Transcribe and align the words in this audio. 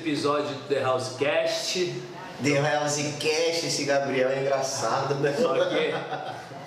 episódio 0.00 0.54
do 0.54 0.68
The 0.68 0.82
Housecast. 0.82 1.94
The 2.42 2.58
Housecast, 2.58 3.66
esse 3.66 3.84
Gabriel 3.84 4.30
é 4.30 4.40
engraçado, 4.40 5.14
né? 5.16 5.30
Aqui, 5.30 5.94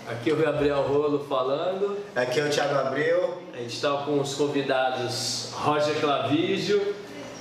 aqui 0.07 0.29
é 0.29 0.34
o 0.34 0.38
Gabriel 0.38 0.84
Rolo 0.84 1.25
falando. 1.27 1.98
Aqui 2.16 2.39
é 2.39 2.45
o 2.45 2.49
Thiago 2.49 2.75
Abreu. 2.75 3.41
A 3.54 3.57
gente 3.57 3.73
está 3.73 3.91
com 3.98 4.20
os 4.20 4.35
convidados 4.35 5.49
Roger 5.54 5.99
Clavígio 5.99 6.95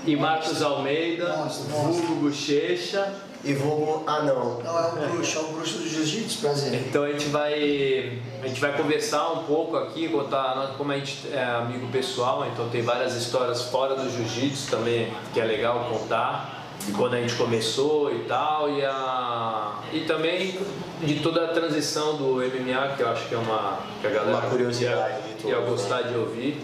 e 0.07 0.17
Marcos 0.17 0.63
Almeida, 0.63 1.31
vulgo 1.69 2.15
Bochecha. 2.17 3.13
E 3.45 3.55
vou. 3.55 4.05
Ah, 4.07 4.23
não. 4.23 4.61
Não, 4.61 4.79
é 4.79 4.93
um 4.93 5.09
bruxo, 5.09 5.39
é 5.39 5.41
um 5.43 5.53
bruxo 5.53 5.79
do 5.79 5.89
jiu-jitsu, 5.89 6.41
prazer. 6.41 6.75
Então 6.75 7.03
a 7.03 7.11
gente 7.11 7.27
vai 7.27 8.21
a 8.43 8.47
gente 8.47 8.61
vai 8.61 8.77
conversar 8.77 9.33
um 9.33 9.45
pouco 9.45 9.77
aqui, 9.77 10.09
contar 10.09 10.75
como 10.79 10.93
a 10.93 10.97
gente 10.97 11.29
é 11.33 11.43
amigo 11.43 11.89
pessoal, 11.89 12.47
então 12.53 12.69
tem 12.69 12.83
várias 12.83 13.15
histórias 13.15 13.63
fora 13.63 13.97
do 13.97 14.09
jiu-jitsu 14.11 14.71
também 14.71 15.13
que 15.33 15.41
é 15.41 15.45
legal 15.45 15.89
contar. 15.91 16.61
De 16.87 16.91
quando 16.91 17.15
a 17.15 17.21
gente 17.21 17.37
começou 17.37 18.13
e 18.13 18.25
tal, 18.25 18.69
e, 18.69 18.85
a, 18.85 19.73
e 19.93 20.01
também 20.01 20.59
de 21.01 21.21
toda 21.21 21.45
a 21.45 21.49
transição 21.49 22.17
do 22.17 22.39
MMA, 22.39 22.97
que 22.97 23.03
eu 23.05 23.09
acho 23.09 23.29
que 23.29 23.37
é 23.37 23.39
uma 23.39 23.79
que 24.01 24.07
a 24.09 24.11
galera 24.11 24.39
Uma 24.39 24.51
curiosidade 24.51 25.23
de 25.23 25.29
ia, 25.29 25.37
todos, 25.37 25.45
ia 25.45 25.61
né? 25.61 25.67
gostar 25.69 26.03
de 26.03 26.17
ouvir. 26.17 26.61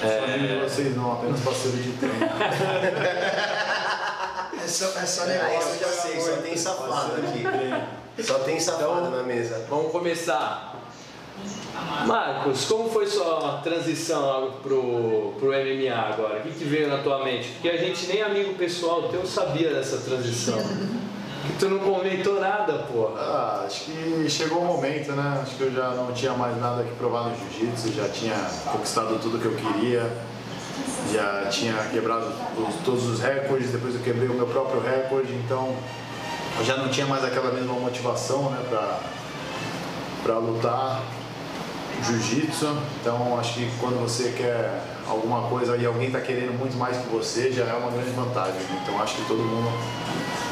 De 0.00 0.60
vocês 0.62 0.96
não, 0.96 1.14
apenas 1.14 1.40
parceiro 1.40 1.78
de 1.78 1.90
treino. 1.94 2.16
É 4.70 5.06
só, 5.06 5.24
é 5.24 5.26
negócio 5.26 5.70
eu 5.72 5.78
já 5.80 5.88
sei, 5.88 6.20
só 6.20 6.36
tem 6.36 6.56
safado 6.56 7.12
aqui. 7.16 8.22
Só 8.22 8.38
tem 8.38 8.60
safado 8.60 9.10
na 9.10 9.22
mesa. 9.24 9.66
Vamos 9.68 9.90
começar. 9.90 10.76
Marcos, 12.06 12.66
como 12.66 12.88
foi 12.88 13.06
sua 13.08 13.60
transição 13.64 14.52
pro, 14.62 15.34
pro 15.40 15.48
MMA 15.48 15.92
agora? 15.92 16.38
O 16.38 16.42
que, 16.42 16.50
que 16.50 16.64
veio 16.64 16.88
na 16.88 16.98
tua 16.98 17.24
mente? 17.24 17.48
Porque 17.48 17.68
a 17.68 17.76
gente 17.78 18.06
nem 18.06 18.22
amigo 18.22 18.54
pessoal 18.54 19.08
teu 19.08 19.26
sabia 19.26 19.74
dessa 19.74 19.98
transição. 19.98 20.58
Que 20.58 21.52
tu 21.58 21.68
não 21.68 21.80
comentou 21.80 22.38
nada, 22.38 22.84
porra. 22.92 23.18
Ah, 23.18 23.64
acho 23.66 23.86
que 23.86 24.30
chegou 24.30 24.60
o 24.60 24.64
momento, 24.66 25.10
né? 25.12 25.40
Acho 25.42 25.56
que 25.56 25.62
eu 25.62 25.72
já 25.72 25.90
não 25.90 26.12
tinha 26.12 26.32
mais 26.34 26.56
nada 26.60 26.84
que 26.84 26.94
provar 26.94 27.24
no 27.24 27.36
jiu-jitsu, 27.36 27.92
já 27.92 28.08
tinha 28.08 28.36
conquistado 28.70 29.18
tudo 29.20 29.38
que 29.38 29.46
eu 29.46 29.54
queria, 29.56 30.08
já 31.12 31.46
tinha 31.50 31.74
quebrado 31.90 32.26
os- 32.56 32.74
todos 32.84 33.06
os 33.06 33.20
recordes, 33.20 33.70
depois 33.70 33.94
eu 33.94 34.00
quebrei 34.00 34.28
o 34.28 34.34
meu 34.34 34.46
próprio 34.46 34.80
recorde, 34.80 35.32
então 35.34 35.74
eu 36.58 36.64
já 36.64 36.76
não 36.76 36.88
tinha 36.88 37.06
mais 37.06 37.24
aquela 37.24 37.52
mesma 37.52 37.74
motivação, 37.74 38.50
né, 38.50 38.58
pra 40.22 40.38
lutar 40.38 41.02
jiu-jitsu. 42.04 42.76
Então 43.00 43.38
acho 43.38 43.54
que 43.54 43.70
quando 43.80 44.00
você 44.00 44.32
quer 44.36 44.82
alguma 45.08 45.48
coisa 45.48 45.76
e 45.76 45.84
alguém 45.84 46.06
está 46.06 46.20
querendo 46.20 46.56
muito 46.58 46.76
mais 46.76 46.96
que 46.98 47.08
você, 47.08 47.50
já 47.52 47.64
é 47.64 47.74
uma 47.74 47.90
grande 47.90 48.10
vantagem. 48.10 48.54
né? 48.54 48.80
Então 48.82 49.00
acho 49.02 49.16
que 49.16 49.24
todo 49.26 49.38
mundo 49.42 49.70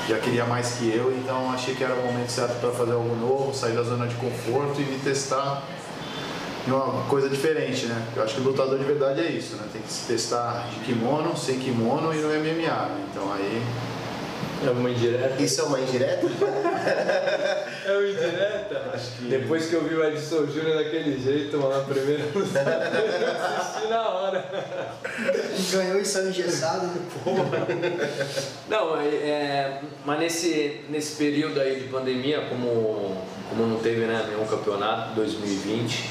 já 0.09 0.19
queria 0.19 0.45
mais 0.45 0.73
que 0.73 0.89
eu, 0.93 1.13
então 1.17 1.51
achei 1.53 1.75
que 1.75 1.85
era 1.85 1.95
o 1.95 2.03
momento 2.07 2.31
certo 2.31 2.59
para 2.61 2.71
fazer 2.71 2.93
algo 2.93 3.15
novo, 3.17 3.55
sair 3.55 3.75
da 3.75 3.83
zona 3.83 4.07
de 4.07 4.15
conforto 4.17 4.81
e 4.81 4.85
me 4.85 4.99
testar 4.99 5.63
em 6.69 6.71
uma 6.71 7.05
coisa 7.09 7.29
diferente, 7.31 7.87
né? 7.87 8.07
Eu 8.15 8.23
acho 8.23 8.35
que 8.35 8.41
o 8.43 8.45
lutador 8.45 8.79
de 8.79 8.85
verdade 8.85 9.21
é 9.23 9.31
isso, 9.31 9.57
né? 9.57 9.63
Tem 9.73 9.81
que 9.81 9.91
se 9.91 10.07
testar 10.07 10.69
de 10.73 10.81
kimono, 10.81 11.37
sem 11.37 11.59
kimono 11.59 12.15
e 12.15 12.19
no 12.19 12.29
MMA, 12.29 12.87
né? 12.89 13.07
Então 13.11 13.33
aí 13.33 13.63
É 14.67 14.71
uma 14.71 14.91
indireta? 14.91 15.41
Isso 15.43 15.61
é 15.61 15.65
uma 15.65 15.81
indireta? 15.81 16.27
É 17.87 17.93
uma 17.93 18.09
indireta? 18.09 18.99
Depois 19.21 19.67
que 19.67 19.75
eu 19.75 19.85
vi 19.85 19.95
o 19.95 20.05
Edson 20.05 20.47
Júnior 20.47 20.77
daquele 20.77 21.19
jeito, 21.19 21.57
mano, 21.57 21.79
na 21.79 21.85
primeira 21.85 22.25
eu 22.35 22.43
assisti 22.43 23.89
na 23.89 24.09
hora. 24.09 24.45
Ganhou 25.73 25.99
e 26.01 26.05
saiu 26.05 26.29
engessado. 26.31 26.87
né? 26.87 27.01
Não, 28.69 29.01
é, 29.01 29.07
é, 29.07 29.81
mas 30.05 30.19
nesse, 30.19 30.81
nesse 30.91 31.17
período 31.17 31.61
aí 31.61 31.81
de 31.81 31.89
pandemia, 31.89 32.47
como, 32.49 33.23
como 33.49 33.67
não 33.67 33.79
teve 33.79 34.05
né, 34.07 34.27
nenhum 34.29 34.47
campeonato 34.47 35.15
2020, 35.15 36.11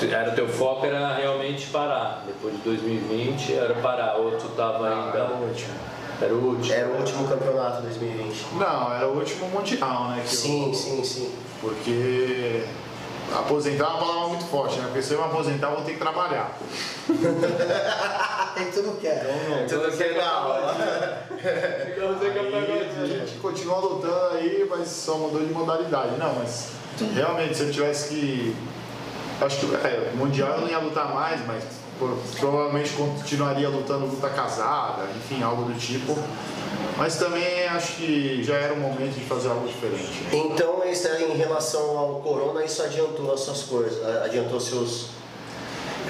que 0.00 0.12
era 0.14 0.32
teu 0.32 0.48
foco 0.48 0.86
era 0.86 1.14
realmente 1.14 1.66
parar. 1.68 2.24
Depois 2.26 2.54
de 2.54 2.60
2020 2.62 3.54
era 3.54 3.74
parar, 3.74 4.16
ou 4.16 4.32
tu 4.32 4.48
tava 4.50 4.88
ainda. 4.88 5.18
era 5.18 5.28
o 5.34 5.44
último. 5.48 5.74
Era 6.20 6.34
o 6.34 6.46
último. 6.48 6.74
Era 6.74 6.88
o 6.88 6.96
último 6.98 7.28
campeonato 7.28 7.82
2020. 7.82 8.46
Não, 8.58 8.92
era 8.94 9.06
o 9.08 9.16
último 9.18 9.48
mundial, 9.48 10.08
né? 10.08 10.22
que 10.22 10.34
Sim, 10.34 10.68
eu- 10.68 10.74
sim, 10.74 11.04
sim. 11.04 11.30
Porque 11.60 12.64
aposentar 13.34 13.84
é 13.84 13.88
uma 13.88 13.98
palavra 13.98 14.28
muito 14.28 14.44
forte, 14.44 14.78
né? 14.78 14.84
Porque 14.86 15.02
se 15.02 15.14
eu 15.14 15.18
me 15.20 15.24
aposentar, 15.26 15.68
eu 15.68 15.76
vou 15.76 15.84
ter 15.84 15.92
que 15.92 15.98
trabalhar. 15.98 16.56
É 18.56 18.64
que 18.64 18.72
tu 18.72 18.82
não 18.84 18.96
quer. 18.96 19.22
Então 19.66 19.80
que 19.90 20.12
não. 20.14 20.54
Então 21.94 22.14
você 22.14 22.30
quer 22.30 22.40
Aí, 22.40 22.48
a 22.48 22.50
pagodinho. 22.50 23.06
gente 23.06 23.38
continua 23.38 23.76
lutando 23.80 24.34
aí, 24.38 24.66
mas 24.68 24.88
só 24.88 25.18
mudou 25.18 25.44
de 25.44 25.52
modalidade. 25.52 26.16
Não, 26.16 26.34
mas 26.36 26.70
realmente, 27.14 27.54
se 27.54 27.64
eu 27.64 27.70
tivesse 27.70 28.08
que. 28.08 28.56
Acho 29.42 29.58
que 29.58 29.74
é, 29.74 30.10
mundial 30.14 30.52
eu 30.54 30.60
não 30.62 30.68
ia 30.68 30.78
lutar 30.78 31.12
mais, 31.12 31.46
mas 31.46 31.64
provavelmente 32.38 32.90
continuaria 32.92 33.68
lutando 33.68 34.06
luta 34.06 34.28
casada, 34.28 35.04
enfim, 35.16 35.42
algo 35.42 35.64
do 35.64 35.78
tipo. 35.78 36.16
Mas 36.96 37.16
também 37.16 37.66
acho 37.68 37.92
que 37.96 38.42
já 38.42 38.54
era 38.54 38.72
o 38.74 38.78
momento 38.78 39.14
de 39.14 39.24
fazer 39.24 39.48
algo 39.48 39.66
diferente. 39.66 40.26
Então, 40.32 40.80
aí, 40.82 40.94
em 41.32 41.36
relação 41.36 41.98
ao 41.98 42.20
corona, 42.20 42.64
isso 42.64 42.82
adiantou 42.82 43.32
as 43.34 43.40
suas 43.40 43.62
coisas, 43.64 44.04
adiantou 44.24 44.58
seus. 44.60 45.08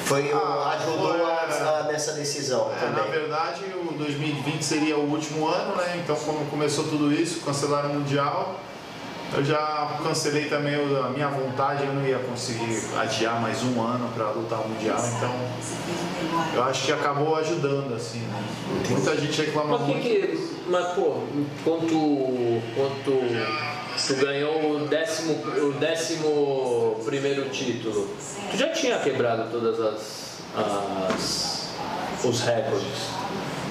Foi, 0.05 0.31
Ah, 0.33 0.79
ajudou 0.79 1.09
foi, 1.15 1.23
a- 1.23 1.81
a- 1.81 1.83
nessa 1.91 2.13
decisão 2.13 2.71
É, 2.81 2.91
na 2.91 3.03
verdade, 3.05 3.65
o 3.89 3.93
2020 3.95 4.63
seria 4.63 4.97
o 4.97 5.11
último 5.11 5.49
ano, 5.49 5.75
né? 5.75 6.01
Então, 6.05 6.15
quando 6.15 6.49
começou 6.49 6.85
tudo 6.85 7.13
isso, 7.13 7.41
cancelaram 7.41 7.91
o 7.91 7.95
Mundial, 7.95 8.55
eu 9.35 9.45
já 9.45 9.99
cancelei 10.03 10.49
também 10.49 10.75
a 10.75 11.09
minha 11.09 11.29
vontade, 11.29 11.85
eu 11.85 11.93
não 11.93 12.07
ia 12.07 12.19
conseguir 12.19 12.81
adiar 12.97 13.41
mais 13.41 13.63
um 13.63 13.81
ano 13.83 14.09
para 14.15 14.31
lutar 14.31 14.61
o 14.61 14.69
Mundial, 14.69 14.99
então 15.17 15.35
eu 16.55 16.63
acho 16.65 16.87
que 16.87 16.93
acabou 16.93 17.37
ajudando, 17.37 17.95
assim, 17.95 18.21
né? 18.21 18.45
Muita 18.89 19.17
gente 19.17 19.43
reclama 19.43 19.79
Mas 19.79 19.87
que 19.87 19.93
muito. 19.93 20.03
que. 20.03 20.57
Mas 20.69 20.87
pô, 20.95 21.23
quanto. 21.65 22.63
Quanto. 22.75 23.67
Tu 24.07 24.15
ganhou 24.17 24.77
o 24.77 24.87
décimo, 24.87 25.33
o 25.33 25.73
décimo 25.73 27.01
primeiro 27.05 27.49
título. 27.49 28.09
Tu 28.51 28.57
já 28.59 28.69
tinha 28.69 28.99
quebrado 28.99 29.51
todas 29.51 29.81
as. 29.81 30.43
as 30.57 31.57
os 32.25 32.41
recordes. 32.41 33.11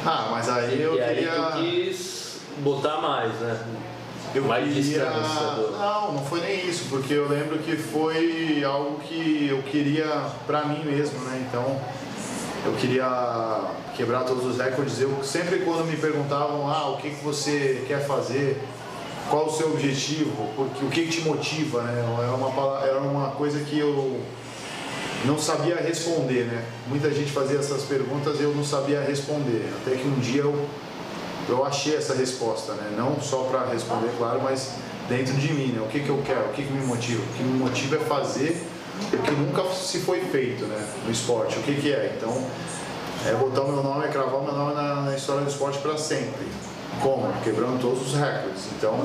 Ah, 0.05 0.27
mas 0.31 0.49
aí 0.49 0.81
eu 0.81 0.95
e 0.95 1.01
aí 1.01 1.15
queria. 1.15 1.31
tu 1.31 1.57
quis 1.57 2.37
botar 2.59 3.01
mais, 3.01 3.33
né? 3.39 3.59
Eu 4.35 4.43
mais 4.43 4.73
queria... 4.73 5.05
do- 5.05 5.71
Não, 5.71 6.11
não 6.13 6.25
foi 6.25 6.41
nem 6.41 6.67
isso, 6.67 6.85
porque 6.89 7.13
eu 7.13 7.27
lembro 7.29 7.57
que 7.59 7.75
foi 7.77 8.63
algo 8.63 8.99
que 8.99 9.47
eu 9.49 9.61
queria 9.63 10.05
pra 10.45 10.65
mim 10.65 10.83
mesmo, 10.83 11.19
né? 11.21 11.45
Então 11.47 11.79
eu 12.65 12.73
queria 12.73 13.61
quebrar 13.95 14.23
todos 14.23 14.45
os 14.45 14.57
recordes. 14.57 14.99
Eu 14.99 15.23
sempre 15.23 15.59
quando 15.59 15.85
me 15.85 15.95
perguntavam, 15.97 16.69
ah, 16.69 16.89
o 16.91 16.97
que, 16.97 17.11
que 17.11 17.23
você 17.23 17.83
quer 17.87 18.05
fazer, 18.05 18.61
qual 19.29 19.47
o 19.47 19.51
seu 19.51 19.71
objetivo, 19.71 20.31
porque, 20.55 20.83
o 20.85 20.89
que 20.89 21.07
te 21.07 21.21
motiva, 21.21 21.81
né? 21.83 21.99
Era 22.23 22.33
uma, 22.35 22.79
era 22.85 22.99
uma 22.99 23.29
coisa 23.31 23.59
que 23.59 23.77
eu 23.79 24.19
não 25.25 25.37
sabia 25.39 25.75
responder, 25.77 26.43
né? 26.45 26.63
Muita 26.87 27.11
gente 27.11 27.31
fazia 27.31 27.57
essas 27.59 27.83
perguntas 27.83 28.39
e 28.39 28.43
eu 28.43 28.53
não 28.53 28.63
sabia 28.63 29.01
responder. 29.01 29.71
Até 29.81 29.95
que 29.95 30.07
um 30.07 30.19
dia 30.19 30.41
eu 30.41 30.67
eu 31.47 31.65
achei 31.65 31.95
essa 31.95 32.13
resposta, 32.13 32.73
né? 32.73 32.93
Não 32.97 33.19
só 33.21 33.43
para 33.43 33.65
responder, 33.65 34.11
claro, 34.17 34.41
mas 34.43 34.71
dentro 35.07 35.33
de 35.33 35.53
mim, 35.53 35.73
né? 35.73 35.81
O 35.81 35.87
que, 35.87 35.99
que 35.99 36.09
eu 36.09 36.21
quero, 36.25 36.45
o 36.45 36.53
que, 36.53 36.63
que 36.63 36.71
me 36.71 36.85
motiva? 36.85 37.21
O 37.21 37.37
que 37.37 37.43
me 37.43 37.59
motiva 37.59 37.97
é 37.97 37.99
fazer 37.99 38.65
o 39.13 39.17
que 39.17 39.31
nunca 39.31 39.63
se 39.73 39.99
foi 39.99 40.21
feito, 40.21 40.65
né? 40.65 40.87
No 41.05 41.11
esporte. 41.11 41.57
O 41.59 41.63
que, 41.63 41.75
que 41.75 41.93
é? 41.93 42.15
Então, 42.17 42.31
é 43.25 43.33
botar 43.33 43.61
o 43.61 43.71
meu 43.71 43.83
nome, 43.83 44.05
é 44.05 44.07
cravar 44.07 44.35
o 44.35 44.43
meu 44.43 44.53
nome 44.53 44.73
na, 44.73 45.01
na 45.01 45.15
história 45.15 45.41
do 45.41 45.49
esporte 45.49 45.79
para 45.79 45.97
sempre. 45.97 46.45
Como? 47.01 47.31
Quebrando 47.43 47.81
todos 47.81 48.07
os 48.07 48.13
recordes. 48.13 48.67
Então, 48.77 49.03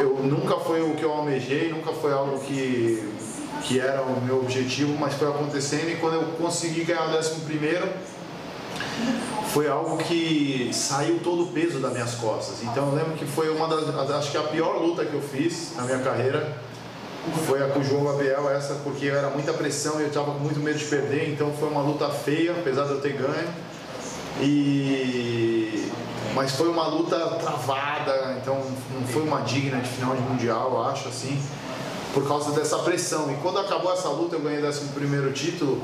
eu 0.00 0.18
nunca 0.22 0.56
foi 0.56 0.80
o 0.80 0.94
que 0.94 1.02
eu 1.02 1.12
almejei, 1.12 1.68
nunca 1.68 1.92
foi 1.92 2.12
algo 2.12 2.38
que, 2.40 3.12
que 3.64 3.78
era 3.78 4.02
o 4.02 4.20
meu 4.22 4.38
objetivo, 4.38 4.96
mas 4.98 5.14
foi 5.14 5.28
acontecendo 5.28 5.90
e 5.90 5.96
quando 5.96 6.14
eu 6.14 6.22
consegui 6.38 6.84
ganhar 6.84 7.08
o 7.08 7.12
décimo 7.12 7.44
primeiro, 7.44 7.86
foi 9.52 9.68
algo 9.68 9.96
que 9.98 10.70
saiu 10.72 11.20
todo 11.22 11.44
o 11.44 11.46
peso 11.48 11.78
das 11.78 11.92
minhas 11.92 12.14
costas. 12.14 12.62
Então 12.62 12.88
eu 12.88 12.94
lembro 12.94 13.12
que 13.14 13.24
foi 13.24 13.48
uma 13.48 13.68
das, 13.68 14.10
acho 14.10 14.30
que 14.30 14.36
a 14.36 14.42
pior 14.42 14.82
luta 14.82 15.04
que 15.04 15.14
eu 15.14 15.22
fiz 15.22 15.72
na 15.76 15.84
minha 15.84 15.98
carreira 15.98 16.56
foi 17.46 17.62
a 17.62 17.68
com 17.68 17.80
o 17.80 17.84
João 17.84 18.04
Gabriel, 18.04 18.48
essa 18.50 18.74
porque 18.84 19.06
era 19.06 19.30
muita 19.30 19.52
pressão 19.52 19.98
e 19.98 20.02
eu 20.02 20.08
estava 20.08 20.32
com 20.32 20.38
muito 20.38 20.60
medo 20.60 20.78
de 20.78 20.84
perder, 20.84 21.30
então 21.30 21.52
foi 21.58 21.68
uma 21.68 21.82
luta 21.82 22.08
feia, 22.08 22.52
apesar 22.52 22.84
de 22.84 22.92
eu 22.92 23.00
ter 23.00 23.14
ganho. 23.14 23.48
E 24.40 25.90
mas 26.34 26.52
foi 26.52 26.68
uma 26.68 26.86
luta 26.86 27.18
travada, 27.40 28.36
então 28.42 28.60
não 28.92 29.06
foi 29.08 29.22
uma 29.22 29.40
digna 29.40 29.80
de 29.80 29.88
final 29.88 30.14
de 30.14 30.20
mundial, 30.20 30.70
eu 30.72 30.82
acho 30.84 31.08
assim, 31.08 31.40
por 32.12 32.28
causa 32.28 32.52
dessa 32.52 32.78
pressão. 32.80 33.32
E 33.32 33.36
quando 33.36 33.58
acabou 33.58 33.90
essa 33.90 34.10
luta, 34.10 34.36
eu 34.36 34.40
ganhei 34.40 34.62
o 34.62 34.68
11 34.68 34.88
primeiro 34.88 35.32
título. 35.32 35.82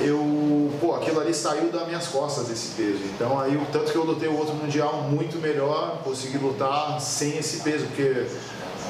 Eu, 0.00 0.70
pô, 0.80 0.94
aquilo 0.94 1.20
ali 1.20 1.34
saiu 1.34 1.70
das 1.70 1.86
minhas 1.86 2.06
costas 2.06 2.50
esse 2.50 2.70
peso. 2.70 3.00
Então 3.14 3.38
aí, 3.38 3.56
o 3.56 3.66
tanto 3.70 3.92
que 3.92 3.96
eu 3.96 4.04
lutei 4.04 4.28
o 4.28 4.36
outro 4.36 4.54
mundial 4.54 5.02
muito 5.10 5.38
melhor, 5.38 6.00
consegui 6.02 6.38
lutar 6.38 7.00
sem 7.00 7.36
esse 7.36 7.60
peso, 7.60 7.86
porque 7.86 8.26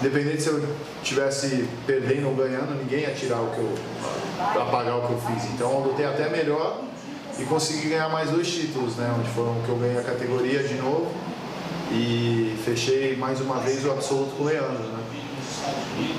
independente 0.00 0.42
se 0.42 0.48
eu 0.48 0.64
tivesse 1.02 1.68
perdendo 1.86 2.28
ou 2.28 2.34
ganhando, 2.34 2.74
ninguém 2.74 3.00
ia 3.00 3.14
tirar 3.14 3.40
o 3.40 3.50
que 3.50 3.58
eu, 3.58 3.74
pra 4.52 4.64
pagar 4.66 4.96
o 4.96 5.06
que 5.06 5.12
eu 5.12 5.20
fiz. 5.20 5.44
Então 5.52 5.70
eu 5.72 5.80
lutei 5.80 6.06
até 6.06 6.28
melhor 6.28 6.80
e 7.38 7.44
consegui 7.44 7.88
ganhar 7.88 8.08
mais 8.08 8.30
dois 8.30 8.48
títulos, 8.48 8.96
né? 8.96 9.14
Onde 9.18 9.28
foram 9.30 9.60
que 9.62 9.68
eu 9.68 9.76
ganhei 9.76 9.98
a 9.98 10.02
categoria 10.02 10.62
de 10.62 10.74
novo 10.74 11.10
e 11.90 12.56
fechei 12.64 13.16
mais 13.16 13.40
uma 13.40 13.56
vez 13.56 13.84
o 13.84 13.90
absoluto 13.90 14.36
com 14.36 14.44
o 14.44 14.46
Leandro, 14.46 14.84
né? 14.84 15.02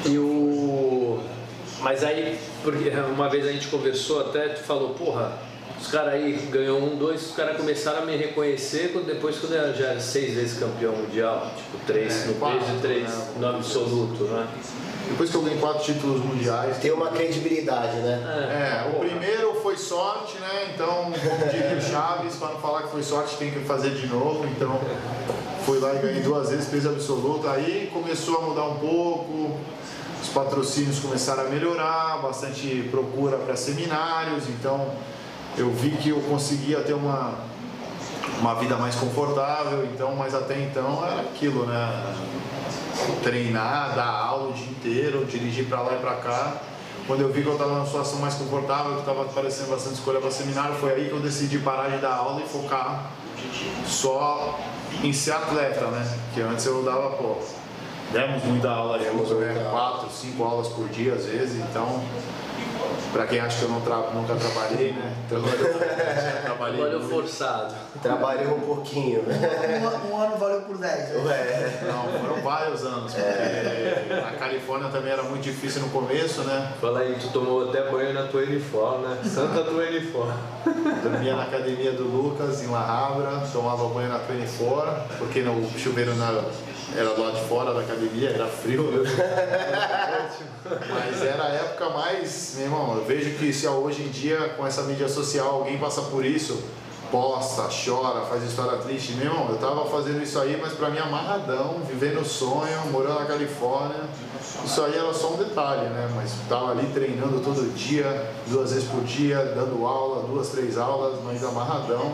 E 0.05 0.17
o. 0.17 0.52
Mas 1.83 2.03
aí, 2.03 2.39
porque 2.63 2.89
uma 3.13 3.29
vez 3.29 3.45
a 3.45 3.51
gente 3.51 3.67
conversou 3.67 4.21
até, 4.21 4.47
tu 4.49 4.63
falou, 4.63 4.91
porra, 4.91 5.33
os 5.79 5.87
caras 5.87 6.13
aí 6.13 6.31
ganhou 6.49 6.79
um, 6.81 6.95
dois, 6.95 7.21
os 7.29 7.35
caras 7.35 7.57
começaram 7.57 8.03
a 8.03 8.05
me 8.05 8.15
reconhecer 8.15 8.91
quando- 8.93 9.05
depois 9.05 9.37
quando 9.37 9.53
eu 9.53 9.73
já 9.75 9.87
era 9.87 9.99
seis 9.99 10.33
vezes 10.33 10.57
campeão 10.57 10.93
mundial, 10.93 11.51
tipo 11.57 11.85
três, 11.85 12.23
É, 12.23 12.27
no 12.27 12.35
quatro, 12.35 12.59
peso 12.59 12.71
de 12.71 12.79
três, 12.81 13.03
né? 13.09 13.25
no 13.37 13.47
absoluto, 13.47 14.23
né? 14.23 14.47
Depois 15.09 15.29
que 15.29 15.35
eu 15.35 15.41
ganhei 15.41 15.59
quatro 15.59 15.83
títulos 15.83 16.23
mundiais, 16.23 16.77
Tem 16.77 16.91
uma 16.93 17.09
credibilidade, 17.09 17.97
né? 17.97 18.83
É, 18.85 18.87
o 18.87 18.93
porra. 18.93 19.05
primeiro 19.09 19.53
foi 19.61 19.75
sorte, 19.75 20.37
né? 20.39 20.71
Então, 20.73 20.87
como 21.11 21.51
diria 21.51 21.77
o 21.77 21.81
Chaves, 21.81 22.35
para 22.37 22.53
não 22.53 22.61
falar 22.61 22.83
que 22.83 22.91
foi 22.91 23.03
sorte, 23.03 23.35
tem 23.35 23.51
que 23.51 23.59
fazer 23.59 23.89
de 23.89 24.07
novo. 24.07 24.45
Então, 24.45 24.79
fui 25.65 25.79
lá 25.79 25.93
e 25.95 25.97
ganhei 25.99 26.21
duas 26.21 26.49
vezes 26.49 26.69
peso 26.69 26.87
absoluto. 26.87 27.45
Aí 27.49 27.89
começou 27.91 28.37
a 28.37 28.41
mudar 28.43 28.63
um 28.69 28.75
pouco, 28.79 29.57
os 30.23 30.29
patrocínios 30.29 30.99
começaram 30.99 31.45
a 31.45 31.49
melhorar, 31.49 32.21
bastante 32.21 32.87
procura 32.89 33.37
para 33.37 33.57
seminários. 33.57 34.47
Então, 34.47 34.89
eu 35.57 35.69
vi 35.69 35.91
que 35.91 36.09
eu 36.09 36.21
conseguia 36.21 36.79
ter 36.79 36.93
uma, 36.93 37.33
uma 38.39 38.55
vida 38.55 38.77
mais 38.77 38.95
confortável. 38.95 39.85
Então, 39.93 40.15
mas 40.15 40.33
até 40.33 40.61
então 40.61 41.05
era 41.05 41.21
aquilo, 41.21 41.65
né? 41.65 42.15
Treinar, 43.21 43.95
dar 43.95 44.07
aula 44.07 44.51
o 44.51 44.53
dia 44.53 44.67
inteiro, 44.67 45.25
dirigir 45.25 45.65
para 45.65 45.81
lá 45.81 45.93
e 45.93 45.99
para 45.99 46.15
cá. 46.15 46.53
Quando 47.05 47.19
eu 47.19 47.33
vi 47.33 47.41
que 47.41 47.47
eu 47.47 47.53
estava 47.53 47.73
numa 47.73 47.85
situação 47.85 48.19
mais 48.19 48.35
confortável, 48.35 48.93
que 48.93 48.99
estava 48.99 49.23
aparecendo 49.23 49.71
bastante 49.71 49.95
escolha 49.95 50.21
para 50.21 50.31
seminário, 50.31 50.75
foi 50.75 50.93
aí 50.93 51.09
que 51.09 51.11
eu 51.11 51.19
decidi 51.19 51.59
parar 51.59 51.89
de 51.89 51.97
dar 51.97 52.13
aula 52.13 52.41
e 52.41 52.47
focar 52.47 53.11
só 53.85 54.57
em 55.03 55.11
ser 55.11 55.33
atleta, 55.33 55.85
né? 55.87 56.17
Que 56.33 56.39
antes 56.39 56.65
eu 56.65 56.81
dava, 56.81 57.09
pô, 57.09 57.35
demos 58.11 58.43
muita 58.43 58.69
aula 58.69 58.99
Demos 58.99 59.27
junto, 59.29 59.35
muita 59.35 59.53
né? 59.53 59.67
Quatro, 59.71 60.09
cinco 60.11 60.43
aulas 60.43 60.67
por 60.67 60.87
dia 60.89 61.13
às 61.13 61.25
vezes, 61.25 61.63
então, 61.69 62.01
para 63.13 63.25
quem 63.27 63.39
acha 63.39 63.59
que 63.59 63.63
eu 63.63 63.69
não 63.69 63.79
tra 63.81 63.97
nunca 64.13 64.35
trabalhei, 64.35 64.91
né? 64.91 65.13
Então, 65.25 65.37
eu 65.37 65.43
trabalhei. 66.43 66.77
Trabalhou 66.77 66.99
muito. 66.99 67.13
forçado. 67.15 67.73
Trabalhei 68.01 68.47
um 68.47 68.59
pouquinho, 68.59 69.21
né? 69.23 69.79
Um, 69.81 69.87
an- 69.87 70.01
um 70.13 70.21
ano 70.21 70.37
valeu 70.37 70.61
por 70.61 70.77
10. 70.77 71.09
né? 71.09 71.23
Ué, 71.25 71.79
Não, 71.87 72.19
foram 72.27 72.41
vários 72.41 72.83
anos, 72.83 73.13
porque 73.13 74.13
na 74.15 74.31
Califórnia 74.31 74.89
também 74.89 75.11
era 75.13 75.23
muito 75.23 75.43
difícil 75.43 75.81
no 75.83 75.89
começo, 75.89 76.41
né? 76.41 76.73
Fala 76.81 76.99
aí, 76.99 77.15
tu 77.21 77.27
tomou 77.29 77.69
até 77.69 77.89
banho 77.89 78.13
na 78.13 78.23
tua 78.23 78.41
uniforme, 78.41 79.07
né? 79.07 79.17
Santa 79.23 79.63
tua 79.63 79.83
uniforme. 79.83 80.33
Dormia 81.03 81.35
na 81.35 81.43
academia 81.43 81.91
do 81.93 82.03
Lucas, 82.03 82.63
em 82.63 82.67
La 82.67 82.81
Habra, 82.81 83.43
tomava 83.51 83.87
banho 83.89 84.09
na 84.09 84.17
24, 84.17 85.17
porque 85.19 85.41
no 85.41 85.53
o 85.53 85.71
chuveiro 85.79 86.15
na- 86.15 86.43
era 86.95 87.09
do 87.15 87.21
lado 87.23 87.35
de 87.39 87.45
fora 87.45 87.73
da 87.73 87.79
academia, 87.79 88.29
era 88.29 88.45
frio. 88.47 88.83
né? 88.83 89.09
Mas 90.89 91.21
era 91.23 91.43
a 91.43 91.49
época 91.49 91.89
mais, 91.89 92.53
meu 92.55 92.65
irmão, 92.65 93.02
eu 93.03 93.05
vejo 93.05 93.31
que 93.31 93.51
se 93.51 93.67
hoje 93.67 94.03
em 94.03 94.07
dia, 94.07 94.53
com 94.55 94.65
essa 94.65 94.83
mídia 94.83 95.09
social, 95.09 95.55
alguém 95.55 95.77
passa 95.77 96.03
por 96.03 96.25
isso, 96.25 96.63
posta, 97.11 97.63
chora, 97.69 98.21
faz 98.21 98.43
história 98.43 98.79
triste, 98.79 99.13
meu 99.13 99.25
irmão, 99.27 99.49
eu 99.49 99.57
tava 99.57 99.85
fazendo 99.85 100.23
isso 100.23 100.39
aí, 100.39 100.57
mas 100.59 100.71
pra 100.71 100.89
mim 100.89 100.99
amarradão, 100.99 101.81
vivendo 101.85 102.21
o 102.21 102.25
sonho, 102.25 102.79
morando 102.91 103.19
na 103.19 103.25
Califórnia. 103.25 104.03
Isso 104.63 104.81
aí 104.83 104.97
era 104.97 105.13
só 105.13 105.33
um 105.33 105.37
detalhe, 105.37 105.89
né? 105.89 106.09
Mas 106.15 106.31
tava 106.47 106.71
ali 106.71 106.87
treinando 106.93 107.41
todo 107.41 107.73
dia, 107.75 108.31
duas 108.47 108.71
vezes 108.71 108.87
por 108.87 109.03
dia, 109.03 109.37
dando 109.53 109.85
aula, 109.85 110.23
duas, 110.23 110.49
três 110.49 110.77
aulas, 110.77 111.19
mas 111.25 111.43
amarradão. 111.43 112.13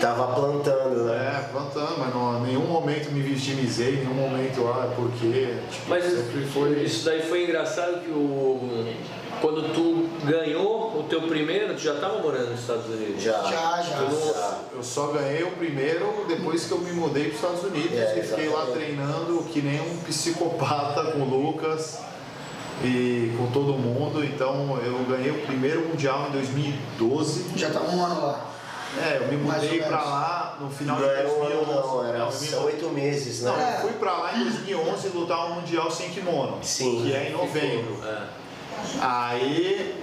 tava 0.00 0.34
plantando, 0.34 1.04
né? 1.04 1.14
É, 1.14 1.48
plantando, 1.52 1.98
mas 1.98 2.12
não, 2.12 2.38
em 2.40 2.48
nenhum 2.48 2.66
momento 2.66 3.12
me 3.12 3.20
vitimizei, 3.20 3.94
em 3.94 4.04
nenhum 4.04 4.14
momento, 4.14 4.66
ah, 4.66 4.92
porque. 4.96 5.54
Tipo, 5.70 5.88
Mas 5.88 6.04
sempre 6.04 6.44
foi. 6.46 6.82
isso 6.82 7.04
daí 7.04 7.22
foi 7.22 7.44
engraçado 7.44 8.00
que 8.00 8.10
o. 8.10 8.92
Quando 9.40 9.72
tu 9.74 10.08
ganhou 10.26 10.98
o 11.00 11.02
teu 11.08 11.22
primeiro, 11.22 11.74
tu 11.74 11.80
já 11.80 11.94
estava 11.94 12.18
morando 12.20 12.50
nos 12.50 12.60
Estados 12.60 12.86
Unidos. 12.86 13.22
Já. 13.22 13.42
Já, 13.44 13.82
já. 13.82 13.96
Já. 14.10 14.58
Eu 14.74 14.82
só 14.82 15.08
ganhei 15.08 15.42
o 15.42 15.50
primeiro 15.52 16.24
depois 16.26 16.64
que 16.64 16.72
eu 16.72 16.78
me 16.78 16.92
mudei 16.92 17.24
para 17.24 17.30
os 17.30 17.36
Estados 17.36 17.64
Unidos 17.64 17.98
É, 17.98 18.18
e 18.18 18.22
fiquei 18.22 18.48
lá 18.48 18.66
treinando 18.66 19.42
que 19.52 19.60
nem 19.60 19.80
um 19.80 19.98
psicopata 19.98 21.12
com 21.12 21.18
o 21.20 21.24
Lucas 21.24 21.98
e 22.82 23.32
com 23.36 23.46
todo 23.52 23.74
mundo. 23.74 24.24
Então 24.24 24.78
eu 24.84 24.98
ganhei 25.08 25.30
o 25.30 25.46
primeiro 25.46 25.82
mundial 25.86 26.26
em 26.28 26.32
2012. 26.32 27.46
Já 27.56 27.70
tá 27.70 27.80
um 27.80 28.04
ano 28.04 28.20
lá. 28.26 28.46
É, 28.98 29.18
eu 29.20 29.28
me 29.28 29.36
mudei 29.36 29.72
menos. 29.80 29.90
lá 29.90 30.56
no 30.58 30.70
final 30.70 30.98
Não 30.98 31.06
de 31.06 31.14
era 31.14 31.28
um 31.28 31.38
2011. 31.38 31.70
ano, 31.70 31.86
não, 31.86 32.04
era, 32.08 32.18
eu 32.20 32.32
são 32.32 32.60
mudei- 32.62 32.74
oito 32.74 32.88
meses, 32.94 33.42
Não, 33.42 33.54
né? 33.54 33.74
eu 33.76 33.82
fui 33.82 33.92
pra 33.98 34.12
lá 34.16 34.34
em 34.38 34.44
2011 34.44 35.08
lutar 35.08 35.50
um 35.50 35.54
mundial 35.56 35.90
sem 35.90 36.08
kimono. 36.08 36.56
Sim. 36.62 37.02
Que 37.02 37.12
é 37.12 37.28
em 37.28 37.32
novembro. 37.32 37.98
É. 38.02 38.45
Aí, 39.00 39.94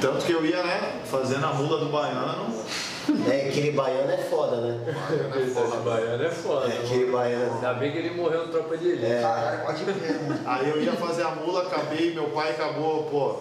tanto 0.00 0.24
que 0.24 0.32
eu 0.32 0.44
ia, 0.44 0.62
né, 0.62 1.00
fazendo 1.04 1.44
a 1.46 1.52
mula 1.52 1.78
do 1.78 1.90
baiano. 1.90 2.54
É, 3.30 3.48
aquele 3.48 3.72
baiano 3.72 4.10
é 4.10 4.16
foda, 4.16 4.56
né? 4.56 4.80
Esse 5.36 5.76
baiano 5.84 6.24
é 6.24 6.30
foda. 6.30 6.72
É, 6.72 6.78
aquele 6.78 7.10
baiano. 7.10 7.54
Ainda 7.54 7.74
bem 7.74 7.92
que 7.92 7.98
ele 7.98 8.10
morreu 8.10 8.46
no 8.46 8.52
tropa 8.52 8.76
de 8.78 8.88
elite. 8.88 9.20
Caralho, 9.20 9.66
pode 9.66 9.84
crer, 9.84 10.22
mano. 10.22 10.40
Aí 10.46 10.70
eu 10.70 10.82
ia 10.82 10.92
fazer 10.92 11.22
a 11.22 11.30
mula, 11.30 11.62
acabei, 11.62 12.14
meu 12.14 12.30
pai 12.30 12.50
acabou, 12.50 13.04
pô, 13.04 13.36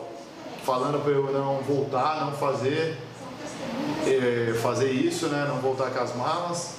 falando 0.63 1.01
pra 1.01 1.12
eu 1.12 1.31
não 1.31 1.62
voltar, 1.62 2.25
não 2.25 2.33
fazer, 2.33 2.98
eh, 4.06 4.54
fazer 4.62 4.92
isso, 4.92 5.27
né, 5.27 5.45
não 5.48 5.57
voltar 5.57 5.92
com 5.92 6.00
as 6.00 6.13
malas. 6.15 6.75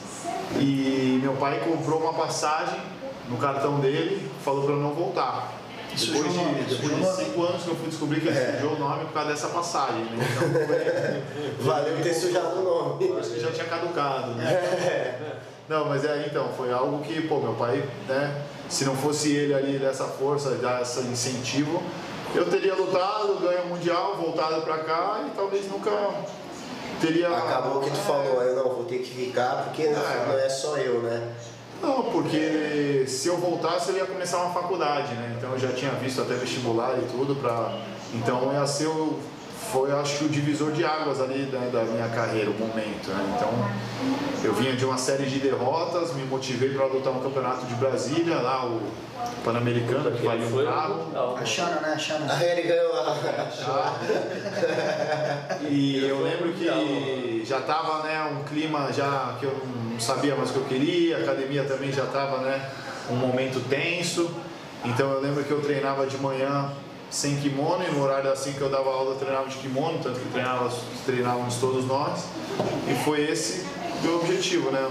E 0.57 1.19
meu 1.23 1.33
pai 1.35 1.61
comprou 1.61 2.01
uma 2.01 2.13
passagem 2.13 2.81
no 3.29 3.39
cartão 3.39 3.81
dele, 3.81 4.31
falou 4.45 4.65
pra 4.65 4.75
eu 4.75 4.79
não 4.79 4.93
voltar. 4.93 5.53
Depois 5.97 6.27
o 6.27 6.37
nome, 6.37 6.63
de, 6.65 6.75
depois 6.75 6.95
de 6.95 7.01
nome. 7.01 7.25
cinco 7.25 7.43
anos 7.45 7.63
que 7.63 7.69
eu 7.69 7.77
fui 7.77 7.89
descobrir 7.89 8.21
que 8.21 8.29
ele 8.29 8.39
É. 8.39 8.53
sujou 8.57 8.73
o 8.75 8.79
nome 8.79 9.05
por 9.05 9.13
causa 9.15 9.31
dessa 9.31 9.49
passagem, 9.49 10.05
né? 10.05 10.27
Então. 10.31 11.21
Valeu 11.61 12.03
ter 12.03 12.15
sujado 12.15 12.61
o 12.61 12.63
nome. 12.63 13.19
Acho 13.19 13.31
que 13.31 13.41
já 13.41 13.51
tinha 13.53 13.67
caducado, 13.67 14.33
né? 14.35 15.33
Não, 15.69 15.87
mas 15.87 16.05
é, 16.05 16.27
então, 16.31 16.49
foi 16.57 16.71
algo 16.73 16.99
que, 17.03 17.23
pô, 17.27 17.39
meu 17.41 17.55
pai, 17.55 17.83
né, 18.07 18.43
se 18.69 18.85
não 18.85 18.95
fosse 18.95 19.33
ele 19.35 19.55
ali 19.55 19.79
dessa 19.79 20.05
força, 20.05 20.51
desse 20.51 21.01
incentivo, 21.01 21.83
eu 22.35 22.45
teria 22.51 22.75
lutado, 22.75 23.39
ganho 23.41 23.63
o 23.63 23.69
mundial, 23.69 24.17
voltado 24.17 24.61
pra 24.63 24.79
cá 24.79 25.25
e 25.27 25.31
talvez 25.35 25.67
nunca 25.71 25.91
teria. 27.01 27.29
Acabou 27.29 27.79
o 27.79 27.81
que 27.85 27.91
tu 27.91 27.97
falou, 27.97 28.43
eu 28.43 28.57
não 28.57 28.75
vou 28.75 28.85
ter 28.85 28.99
que 28.99 29.15
ficar 29.15 29.65
porque 29.65 29.85
não, 29.89 30.03
É. 30.03 30.27
não 30.29 30.39
é 30.39 30.49
só 30.51 30.77
eu, 30.77 31.01
né? 31.01 31.33
Não, 31.85 32.05
porque 32.05 33.05
se 33.07 33.29
eu 33.29 33.37
voltasse 33.37 33.91
eu 33.91 33.97
ia 33.97 34.07
começar 34.07 34.39
uma 34.39 34.55
faculdade, 34.55 35.15
né? 35.15 35.35
Então 35.37 35.53
eu 35.53 35.59
já 35.59 35.69
tinha 35.73 35.91
visto 35.93 36.23
até 36.23 36.35
vestibular 36.35 36.97
e 36.99 37.05
tudo 37.11 37.37
pra. 37.37 37.79
Então 38.15 38.53
ia 38.53 38.67
ser 38.67 38.87
o. 38.87 39.19
Foi 39.75 39.91
acho 39.91 40.19
que 40.19 40.25
o 40.27 40.29
divisor 40.29 40.71
de 40.71 40.85
águas 40.85 41.21
ali 41.21 41.49
né, 41.51 41.69
da 41.73 41.83
minha 41.83 42.09
carreira, 42.09 42.49
o 42.49 42.55
momento, 42.55 43.09
né? 43.09 43.35
Então 43.37 43.51
eu 44.45 44.55
vinha 44.55 44.77
de 44.77 44.85
uma 44.85 44.97
série 44.97 45.25
de 45.27 45.41
derrotas, 45.41 46.15
me 46.15 46.23
motivei 46.27 46.73
para 46.73 46.87
lutar 46.87 47.13
um 47.13 47.19
campeonato 47.19 47.67
de 47.67 47.75
Brasília, 47.75 48.37
lá 48.37 48.65
o 48.67 48.81
Pan-Americano, 49.43 50.13
que 50.13 50.25
valia 50.25 50.47
um 50.47 50.51
foi 50.51 50.65
carro. 50.65 50.95
brutal. 50.95 51.37
A 51.37 51.45
Xana, 51.45 51.81
né? 51.81 51.93
A 51.93 51.99
Xana. 51.99 52.45
Ele 52.45 52.63
ganhou 52.63 52.93
a. 52.95 53.95
E 55.69 56.07
eu 56.07 56.23
lembro 56.23 56.53
que 56.53 57.43
já 57.45 57.61
tava 57.61 58.05
né, 58.05 58.23
um 58.31 58.45
clima 58.45 58.93
já 58.93 59.35
que 59.41 59.47
eu 59.47 59.61
não 59.91 59.99
sabia 59.99 60.37
mais 60.37 60.51
o 60.51 60.53
que 60.53 60.59
eu 60.61 60.65
queria, 60.67 61.17
a 61.17 61.21
academia 61.23 61.65
também 61.65 61.91
já 61.91 62.07
tava 62.07 62.39
né, 62.43 62.65
um 63.11 63.17
momento 63.17 63.61
tenso. 63.69 64.31
Então 64.85 65.11
eu 65.11 65.21
lembro 65.21 65.43
que 65.43 65.51
eu 65.51 65.61
treinava 65.61 66.07
de 66.07 66.17
manhã 66.19 66.71
sem 67.15 67.37
kimono 67.37 67.85
e 67.87 67.93
no 67.93 68.03
horário 68.03 68.29
assim 68.33 68.53
que 68.53 68.61
eu 68.61 68.69
dava 68.69 68.91
aula 68.91 69.13
eu 69.13 69.17
treinava 69.17 69.49
de 69.49 69.57
kimono, 69.59 70.01
tanto 70.03 70.19
que 70.19 70.29
treinava, 70.31 70.69
treinávamos 71.07 71.55
todos 71.59 71.87
nós. 71.87 72.25
E 72.89 73.05
foi 73.05 73.31
esse 73.31 73.65
o 74.01 74.03
meu 74.03 74.17
objetivo, 74.17 74.73
né? 74.73 74.91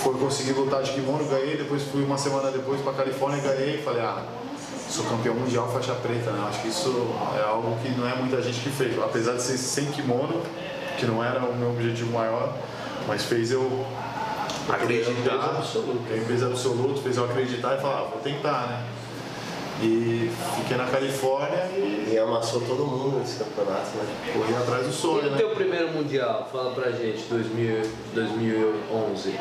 Foi 0.00 0.14
conseguir 0.14 0.52
lutar 0.52 0.80
de 0.84 0.92
kimono, 0.92 1.24
ganhei, 1.24 1.56
depois 1.56 1.82
fui 1.82 2.04
uma 2.04 2.16
semana 2.16 2.52
depois 2.52 2.80
para 2.82 2.92
Califórnia 2.92 3.38
e 3.38 3.40
ganhei 3.40 3.74
e 3.80 3.82
falei, 3.82 4.00
ah, 4.00 4.22
sou 4.88 5.04
campeão 5.06 5.34
mundial 5.34 5.68
faixa 5.72 5.92
preta, 5.94 6.30
né? 6.30 6.46
Acho 6.48 6.62
que 6.62 6.68
isso 6.68 7.12
é 7.36 7.42
algo 7.42 7.76
que 7.82 7.88
não 7.90 8.08
é 8.08 8.14
muita 8.14 8.40
gente 8.40 8.60
que 8.60 8.70
fez. 8.70 8.96
Apesar 9.02 9.32
de 9.32 9.42
ser 9.42 9.58
sem 9.58 9.86
kimono, 9.86 10.40
que 10.98 11.04
não 11.04 11.22
era 11.22 11.40
o 11.40 11.52
meu 11.56 11.70
objetivo 11.70 12.12
maior, 12.12 12.54
mas 13.08 13.24
fez 13.24 13.50
eu 13.50 13.84
acreditar. 14.68 15.64
Ganhei 16.08 16.24
peso 16.28 16.46
absoluto, 16.46 17.02
fez 17.02 17.16
eu 17.16 17.24
acreditar 17.24 17.76
e 17.76 17.80
falar, 17.80 18.02
ah, 18.02 18.08
vou 18.08 18.20
tentar, 18.20 18.68
né? 18.68 18.91
E 19.82 20.30
fiquei 20.56 20.76
na 20.76 20.86
Califórnia 20.86 21.64
e 21.76 22.10
E 22.12 22.18
amassou 22.18 22.60
todo 22.60 22.84
mundo 22.86 23.18
nesse 23.18 23.42
campeonato, 23.42 23.88
né? 23.96 24.32
corri 24.32 24.54
atrás 24.54 24.86
do 24.86 24.92
sonho, 24.92 25.24
E 25.24 25.26
o 25.26 25.30
né? 25.32 25.36
teu 25.38 25.50
primeiro 25.50 25.88
mundial? 25.92 26.48
Fala 26.52 26.70
pra 26.72 26.90
gente, 26.92 27.24
2000, 27.24 27.82
2011. 28.14 29.38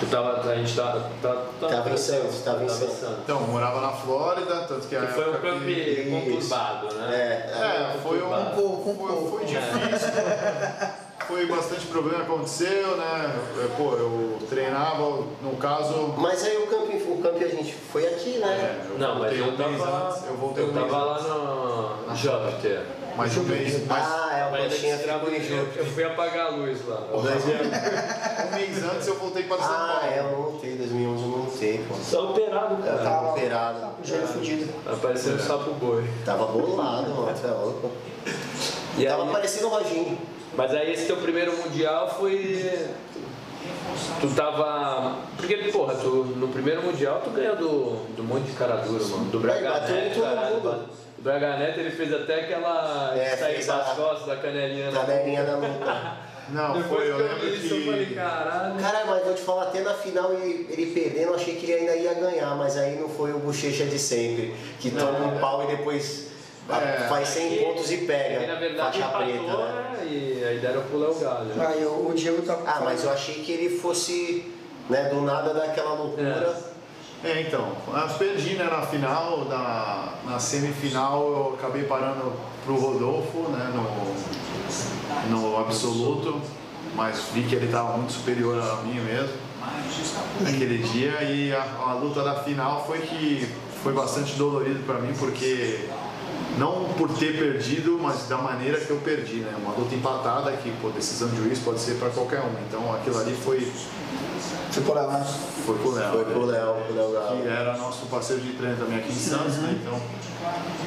Tu 0.00 0.06
tava, 0.06 0.40
a 0.50 0.54
gente 0.56 0.74
tava... 0.74 1.10
Tava, 1.20 1.46
Tava 1.60 1.90
em 1.90 1.96
Santos, 1.96 2.40
tava 2.42 2.64
em 2.64 2.68
Santos. 2.68 3.02
Então, 3.22 3.40
eu 3.40 3.46
morava 3.48 3.80
na 3.82 3.90
Flórida, 3.92 4.64
tanto 4.68 4.86
que 4.88 4.96
a 4.96 5.00
Que 5.02 5.12
foi 5.12 5.24
um 5.24 5.34
época 5.34 5.50
camp 5.50 5.62
que- 5.64 6.10
conturbado, 6.10 6.94
né? 6.94 7.08
É, 7.12 7.50
É, 7.94 7.98
foi 8.02 8.22
um, 8.22 8.26
um 8.32 8.44
foi, 8.54 8.62
pouco. 8.62 9.30
foi 9.36 9.44
difícil. 9.44 10.08
foi 11.32 11.46
bastante 11.46 11.86
problema 11.86 12.24
que 12.24 12.30
aconteceu, 12.30 12.96
né? 12.98 13.34
Pô, 13.76 13.94
eu 13.94 14.38
treinava, 14.50 15.22
no 15.42 15.56
caso. 15.58 16.14
Mas 16.18 16.44
aí 16.44 16.58
o 16.58 16.66
campo, 16.66 16.92
o 16.94 17.22
campo 17.22 17.42
a 17.42 17.48
gente 17.48 17.72
foi 17.72 18.06
aqui, 18.06 18.36
é, 18.36 18.38
né? 18.46 18.86
eu 18.90 18.98
Não, 18.98 19.18
mas 19.18 19.34
voltei 19.36 19.40
eu 19.40 19.44
um 19.46 19.56
mês 19.70 19.82
tava, 19.82 20.08
antes, 20.08 20.26
eu 20.26 20.36
voltei 20.36 20.64
eu 20.64 20.68
um 20.68 20.72
mês 20.72 20.90
tava 20.90 21.04
lá 21.04 21.98
no 22.06 22.14
Júpiter. 22.16 22.82
Mas 23.16 23.36
um 23.36 23.42
mês, 23.44 23.86
mas 23.86 24.06
Ah, 24.06 24.38
é, 24.38 24.46
o 24.46 24.50
Mas 24.52 24.72
Coxinha 24.72 24.96
ficou 24.98 25.30
em 25.30 25.34
eu, 25.34 25.44
jogo. 25.44 25.68
eu 25.76 25.84
fui 25.86 26.04
apagar 26.04 26.46
a 26.46 26.50
luz 26.50 26.86
lá. 26.86 27.00
um 27.12 28.54
mês 28.56 28.84
antes 28.84 29.06
eu 29.08 29.14
voltei 29.16 29.42
para 29.44 29.56
São 29.58 29.66
Ah, 29.74 29.98
Paulo. 30.00 30.14
é, 30.14 30.18
eu 30.18 30.24
não 30.24 30.52
montei, 30.52 30.76
2011 30.76 31.22
eu 31.22 31.28
não 31.28 31.38
montei, 31.38 31.84
pô. 31.88 31.94
Só 31.94 32.30
operado, 32.30 32.74
Eu 32.74 32.82
cara. 32.82 32.98
tava 32.98 33.30
operado. 33.30 33.86
O 34.02 34.06
joelho 34.06 34.26
fudido. 34.28 34.72
Tá 34.84 34.96
parecendo 35.00 35.36
um 35.36 35.46
sapo 35.46 35.70
boi. 35.72 36.04
Tava 36.24 36.46
bolado, 36.46 37.10
mano, 37.10 37.38
tu 37.38 37.46
é 37.46 37.50
louco. 37.50 37.90
E 38.98 39.04
Tava 39.06 39.24
aí, 39.24 39.30
parecendo 39.30 39.66
o 39.66 39.70
Roginho. 39.70 40.18
Mas 40.56 40.74
aí 40.74 40.92
esse 40.92 41.06
teu 41.06 41.16
primeiro 41.16 41.56
mundial 41.56 42.08
foi. 42.18 42.80
Tu 44.20 44.28
tava. 44.34 45.16
Porque, 45.36 45.56
porra, 45.72 45.94
tu, 45.94 46.24
no 46.36 46.48
primeiro 46.48 46.82
mundial 46.82 47.20
tu 47.24 47.30
ganhou 47.30 47.56
do, 47.56 48.14
do 48.16 48.24
monte 48.24 48.46
de 48.46 48.52
cara 48.52 48.76
duro, 48.76 49.06
mano. 49.08 49.24
Do 49.26 49.40
Braga 49.40 49.80
Neto. 49.80 50.20
O 51.18 51.22
Braga 51.22 51.56
Neto 51.56 51.80
ele 51.80 51.90
fez 51.90 52.12
até 52.12 52.40
aquela. 52.40 53.14
É, 53.16 53.36
sair 53.36 53.64
das 53.64 53.68
a- 53.68 53.94
costas 53.94 54.26
da 54.26 54.36
canelinha 54.36 54.90
na 54.90 55.00
Canelinha 55.00 55.44
da 55.44 55.56
luta. 55.56 56.16
Não, 56.48 56.72
Depois 56.72 56.86
foi, 56.88 57.04
que 57.04 57.08
eu 57.10 57.18
lembro 57.18 57.48
isso, 57.48 57.74
eu 57.74 57.84
falei, 57.86 58.06
que. 58.06 58.14
caralho. 58.16 58.74
Cara, 58.80 59.04
mas 59.06 59.24
vou 59.24 59.32
te 59.32 59.40
falar, 59.40 59.62
até 59.62 59.80
na 59.80 59.94
final 59.94 60.32
ele, 60.34 60.66
ele 60.70 60.86
perdendo, 60.92 61.28
eu 61.28 61.34
achei 61.36 61.54
que 61.54 61.70
ele 61.70 61.74
ainda 61.88 61.96
ia 61.96 62.14
ganhar, 62.14 62.56
mas 62.56 62.76
aí 62.76 62.96
não 62.98 63.08
foi 63.08 63.32
o 63.32 63.38
bochecha 63.38 63.84
de 63.86 63.96
sempre, 63.98 64.52
que 64.80 64.90
toma 64.90 65.18
um 65.28 65.38
pau 65.38 65.62
e 65.62 65.68
depois 65.76 66.31
É, 66.80 67.06
faz 67.08 67.28
100 67.28 67.48
Que- 67.50 67.56
pontos 67.64 67.90
e 67.90 67.96
pega. 67.98 68.46
na 68.46 68.58
verdade 68.60 68.98
faixa 68.98 68.98
empatou, 68.98 69.26
preta, 69.26 69.56
né? 69.72 69.90
né? 69.98 70.06
E 70.06 70.44
aí 70.44 70.58
deram 70.58 70.82
pro 70.82 70.98
Léo 70.98 71.14
Galho. 71.18 71.44
né? 71.46 71.66
Aí 71.66 71.84
o 71.84 72.08
o 72.10 72.14
Diego 72.14 72.42
tá 72.42 72.58
Ah, 72.66 72.80
mas 72.84 73.04
eu 73.04 73.10
achei 73.10 73.36
que 73.36 73.52
ele 73.52 73.78
fosse, 73.78 74.52
né, 74.90 75.08
do 75.08 75.20
nada 75.22 75.52
daquela 75.54 75.94
loucura. 75.94 76.72
É, 77.24 77.40
então, 77.42 77.68
eu 77.86 78.08
perdi 78.18 78.54
né, 78.56 78.64
na 78.64 78.82
final, 78.84 79.44
na, 79.44 80.14
na 80.28 80.38
semifinal 80.40 81.22
eu 81.28 81.54
acabei 81.56 81.84
parando 81.84 82.32
pro 82.64 82.74
Rodolfo, 82.74 83.48
né, 83.50 83.72
no, 85.30 85.30
no 85.30 85.56
absoluto, 85.58 86.40
mas 86.96 87.26
vi 87.32 87.42
que 87.44 87.54
ele 87.54 87.66
estava 87.66 87.96
muito 87.96 88.12
superior 88.12 88.58
a 88.60 88.82
mim 88.82 89.00
mesmo 89.00 89.32
naquele 90.40 90.78
dia 90.78 91.22
e 91.22 91.54
a, 91.54 91.62
a 91.86 91.92
luta 91.94 92.22
da 92.24 92.34
final 92.42 92.84
foi 92.84 92.98
que 92.98 93.48
foi 93.84 93.92
bastante 93.92 94.34
dolorido 94.34 94.82
para 94.84 94.98
mim 94.98 95.14
porque 95.18 95.88
não 96.58 96.84
por 96.96 97.08
ter 97.18 97.38
perdido, 97.38 97.98
mas 98.00 98.28
da 98.28 98.36
maneira 98.38 98.78
que 98.78 98.90
eu 98.90 98.98
perdi, 98.98 99.36
né? 99.36 99.54
Uma 99.62 99.72
luta 99.74 99.94
empatada 99.94 100.52
que, 100.52 100.70
pô, 100.80 100.90
decisão 100.90 101.28
de 101.28 101.36
juiz 101.36 101.58
pode 101.58 101.80
ser 101.80 101.94
para 101.94 102.10
qualquer 102.10 102.40
um. 102.40 102.52
Então 102.68 102.92
aquilo 102.94 103.18
ali 103.18 103.34
foi 103.34 103.60
ficou 104.70 104.94
lá, 104.94 105.06
né? 105.06 105.26
foi 105.66 105.76
pro 105.78 105.92
Léo. 105.92 106.12
Foi 106.12 106.24
pro 106.24 106.44
Léo, 106.46 106.74
pro 106.86 106.94
Léo 106.96 107.12
Galo. 107.12 107.42
que 107.42 107.48
era 107.48 107.76
nosso 107.76 108.06
parceiro 108.06 108.42
de 108.42 108.52
treino 108.54 108.76
também 108.76 108.98
aqui 108.98 109.10
em 109.12 109.14
Santos, 109.14 109.56
né? 109.58 109.78
Então, 109.80 110.00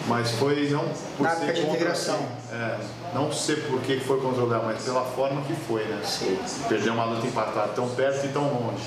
mas 0.07 0.31
foi 0.31 0.69
não 0.69 0.85
por 1.17 1.23
Na 1.23 1.29
ser 1.31 1.35
época 1.37 1.53
de 1.53 1.61
contra- 1.61 1.75
integração. 1.75 2.19
É, 2.51 2.77
não 3.15 3.31
sei 3.31 3.55
por 3.55 3.79
que 3.81 3.99
foi 3.99 4.19
contra 4.19 4.43
o 4.43 4.47
Léo, 4.49 4.61
mas 4.65 4.83
pela 4.83 5.03
forma 5.03 5.41
que 5.41 5.53
foi, 5.53 5.83
né? 5.85 6.01
Sim. 6.03 6.37
Perder 6.69 6.89
uma 6.91 7.05
luta 7.05 7.25
empatada 7.25 7.69
tão 7.69 7.87
perto 7.89 8.25
e 8.25 8.29
tão 8.29 8.43
longe. 8.43 8.83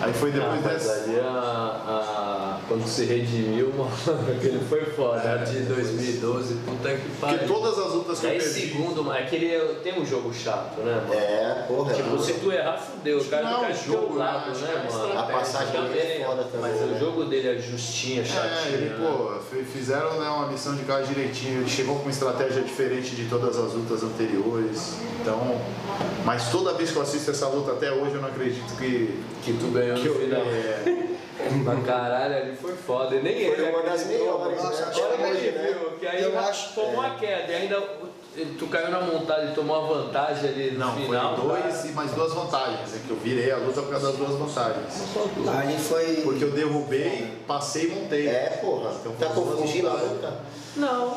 Aí 0.00 0.12
foi 0.12 0.30
Ah, 0.30 0.32
depois 0.32 0.60
mas 0.64 0.72
dessa. 0.72 0.92
ali 1.04 1.20
a, 1.20 1.28
a- 1.28 2.58
quando 2.66 2.86
se 2.88 3.04
redimiu, 3.04 3.72
mano, 3.76 3.90
aquele 4.36 4.58
foi 4.68 4.84
foda. 4.86 5.32
A 5.32 5.36
de 5.38 5.60
2012, 5.60 6.54
puta 6.54 6.88
que 6.90 6.96
Porque 7.00 7.20
pariu. 7.36 7.46
todas 7.48 7.78
as 7.78 7.92
lutas 7.92 8.18
que 8.18 8.26
eu 8.26 8.30
10 8.30 8.42
perdi. 8.42 8.60
segundos, 8.68 9.08
aquele 9.12 9.58
tem 9.82 10.00
um 10.00 10.04
jogo 10.04 10.32
chato, 10.34 10.80
né, 10.80 10.94
mano? 11.06 11.14
É, 11.14 11.64
porra. 11.68 11.92
Tipo, 11.94 12.18
se 12.18 12.32
tu 12.34 12.50
errar, 12.50 12.78
fudeu. 12.78 13.18
O 13.18 13.24
cara 13.26 13.42
Não, 13.50 13.60
fica 13.60 13.70
o 13.72 13.74
do 13.74 13.78
teu 13.84 13.92
jogo, 13.92 14.16
lado, 14.18 14.58
né? 14.58 14.84
É 14.88 14.92
mano? 14.92 15.18
a 15.18 15.22
passagem 15.24 15.82
dele 15.82 16.22
é 16.22 16.24
foda 16.24 16.44
também, 16.44 16.72
Mas 16.72 16.80
né? 16.80 16.96
o 16.96 16.98
jogo 16.98 17.24
dele 17.26 17.48
é 17.48 17.58
justinha, 17.60 18.22
É, 18.22 18.24
chatinho. 18.24 18.74
ele, 18.74 18.88
né? 18.90 18.96
pô, 19.06 19.40
fizeram 19.72 20.18
né, 20.18 20.28
uma 20.28 20.46
missão 20.48 20.74
de 20.74 20.82
casa 20.84 21.06
direitinho, 21.06 21.60
ele 21.60 21.70
chegou 21.70 21.96
com 21.96 22.02
uma 22.02 22.10
estratégia 22.10 22.62
diferente 22.62 23.14
de 23.14 23.26
todas 23.26 23.49
as 23.58 23.72
lutas 23.72 24.02
anteriores. 24.02 24.94
Então, 25.20 25.60
mas 26.24 26.50
toda 26.50 26.72
vez 26.74 26.90
que 26.90 26.96
eu 26.96 27.02
assisto 27.02 27.30
essa 27.30 27.46
luta 27.48 27.72
até 27.72 27.92
hoje, 27.92 28.14
eu 28.14 28.20
não 28.22 28.28
acredito 28.28 28.76
que, 28.78 29.18
Que 29.42 29.52
tu 29.54 29.66
ganhou 29.72 29.96
que 29.96 30.08
no 30.08 30.14
eu, 30.14 30.20
final. 30.20 30.40
é, 30.42 31.10
Pra 31.64 31.76
caralho, 31.76 32.34
ali 32.36 32.54
foi 32.56 32.74
foda. 32.76 33.16
E 33.16 33.22
nem 33.22 33.32
Foi 33.34 33.64
ele 33.64 33.70
uma 33.74 33.82
das 33.82 34.06
melhores, 34.06 34.62
né? 34.62 34.68
Agora 34.94 35.16
que 35.16 35.22
ele 35.22 35.50
né? 35.58 35.74
viu, 35.80 35.90
que 35.98 36.06
aí 36.06 36.22
Eu 36.22 36.38
acho- 36.38 36.74
tomou 36.74 36.92
uma 36.92 37.14
queda. 37.14 37.50
E 37.50 37.54
ainda 37.56 37.82
tu 38.58 38.66
caiu 38.66 38.90
na 38.90 39.00
montada 39.00 39.46
e 39.46 39.54
tomou 39.54 39.74
a 39.76 39.86
vantagem 39.86 40.50
ali 40.50 40.70
no 40.72 40.78
não, 40.80 40.94
final. 40.96 41.36
foi 41.38 41.48
dois 41.62 41.84
e 41.86 41.88
mais 41.92 42.10
duas 42.12 42.34
vantagens. 42.34 42.94
É 42.94 42.98
que 43.06 43.10
eu 43.10 43.16
virei 43.16 43.50
a 43.50 43.56
luta 43.56 43.80
por 43.80 43.90
causa 43.90 44.08
das 44.08 44.16
duas 44.16 44.32
vantagens. 44.32 45.02
Ali 45.58 45.78
foi. 45.78 46.16
Porque 46.22 46.44
eu 46.44 46.50
derrubei, 46.50 47.32
passei 47.46 47.84
e 47.84 47.88
montei. 47.88 48.28
É, 48.28 48.58
porra. 48.60 48.90
Então, 49.00 49.12
Tá 49.18 49.30
foi 49.34 49.42
confundindo 49.44 49.88
a 49.88 49.92
luta? 49.94 50.34
Não. 50.76 51.14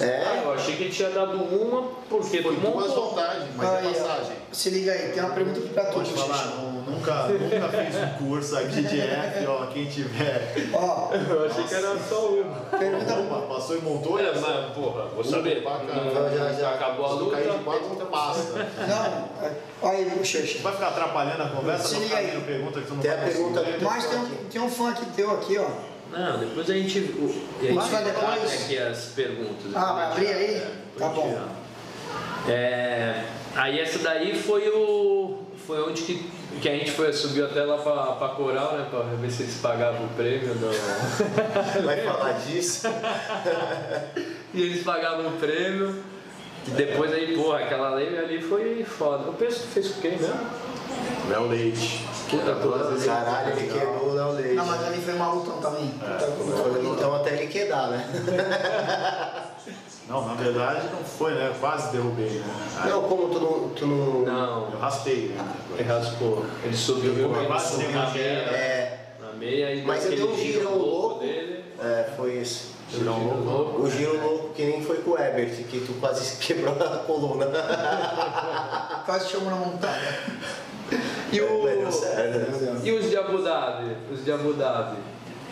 Ah, 0.00 0.04
É? 0.04 0.42
eu 0.44 0.52
achei 0.52 0.76
que 0.76 0.82
ele 0.84 0.92
tinha 0.92 1.10
dado 1.10 1.36
uma 1.36 1.82
porque 2.08 2.42
Foi 2.42 2.54
tu 2.54 2.60
duas 2.60 2.88
montou. 2.88 3.10
vantagens, 3.14 3.48
mas 3.56 3.68
Aí, 3.68 3.86
é 3.88 3.92
passagem. 3.92 4.36
Se 4.52 4.70
liga 4.70 4.92
aí, 4.92 5.12
tem 5.12 5.22
uma 5.22 5.34
pergunta 5.34 5.60
pra 5.72 5.84
tu, 5.86 5.94
Pode 5.94 6.10
falar, 6.12 6.46
não, 6.56 6.72
nunca, 6.82 7.14
nunca 7.28 7.68
fiz 7.68 7.96
um 7.96 8.24
curso 8.28 8.56
aqui 8.58 8.82
de 8.82 9.00
F, 9.00 9.46
ó, 9.46 9.66
quem 9.66 9.86
tiver. 9.86 10.54
Ó, 10.72 11.10
Eu 11.14 11.46
achei 11.46 11.64
que 11.64 11.74
era 11.74 11.96
só 11.98 12.26
uma. 12.28 12.54
pergunta. 12.78 13.14
Uma, 13.14 13.42
passou 13.42 13.76
e 13.76 13.80
montou 13.80 14.18
É, 14.18 14.30
essa. 14.30 14.40
mas, 14.40 14.72
porra, 14.74 15.04
vou 15.06 15.22
saber. 15.24 15.62
Pra. 15.62 15.78
Não, 15.78 16.36
Já, 16.36 16.52
já. 16.52 16.70
acabou 16.74 17.06
a 17.06 17.10
luta. 17.12 17.36
cair 17.36 17.50
de 17.52 17.58
quatro, 17.64 18.06
passa. 18.06 18.42
Não, 18.88 19.28
olha 19.88 19.98
aí, 19.98 20.10
Bochecha. 20.10 20.58
Vai 20.62 20.72
ficar 20.72 20.88
atrapalhando 20.88 21.42
a 21.44 21.48
conversa? 21.48 21.88
Se 21.88 21.96
liga 21.96 22.16
aí. 22.16 22.42
pergunta 22.44 22.80
que 22.80 22.86
tu 22.86 22.94
não 22.94 23.00
Tem 23.02 23.10
a 23.12 23.16
vai 23.16 23.30
pergunta 23.30 23.64
Mas 23.82 24.06
tem 24.06 24.18
um, 24.18 24.28
tem 24.50 24.60
um 24.62 24.68
fã 24.70 24.90
aqui 24.90 25.04
teu 25.14 25.30
aqui, 25.30 25.58
ó. 25.58 25.66
Não, 26.12 26.38
depois 26.38 26.68
a 26.68 26.74
gente. 26.74 26.98
o- 26.98 27.42
a 27.60 27.62
gente 27.62 27.74
Mas 27.74 28.04
depois? 28.04 28.62
aqui 28.64 28.78
as 28.78 28.98
perguntas. 29.14 29.74
Ah, 29.74 29.92
vai 29.92 30.04
abrir 30.06 30.26
aí? 30.28 30.54
É, 30.56 30.70
Tá 30.98 31.08
bom. 31.08 31.40
É, 32.48 33.22
aí 33.54 33.78
essa 33.80 33.98
daí 34.00 34.34
foi 34.36 34.68
o. 34.68 35.38
Foi 35.66 35.80
onde 35.82 36.02
que, 36.02 36.30
que 36.60 36.68
a 36.68 36.72
gente 36.72 36.90
foi, 36.90 37.12
subiu 37.12 37.44
até 37.46 37.62
lá 37.62 37.78
pra, 37.78 37.92
pra 38.14 38.28
Coral, 38.30 38.76
né? 38.76 38.86
Pra 38.90 39.00
ver 39.02 39.30
se 39.30 39.42
eles 39.44 39.56
pagavam 39.58 40.06
o 40.06 40.08
prêmio. 40.10 40.54
do- 40.54 41.84
Vai 41.84 41.98
falar 42.02 42.32
disso? 42.32 42.88
e 44.52 44.62
eles 44.62 44.82
pagavam 44.82 45.28
o 45.28 45.32
prêmio. 45.32 46.02
E 46.66 46.70
depois 46.72 47.12
aí, 47.12 47.36
porra, 47.36 47.58
aquela 47.60 47.94
lei 47.94 48.16
ali 48.18 48.40
foi 48.40 48.84
foda. 48.84 49.30
O 49.30 49.34
que 49.34 49.50
fez 49.50 49.88
com 49.94 50.00
quem 50.00 50.12
mesmo? 50.18 50.40
Léo 51.28 51.48
Leite. 51.48 52.06
Puta, 52.28 52.54
todas 52.56 52.92
as 52.92 53.04
Caralho, 53.04 53.56
ele 53.58 53.72
quebrou 53.72 54.10
o 54.10 54.14
Léo 54.14 54.32
Leite. 54.32 54.54
Não, 54.54 54.66
mas 54.66 54.84
ali 54.84 55.00
foi 55.00 55.14
uma 55.14 55.32
lutão 55.32 55.60
também. 55.60 55.92
Foi 56.62 56.86
então 56.86 57.14
até 57.16 57.34
ele 57.34 57.46
quedar, 57.48 57.88
né? 57.88 58.04
Não, 60.08 60.26
na 60.26 60.34
verdade 60.34 60.88
não 60.92 61.04
foi, 61.04 61.34
né? 61.34 61.52
Quase 61.60 61.92
derrubei, 61.92 62.30
né? 62.30 62.44
Aí 62.78 62.90
Não, 62.90 63.02
como 63.04 63.28
tu 63.28 63.38
não. 63.40 63.68
Tu 63.70 63.86
não... 63.86 64.22
Não, 64.22 64.70
Eu 64.72 64.78
raspei, 64.80 65.28
né? 65.28 65.44
ele 65.78 65.88
raspou. 65.88 66.44
Ele 66.64 66.76
subiu, 66.76 67.14
viu? 67.14 67.28
Quase 67.46 67.78
meia. 67.78 67.98
É, 68.20 68.98
Na 69.20 69.32
meia 69.32 69.72
e 69.72 69.82
Mas 69.82 70.04
eu 70.06 70.10
dei 70.10 70.24
um 70.24 70.36
girão 70.36 70.76
louco. 70.76 71.20
dele. 71.20 71.64
é, 71.80 72.10
foi 72.16 72.34
isso. 72.38 72.72
Girão 72.92 73.18
louco. 73.44 73.82
O 73.82 73.90
giro 73.90 74.20
louco 74.20 74.48
que 74.54 74.64
nem 74.64 74.82
foi 74.82 74.98
com 74.98 75.12
o 75.12 75.18
Ebert, 75.18 75.50
que 75.64 75.80
tu 75.80 75.92
quase 76.00 76.36
quebrou 76.44 76.74
a 76.74 76.98
coluna. 76.98 77.46
Quase 79.06 79.28
chamou 79.30 79.50
na 79.50 79.56
montada. 79.56 79.98
E 81.32 81.40
o. 81.40 81.62
Mas 81.64 81.78
deu 81.78 81.92
certo? 81.92 82.84
E 82.86 82.92
os 82.92 83.08
de 83.10 83.16
Abu 83.16 83.38
Dhabi? 83.42 83.96
Os 84.12 84.24
de 84.24 84.32
Abu 84.32 84.52
Dhabi? 84.52 84.96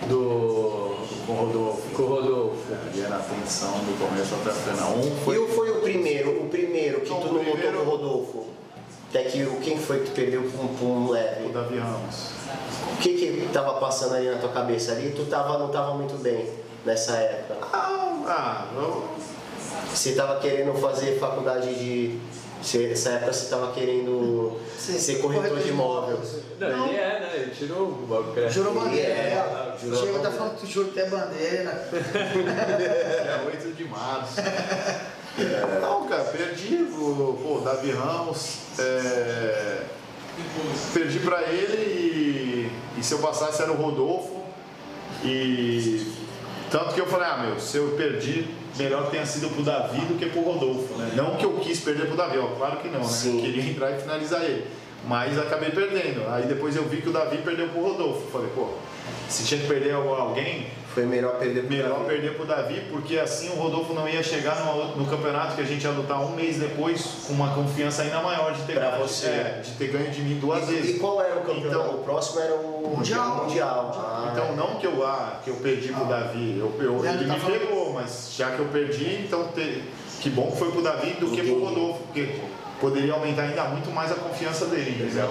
Do. 0.08 0.96
Com 1.26 1.32
o 1.32 1.36
Rodolfo. 1.46 1.90
Com 1.94 2.02
o 2.02 2.06
Rodolfo. 2.06 2.72
Ali 2.72 3.02
era 3.02 3.16
a 3.16 3.18
tensão 3.18 3.70
do 3.72 3.98
começo 3.98 4.34
até 4.34 4.50
o 4.50 4.54
final. 4.54 4.92
Um 4.96 5.00
E 5.00 5.24
foi. 5.24 5.38
o 5.38 5.48
foi 5.48 5.70
o 5.70 5.80
primeiro, 5.80 6.42
o 6.42 6.48
primeiro 6.48 7.00
que 7.00 7.10
Não, 7.10 7.20
tu 7.20 7.28
o 7.28 7.32
não 7.34 7.40
primeiro- 7.44 7.78
com 7.78 7.84
o 7.84 7.90
Rodolfo? 7.90 8.46
Até 9.10 9.22
que 9.24 9.42
o- 9.44 9.56
quem 9.60 9.78
foi 9.78 10.00
que 10.00 10.06
tu 10.10 10.12
perdeu 10.12 10.42
com, 10.50 10.68
com 10.76 10.84
um 10.86 11.06
O 11.08 11.10
leve? 11.10 11.48
Davi 11.48 11.78
Ramos. 11.78 12.30
O 12.92 12.96
que 13.00 13.14
que 13.14 13.48
tava 13.52 13.74
passando 13.80 14.14
ali 14.14 14.30
na 14.30 14.38
tua 14.38 14.50
cabeça 14.50 14.92
ali? 14.92 15.10
Tu 15.16 15.24
tava, 15.24 15.58
não 15.58 15.68
tava 15.68 15.94
muito 15.94 16.14
bem 16.22 16.48
nessa 16.88 17.12
época. 17.16 17.66
Ah, 17.72 18.24
ah 18.26 18.66
eu- 18.74 19.08
Você 19.94 20.12
tava 20.12 20.38
querendo 20.40 20.72
fazer 20.80 21.18
faculdade 21.18 21.74
de, 21.74 22.18
Você, 22.62 22.88
nessa 22.88 23.10
época 23.10 23.32
você 23.32 23.48
tava 23.48 23.72
querendo 23.72 24.58
Você- 24.76 24.98
ser 24.98 25.18
corretor 25.20 25.58
de 25.60 25.68
imóvel. 25.68 26.18
Não, 26.58 26.68
Não. 26.76 26.86
ele 26.88 26.96
é, 26.96 27.20
né? 27.20 27.30
Ele 27.34 27.50
tirou 27.52 27.86
o 27.88 28.06
bagulho. 28.08 28.32
que 28.32 28.40
era- 28.40 28.50
Jurou 28.50 28.74
bandeira, 28.74 29.08
É, 29.08 29.34
né? 29.34 29.76
jurou 29.80 29.98
Chega, 30.00 30.12
tá 30.12 30.18
bandeira. 30.18 30.36
falando 30.38 30.54
que 30.56 30.60
tu 30.60 30.72
jurou 30.72 30.90
até 30.90 31.06
bandeira. 31.08 31.88
É 31.92 33.46
8 33.46 33.76
de 33.76 33.84
março. 33.84 34.40
Não, 35.80 36.08
cara, 36.08 36.24
perdi 36.24 36.74
o 36.82 37.38
pô, 37.40 37.60
Davi 37.64 37.92
Ramos. 37.92 38.56
é, 38.78 39.82
perdi 40.92 41.20
pra 41.20 41.42
ele 41.42 41.76
e, 41.76 42.72
e 42.98 43.04
se 43.04 43.12
eu 43.12 43.18
passasse 43.20 43.62
era 43.62 43.70
o 43.70 43.76
Rodolfo. 43.76 44.42
E 45.24 46.17
tanto 46.70 46.94
que 46.94 47.00
eu 47.00 47.06
falei, 47.06 47.28
ah 47.28 47.38
meu, 47.38 47.60
se 47.60 47.76
eu 47.76 47.94
perdi, 47.96 48.46
melhor 48.76 49.06
que 49.06 49.12
tenha 49.12 49.26
sido 49.26 49.48
pro 49.48 49.62
Davi 49.62 50.00
do 50.00 50.18
que 50.18 50.26
pro 50.26 50.42
Rodolfo, 50.42 50.94
né? 50.94 51.12
Não 51.14 51.36
que 51.36 51.44
eu 51.44 51.54
quis 51.54 51.80
perder 51.80 52.06
pro 52.06 52.16
Davi, 52.16 52.38
ó, 52.38 52.48
claro 52.56 52.78
que 52.78 52.88
não, 52.88 53.00
né? 53.00 53.06
Sim. 53.06 53.36
Eu 53.36 53.42
queria 53.42 53.70
entrar 53.70 53.92
e 53.92 54.00
finalizar 54.00 54.42
ele. 54.44 54.66
Mas 55.06 55.38
acabei 55.38 55.70
perdendo. 55.70 56.28
Aí 56.28 56.46
depois 56.46 56.76
eu 56.76 56.84
vi 56.84 57.00
que 57.00 57.08
o 57.08 57.12
Davi 57.12 57.38
perdeu 57.38 57.68
pro 57.68 57.82
Rodolfo. 57.82 58.30
Falei, 58.30 58.48
pô, 58.54 58.68
se 59.28 59.44
tinha 59.46 59.60
que 59.60 59.66
perder 59.66 59.94
alguém, 59.94 60.66
Foi 60.98 61.06
melhor 61.06 61.38
perder 61.38 61.60
pro 61.60 61.70
Melhor 61.70 61.90
Davi. 61.98 62.04
perder 62.06 62.34
pro 62.34 62.44
Davi, 62.44 62.82
porque 62.90 63.18
assim 63.18 63.50
o 63.50 63.54
Rodolfo 63.54 63.94
não 63.94 64.08
ia 64.08 64.20
chegar 64.20 64.64
no, 64.64 64.96
no 64.96 65.06
campeonato 65.06 65.54
que 65.54 65.60
a 65.60 65.64
gente 65.64 65.84
ia 65.84 65.90
lutar 65.92 66.20
um 66.20 66.30
mês 66.34 66.58
depois 66.58 67.18
com 67.26 67.34
uma 67.34 67.54
confiança 67.54 68.02
ainda 68.02 68.20
maior 68.20 68.52
de 68.52 68.62
ter, 68.62 68.72
Pra 68.72 68.90
ganho, 68.90 69.02
você. 69.06 69.26
é, 69.28 69.60
de 69.64 69.70
ter 69.72 69.86
ganho 69.92 70.10
de 70.10 70.22
mim 70.22 70.40
duas 70.40 70.68
E, 70.68 70.72
vezes. 70.72 70.96
e 70.96 70.98
qual 70.98 71.20
era 71.22 71.36
o 71.36 71.42
campeonato? 71.42 71.66
Então- 71.68 71.94
o 71.94 71.98
próximo 72.02 72.40
era 72.40 72.54
o 72.54 72.94
Mundial. 72.96 73.44
mundial. 73.44 73.92
Ah, 73.96 74.30
Então 74.32 74.56
não 74.56 74.74
que 74.80 74.86
eu, 74.88 75.06
ah, 75.06 75.40
que 75.44 75.50
eu 75.50 75.54
perdi 75.56 75.92
pro 75.92 76.04
Davi, 76.06 76.56
eu, 76.58 76.74
eu- 76.82 77.06
É, 77.06 77.10
ele 77.14 77.26
tá 77.28 77.34
me 77.34 77.40
falando- 77.40 77.60
pegou, 77.60 77.92
mas 77.92 78.32
já 78.36 78.50
que 78.50 78.58
eu 78.58 78.66
perdi, 78.66 79.22
então 79.24 79.46
te- 79.54 79.84
que 80.20 80.30
bom 80.30 80.50
que 80.50 80.56
foi 80.58 80.72
pro 80.72 80.82
Davi 80.82 81.10
do 81.12 81.28
que 81.30 81.42
pro 81.42 81.50
Entendi. 81.52 81.64
Rodolfo, 81.64 82.00
porque 82.06 82.40
poderia 82.80 83.12
aumentar 83.12 83.42
ainda 83.42 83.62
muito 83.66 83.88
mais 83.92 84.10
a 84.10 84.16
confiança 84.16 84.66
dele, 84.66 85.00
entendeu? 85.00 85.28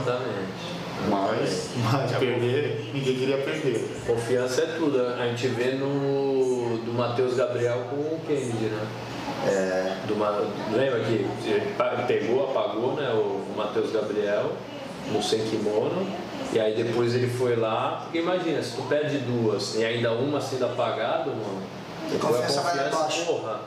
Mas, 1.09 1.69
mas 1.91 2.11
perder, 2.11 2.89
ninguém 2.93 3.15
queria 3.15 3.37
perder. 3.37 3.87
Confiança 4.05 4.61
é 4.61 4.65
tudo. 4.77 4.99
A 4.99 5.27
gente 5.27 5.47
vê 5.47 5.73
no 5.73 6.79
do 6.83 6.93
Matheus 6.93 7.35
Gabriel 7.35 7.85
com 7.89 7.95
o 7.95 8.19
Kennedy, 8.25 8.65
né? 8.65 8.87
É, 9.45 9.97
Do, 10.07 10.15
lembra 10.75 11.01
que 11.01 11.25
pegou, 12.07 12.49
apagou 12.49 12.93
né, 12.93 13.09
o 13.11 13.45
Matheus 13.55 13.91
Gabriel 13.91 14.53
no 15.11 15.21
sem 15.21 15.41
kimono. 15.45 16.07
E 16.51 16.59
aí 16.59 16.75
depois 16.75 17.13
ele 17.13 17.27
foi 17.27 17.55
lá, 17.55 18.01
porque 18.03 18.19
imagina, 18.19 18.63
se 18.63 18.75
tu 18.75 18.83
perde 18.83 19.19
duas 19.19 19.75
e 19.75 19.83
ainda 19.83 20.13
uma 20.13 20.39
sendo 20.39 20.65
apagado, 20.65 21.29
mano, 21.31 21.61
A 22.05 22.17
tua 22.17 22.29
confiança 22.29 22.61
vai 22.61 22.89
lá 22.89 23.09
porra. 23.25 23.59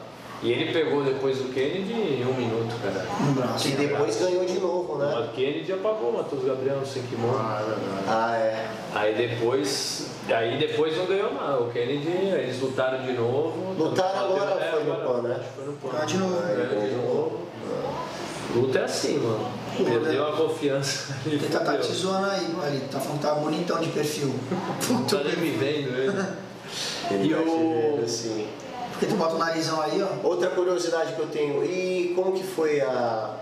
E 0.43 0.53
ele 0.53 0.73
pegou 0.73 1.05
depois 1.05 1.39
o 1.39 1.45
Kennedy 1.49 1.93
em 1.93 2.25
um 2.27 2.33
minuto, 2.33 2.75
cara. 2.83 3.05
Braço. 3.35 3.69
que 3.69 3.77
depois 3.77 4.17
ganhou 4.17 4.45
de 4.47 4.59
novo, 4.59 4.97
né? 4.97 5.19
O 5.31 5.35
Kennedy 5.35 5.71
apagou 5.73 6.11
o 6.11 6.17
Matheus 6.17 6.45
Gabriel 6.45 6.77
no 6.77 6.87
sem 6.87 7.03
kimono. 7.03 7.37
Ah, 7.39 7.61
é. 7.61 8.09
Ah, 8.09 8.37
é. 8.37 8.67
Aí 8.95 9.15
depois, 9.15 10.07
aí 10.31 10.57
depois 10.57 10.97
não 10.97 11.05
ganhou 11.05 11.35
nada. 11.35 11.61
O 11.61 11.71
Kennedy, 11.71 12.09
eles 12.09 12.59
lutaram 12.59 13.03
de 13.05 13.13
novo. 13.13 13.75
Lutaram 13.79 14.25
agora, 14.35 14.61
é, 14.65 14.71
foi 14.71 14.85
no 14.85 14.93
agora, 14.95 15.09
pano, 15.09 15.29
né? 15.29 15.35
acho 15.39 15.45
que 15.49 15.55
Foi 15.57 15.65
no 15.67 15.73
pano. 15.75 15.95
Ah, 16.01 16.05
de 16.07 16.17
novo. 16.17 16.41
Ganhou 16.41 16.89
de 16.89 16.95
novo. 16.97 17.41
Luta 18.55 18.79
é 18.81 18.85
assim, 18.85 19.19
mano. 19.19 19.47
Perdeu 19.77 20.27
a 20.27 20.33
confiança. 20.33 21.15
ali, 21.27 21.35
Ele 21.37 21.49
tá, 21.49 21.61
tá 21.61 21.77
te 21.77 21.93
zoando 21.93 22.27
aí, 22.31 22.45
ele 22.67 22.81
tá 22.91 22.99
falando 22.99 23.19
que 23.21 23.27
tá 23.27 23.35
bonitão 23.35 23.79
de 23.79 23.91
perfil. 23.91 24.35
Puta, 24.89 25.19
tá 25.19 25.25
nem 25.25 25.37
me 25.37 25.51
vendo 25.51 25.97
ele. 25.97 26.25
Ele 27.11 27.29
E 27.29 27.35
o- 27.35 27.45
vendo, 27.97 28.05
assim. 28.05 28.49
Porque 29.01 29.07
tu 29.07 29.17
bota 29.17 29.35
o 29.35 29.39
narizão 29.39 29.81
aí, 29.81 30.03
ó. 30.03 30.29
Outra 30.29 30.51
curiosidade 30.51 31.15
que 31.15 31.21
eu 31.21 31.27
tenho, 31.29 31.65
e 31.65 32.13
como 32.15 32.33
que 32.33 32.45
foi 32.45 32.83
a. 32.83 33.35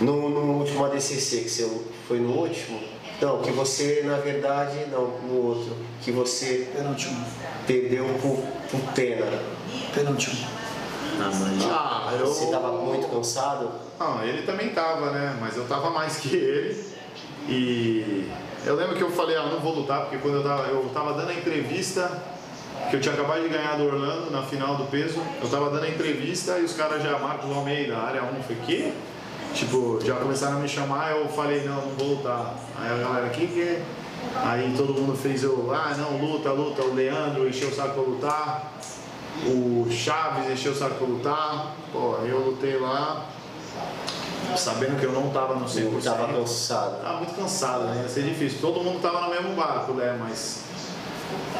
No, 0.00 0.28
no 0.28 0.58
último 0.58 0.84
ADCC, 0.84 1.42
que 1.42 1.48
você 1.48 1.80
foi 2.08 2.18
no 2.18 2.32
último? 2.32 2.80
Não, 3.20 3.40
que 3.40 3.52
você, 3.52 4.02
na 4.04 4.16
verdade, 4.16 4.86
não, 4.90 5.06
no 5.20 5.46
outro, 5.46 5.76
que 6.02 6.10
você 6.10 6.68
Penúltimo. 6.74 7.24
perdeu 7.64 8.04
pro, 8.20 8.38
pro 8.68 8.92
Pena. 8.92 9.38
Penúltimo. 9.94 10.48
Ah, 11.70 12.12
eu... 12.18 12.26
Você 12.26 12.46
tava 12.46 12.72
muito 12.72 13.06
cansado? 13.06 13.70
Não, 14.00 14.24
ele 14.24 14.42
também 14.42 14.70
tava, 14.70 15.12
né? 15.12 15.36
Mas 15.40 15.56
eu 15.56 15.64
tava 15.68 15.90
mais 15.90 16.16
que 16.16 16.34
ele. 16.34 16.84
E 17.48 18.28
eu 18.66 18.74
lembro 18.74 18.96
que 18.96 19.02
eu 19.02 19.12
falei, 19.12 19.36
ah, 19.36 19.46
não 19.46 19.60
vou 19.60 19.74
lutar, 19.74 20.00
porque 20.00 20.18
quando 20.18 20.38
eu 20.38 20.42
tava, 20.42 20.66
eu 20.66 20.90
tava 20.92 21.12
dando 21.12 21.30
a 21.30 21.34
entrevista, 21.34 22.20
que 22.90 22.96
eu 22.96 23.00
tinha 23.00 23.14
acabado 23.14 23.42
de 23.42 23.48
ganhar 23.48 23.76
do 23.76 23.84
Orlando 23.84 24.30
na 24.30 24.42
final 24.42 24.76
do 24.76 24.84
peso, 24.84 25.20
eu 25.40 25.48
tava 25.48 25.70
dando 25.70 25.84
a 25.84 25.88
entrevista 25.88 26.58
e 26.58 26.64
os 26.64 26.74
caras 26.74 27.02
já, 27.02 27.18
Marcos 27.18 27.50
Almeida, 27.50 27.96
área 27.96 28.22
1, 28.22 28.42
foi 28.42 28.56
que? 28.56 28.92
Tipo, 29.54 30.00
já 30.02 30.16
começaram 30.16 30.56
a 30.56 30.60
me 30.60 30.68
chamar, 30.68 31.12
eu 31.12 31.28
falei, 31.28 31.64
não, 31.64 31.76
não 31.76 31.94
vou 31.96 32.08
lutar. 32.16 32.54
Aí 32.78 32.90
a 32.90 32.96
galera, 32.96 33.28
que 33.28 33.46
que 33.46 33.60
é? 33.60 33.82
Aí 34.44 34.74
todo 34.76 34.94
mundo 34.94 35.16
fez 35.16 35.42
eu, 35.42 35.70
ah, 35.74 35.94
não, 35.96 36.16
luta, 36.16 36.50
luta. 36.50 36.82
O 36.82 36.94
Leandro 36.94 37.48
encheu 37.48 37.68
o 37.68 37.74
saco 37.74 37.94
pra 37.94 38.02
lutar. 38.02 38.72
O 39.46 39.88
Chaves 39.90 40.50
encheu 40.50 40.72
o 40.72 40.74
saco 40.74 40.94
pra 40.94 41.06
lutar. 41.06 41.74
Pô, 41.92 42.16
eu 42.24 42.38
lutei 42.38 42.78
lá, 42.78 43.26
sabendo 44.56 44.98
que 44.98 45.04
eu 45.04 45.12
não 45.12 45.30
tava 45.30 45.54
no 45.54 45.66
100%. 45.66 45.92
Eu 45.92 46.02
tava 46.02 46.32
cansado. 46.32 47.02
Tava 47.02 47.16
muito 47.18 47.34
cansado, 47.34 47.84
né? 47.84 48.02
Ia 48.02 48.08
ser 48.08 48.22
difícil. 48.22 48.58
Todo 48.60 48.82
mundo 48.82 49.00
tava 49.00 49.22
no 49.22 49.30
mesmo 49.30 49.54
barco, 49.54 49.92
né? 49.92 50.16
Mas. 50.18 50.62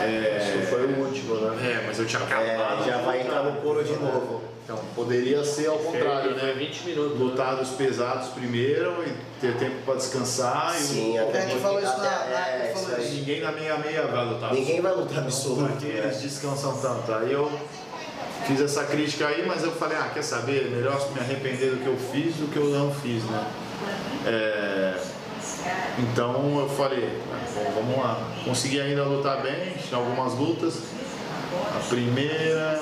É, 0.01 0.59
Isso 0.59 0.67
foi 0.69 0.87
o 0.87 0.99
último, 1.05 1.35
né? 1.37 1.73
é, 1.81 1.85
mas 1.87 1.99
eu 1.99 2.07
tinha 2.07 2.23
acabado. 2.23 2.83
É, 2.83 2.91
já 2.91 2.97
de 2.99 3.05
vai 3.05 3.21
entrar 3.21 3.43
no 3.45 3.53
couro 3.61 3.83
de 3.85 3.93
né? 3.93 3.99
novo. 4.13 4.43
Então, 4.65 4.79
poderia 4.95 5.45
ser 5.45 5.67
ao 5.69 5.79
contrário, 5.79 6.37
né? 6.37 6.55
20 6.57 6.85
minutos. 6.85 7.19
né? 7.19 7.25
Lutar 7.25 7.57
dos 7.57 7.71
pesados 7.71 8.29
primeiro 8.29 9.03
e 9.05 9.13
ter 9.41 9.57
tempo 9.57 9.83
pra 9.85 9.95
descansar. 9.95 10.73
Sim, 10.75 11.17
e 11.17 11.19
o- 11.21 11.29
até 11.29 11.47
tu 11.47 11.59
falou 11.59 11.81
isso 11.83 11.99
na- 11.99 12.25
é, 12.27 12.73
falou 12.75 12.99
isso. 13.01 13.15
Ninguém 13.15 13.41
na 13.41 13.51
meia 13.53 13.77
meia 13.79 14.03
vai 14.07 14.25
lutar. 14.25 14.55
Ninguém 14.55 14.81
vai 14.81 14.95
lutar 14.95 15.19
absoluto. 15.19 15.73
Porque 15.73 15.87
né? 15.87 15.99
eles 16.05 16.23
descansam 16.23 16.79
tanto. 16.81 17.13
Aí 17.13 17.33
eu 17.33 17.51
fiz 18.47 18.61
essa 18.61 18.85
crítica 18.85 19.27
aí, 19.27 19.45
mas 19.47 19.65
eu 19.65 19.73
falei, 19.73 19.99
ah, 19.99 20.11
quer 20.15 20.23
saber? 20.23 20.71
Melhor 20.71 21.11
me 21.13 21.19
arrepender 21.21 21.71
do 21.71 21.77
que 21.83 21.87
eu 21.89 21.97
fiz 21.97 22.37
do 22.37 22.49
que 22.51 22.57
eu 22.57 22.67
não 22.67 22.95
fiz, 22.95 23.25
né? 23.25 23.45
É, 24.27 24.95
Então 25.99 26.59
eu 26.61 26.69
falei, 26.69 27.19
ah, 27.33 27.45
bom, 27.55 27.73
vamos 27.83 27.99
lá. 27.99 28.29
Consegui 28.45 28.81
ainda 28.81 29.05
lutar 29.05 29.43
bem, 29.43 29.73
tinha 29.87 29.99
algumas 30.01 30.35
lutas. 30.35 30.75
A 31.55 31.81
primeira, 31.89 32.81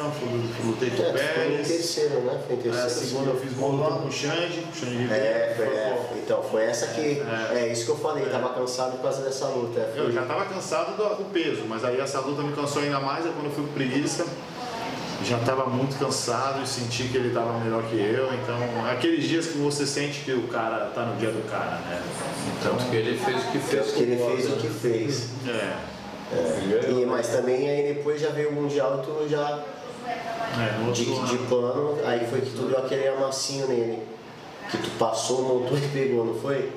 lutei 0.64 0.90
com 0.90 1.02
É, 1.02 1.08
o 1.08 1.12
tu 1.12 1.18
foi 1.18 1.24
em 1.24 1.50
Pérez. 1.50 1.68
terceiro, 1.68 2.20
né? 2.20 2.40
Foi 2.46 2.56
em 2.56 2.58
A 2.58 2.62
terceiro. 2.62 2.90
segunda 2.90 3.30
eu 3.30 3.40
fiz 3.40 3.52
uma 3.58 3.66
luta 3.66 3.90
com 3.98 4.08
o 4.08 4.12
Xande, 4.12 4.64
o 4.72 4.76
Xande 4.76 4.96
Ribeiro. 4.96 5.24
É, 5.24 5.54
foi, 5.56 5.66
é, 5.66 6.08
então 6.22 6.42
foi 6.42 6.64
essa 6.64 6.86
que. 6.88 7.00
É. 7.20 7.58
É, 7.58 7.72
isso 7.72 7.84
que 7.86 7.90
eu 7.90 7.96
falei, 7.98 8.24
tava 8.26 8.50
cansado 8.50 8.92
por 8.92 9.02
causa 9.02 9.22
dessa 9.22 9.46
luta. 9.46 9.80
é, 9.80 9.92
Eu 9.96 10.12
já 10.12 10.22
estava 10.22 10.44
cansado 10.44 10.96
do, 10.96 11.02
do 11.16 11.24
peso, 11.32 11.62
mas 11.68 11.84
aí 11.84 12.00
essa 12.00 12.20
luta 12.20 12.42
me 12.42 12.52
cansou 12.52 12.82
ainda 12.82 13.00
mais, 13.00 13.26
é 13.26 13.30
quando 13.30 13.46
eu 13.46 13.50
fui 13.52 13.64
pro 13.64 13.72
preguiça. 13.72 14.24
Já 15.24 15.38
estava 15.38 15.66
muito 15.66 15.98
cansado 15.98 16.62
e 16.62 16.66
senti 16.66 17.04
que 17.04 17.16
ele 17.16 17.28
estava 17.28 17.58
melhor 17.58 17.82
que 17.84 17.96
eu. 17.96 18.32
Então, 18.32 18.58
é 18.86 18.92
aqueles 18.92 19.24
dias 19.24 19.46
que 19.46 19.58
você 19.58 19.86
sente 19.86 20.20
que 20.20 20.32
o 20.32 20.48
cara 20.48 20.86
tá 20.94 21.04
no 21.04 21.16
dia 21.16 21.30
do 21.30 21.48
cara, 21.50 21.76
né? 21.78 22.02
Então, 22.58 22.76
Tanto 22.76 22.90
que 22.90 22.96
ele 22.96 23.18
fez 23.18 23.36
o 23.36 23.50
que 23.50 23.58
fez. 23.58 23.90
Que 23.92 24.02
ele 24.02 24.16
fez 24.16 24.50
o 24.50 24.56
que 24.56 24.66
né? 24.66 24.74
fez. 24.80 25.28
é. 25.48 25.90
E, 26.32 27.04
mas 27.06 27.28
também 27.28 27.68
aí 27.68 27.94
depois 27.94 28.20
já 28.20 28.30
veio 28.30 28.50
o 28.50 28.52
Mundial 28.52 29.02
e 29.02 29.06
tu 29.06 29.28
já 29.28 29.64
é 30.06 30.78
no 30.78 30.88
outro 30.88 31.04
de, 31.04 31.12
ano. 31.12 31.26
de 31.26 31.38
pano, 31.38 31.98
aí 32.04 32.26
foi 32.28 32.40
que 32.40 32.50
tu 32.50 32.62
deu 32.62 32.78
aquele 32.78 33.08
amassinho 33.08 33.66
nele. 33.66 34.02
Que 34.70 34.78
tu 34.78 34.90
passou, 34.98 35.42
montou 35.42 35.76
e 35.76 35.88
pegou, 35.88 36.24
não 36.24 36.34
foi? 36.34 36.70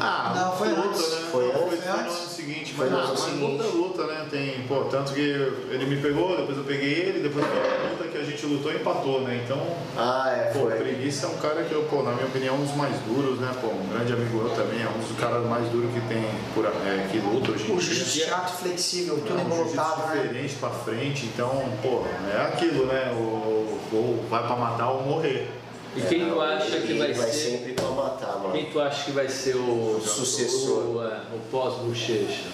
Ah, 0.00 0.32
Não, 0.34 0.56
foi 0.56 0.68
luta, 0.68 0.88
antes. 0.88 1.10
Né? 1.12 1.28
Foi 1.30 1.44
antes? 1.50 1.84
Foi, 1.84 1.92
no 1.92 1.98
ano 1.98 2.10
seguinte, 2.10 2.74
Foi 2.74 2.88
mas, 2.90 2.98
ah, 2.98 3.06
mas 3.10 3.20
seguinte. 3.20 3.62
luta 3.62 3.64
luta, 3.76 4.06
né? 4.06 4.26
Tem, 4.30 4.62
pô, 4.66 4.84
tanto 4.84 5.12
que 5.12 5.20
ele 5.20 5.86
me 5.86 5.96
pegou, 6.00 6.36
depois 6.36 6.56
eu 6.58 6.64
peguei 6.64 6.92
ele, 6.94 7.20
depois 7.20 7.44
foi 7.46 7.58
a 7.58 7.90
luta 7.90 8.04
que 8.08 8.18
a 8.18 8.22
gente 8.24 8.46
lutou 8.46 8.72
e 8.72 8.76
empatou, 8.76 9.20
né? 9.22 9.40
Então, 9.44 9.60
Ah, 9.96 10.30
é, 10.30 10.50
Pô, 10.52 10.60
o 10.60 10.70
foi. 10.70 10.78
Preguiça 10.78 11.26
é 11.26 11.28
um 11.30 11.36
cara 11.38 11.62
que, 11.64 11.72
eu, 11.72 11.82
pô, 11.84 12.02
na 12.02 12.12
minha 12.12 12.26
opinião, 12.26 12.54
é 12.54 12.58
um 12.58 12.64
dos 12.64 12.74
mais 12.76 12.96
duros, 13.02 13.38
né? 13.40 13.50
Pô, 13.60 13.68
um 13.68 13.88
grande 13.88 14.12
amigo 14.12 14.36
meu 14.38 14.50
também, 14.54 14.82
é 14.82 14.88
um 14.88 14.98
dos 14.98 15.18
caras 15.18 15.44
mais 15.46 15.68
duros 15.68 15.90
que 15.92 16.00
tem, 16.08 16.24
por, 16.54 16.64
é, 16.64 17.08
que 17.10 17.18
luta 17.18 17.52
hoje 17.52 17.70
em 17.70 17.74
O 17.74 17.78
dia. 17.78 17.94
jiu-jitsu 17.94 18.28
chato, 18.28 18.56
flexível, 18.58 19.16
tudo 19.18 19.38
É 19.38 19.42
um 19.42 19.50
jiu-jitsu 19.50 19.72
embolotado, 19.72 20.06
né? 20.16 20.22
diferente 20.22 20.54
pra 20.56 20.70
frente, 20.70 21.26
então, 21.26 21.50
pô, 21.82 22.02
é 22.32 22.40
aquilo, 22.42 22.86
né? 22.86 23.12
O, 23.12 23.78
ou 23.92 24.24
vai 24.30 24.46
pra 24.46 24.56
matar 24.56 24.90
ou 24.90 25.02
morrer. 25.02 25.50
E 25.96 26.00
quem 26.08 26.28
tu 26.28 26.40
acha 26.40 26.66
que 26.70 26.76
Ele 26.76 26.98
vai 26.98 27.12
vai 27.12 27.26
ser. 27.30 27.50
sempre 27.50 27.72
pra 27.72 27.88
matar, 27.88 28.38
mano. 28.38 28.52
Quem 28.52 28.66
tu 28.66 28.80
acha 28.80 29.04
que 29.04 29.10
vai 29.12 29.28
ser 29.28 29.56
o 29.56 30.00
Sucessor. 30.04 30.96
O, 30.96 31.02
é, 31.04 31.20
o 31.34 31.38
pós-bochecha? 31.50 32.44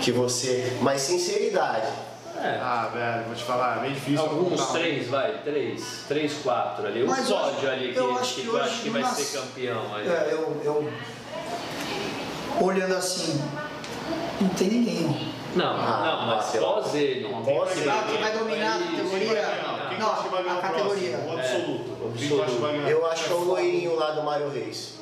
Que 0.00 0.12
você. 0.12 0.76
Mas 0.80 1.00
sinceridade. 1.02 1.86
É. 2.38 2.58
Ah, 2.60 2.90
velho, 2.92 3.24
vou 3.26 3.34
te 3.34 3.42
falar, 3.44 3.78
é 3.78 3.80
bem 3.80 3.92
difícil. 3.94 4.20
Alguns 4.20 4.66
três, 4.66 5.08
vai, 5.08 5.38
três, 5.42 6.04
três, 6.06 6.34
quatro 6.42 6.86
ali. 6.86 7.02
O 7.02 7.06
Mas 7.06 7.26
sódio 7.26 7.68
ali 7.70 7.92
que, 7.94 7.98
eu 7.98 8.14
acho 8.18 8.34
que 8.34 8.40
que 8.42 8.46
tu 8.48 8.56
acha 8.58 8.66
hoje 8.70 8.82
que 8.82 8.90
vai 8.90 9.00
nas- 9.02 9.16
ser 9.16 9.38
campeão. 9.38 9.94
Ali. 9.94 10.06
É, 10.08 10.28
eu, 10.32 10.60
eu 10.62 10.92
olhando 12.60 12.94
assim, 12.94 13.40
não 14.40 14.48
tem 14.50 14.68
ninguém. 14.68 15.32
Não, 15.54 15.66
Ah, 15.74 16.02
não, 16.04 16.26
mas 16.36 16.46
pós 16.56 16.94
ele. 16.94 17.26
Pós 17.42 17.76
ele. 17.78 17.88
Ah, 17.88 18.04
quem 18.06 18.20
vai 18.20 18.38
dominar 18.38 18.76
a 18.76 18.78
categoria? 18.80 19.42
Quem 19.96 20.06
Não, 20.06 20.14
que 20.22 20.28
vai 20.28 20.42
ganhar 20.42 20.54
a 20.54 20.58
o 20.58 20.62
categoria. 20.62 21.18
próximo? 21.18 21.30
O 21.30 21.38
absoluto. 21.38 22.28
Tu 22.28 22.42
acha 22.42 22.52
que 22.54 22.60
vai 22.60 22.72
ganhar? 22.72 22.90
Eu 22.90 23.06
acho 23.06 23.24
que 23.24 23.30
é 23.32 23.34
o 23.34 23.44
loirinho 23.44 23.96
lá 23.96 24.10
do 24.10 24.22
Mário 24.22 24.48
Reis. 24.50 24.94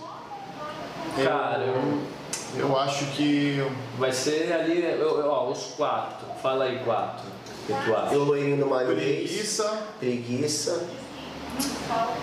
Cara, 1.23 1.59
eu- 1.65 2.15
Eu 2.57 2.79
acho 2.79 3.07
que 3.07 3.61
vai 3.99 4.13
ser 4.13 4.53
ali, 4.53 4.81
eu- 4.81 5.19
eu- 5.19 5.29
ó, 5.29 5.51
os 5.51 5.75
quatro. 5.77 6.25
Fala 6.41 6.67
aí 6.67 6.79
quatro. 6.85 7.27
O 7.27 7.67
que 7.67 7.85
tu 7.85 7.97
acha? 7.97 8.15
O 8.17 8.23
loirinho 8.25 8.59
do 8.59 8.67
Mário 8.67 8.95
Reis. 8.95 9.29
preguiça. 9.29 9.79
Preguiça. 9.99 10.87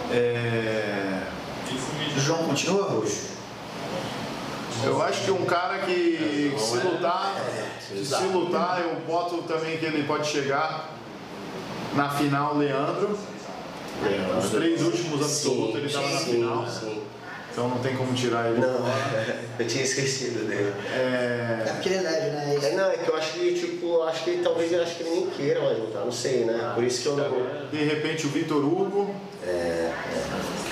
É... 0.10 1.22
João 2.18 2.44
continua? 2.46 3.04
Eu 4.84 5.02
acho 5.04 5.26
que 5.26 5.32
um 5.32 5.46
cara 5.46 5.80
que, 5.80 6.52
que 6.56 6.60
se 6.60 6.78
lutar, 6.78 7.36
que 7.90 8.06
se 8.06 8.24
lutar, 8.24 8.82
eu 8.82 8.96
boto 9.02 9.42
também 9.44 9.78
que 9.78 9.86
ele 9.86 10.04
pode 10.04 10.28
chegar 10.28 10.90
na 11.96 12.10
final, 12.10 12.58
Leandro. 12.58 13.18
Os 14.40 14.50
três 14.50 14.82
últimos 14.82 15.22
absolutos 15.22 15.76
ele 15.76 15.86
estava 15.86 16.10
na 16.10 16.18
sim, 16.18 16.32
final, 16.32 16.68
sim. 16.68 17.02
então 17.52 17.68
não 17.70 17.78
tem 17.80 17.96
como 17.96 18.14
tirar 18.14 18.50
ele. 18.50 18.60
Não, 18.60 18.80
eu 19.60 19.68
tinha 19.68 19.84
esquecido 19.84 20.48
dele. 20.48 20.74
É 20.92 21.66
É, 21.68 21.72
porque 21.74 21.90
ele 21.90 21.98
é 21.98 22.02
leve, 22.02 22.30
né? 22.32 22.60
É 22.64 22.66
É, 22.72 22.76
não, 22.76 22.90
é 22.90 22.98
que 22.98 23.10
eu 23.10 23.16
acho 23.16 23.34
que, 23.34 23.54
tipo, 23.54 24.02
acho 24.04 24.24
que 24.24 24.38
talvez 24.38 24.72
eu 24.72 24.82
acho 24.82 24.96
que 24.96 25.04
ele 25.04 25.10
nem 25.12 25.30
queira 25.30 25.62
mais 25.62 25.78
lutar, 25.78 26.04
não 26.04 26.12
sei, 26.12 26.46
né? 26.46 26.72
Por 26.74 26.84
isso 26.84 27.04
que 27.04 27.08
eu 27.10 27.16
não. 27.18 27.68
de 27.70 27.84
repente 27.84 28.26
o 28.26 28.30
Vitor 28.32 28.58
Hugo, 28.66 29.14
É, 29.46 29.92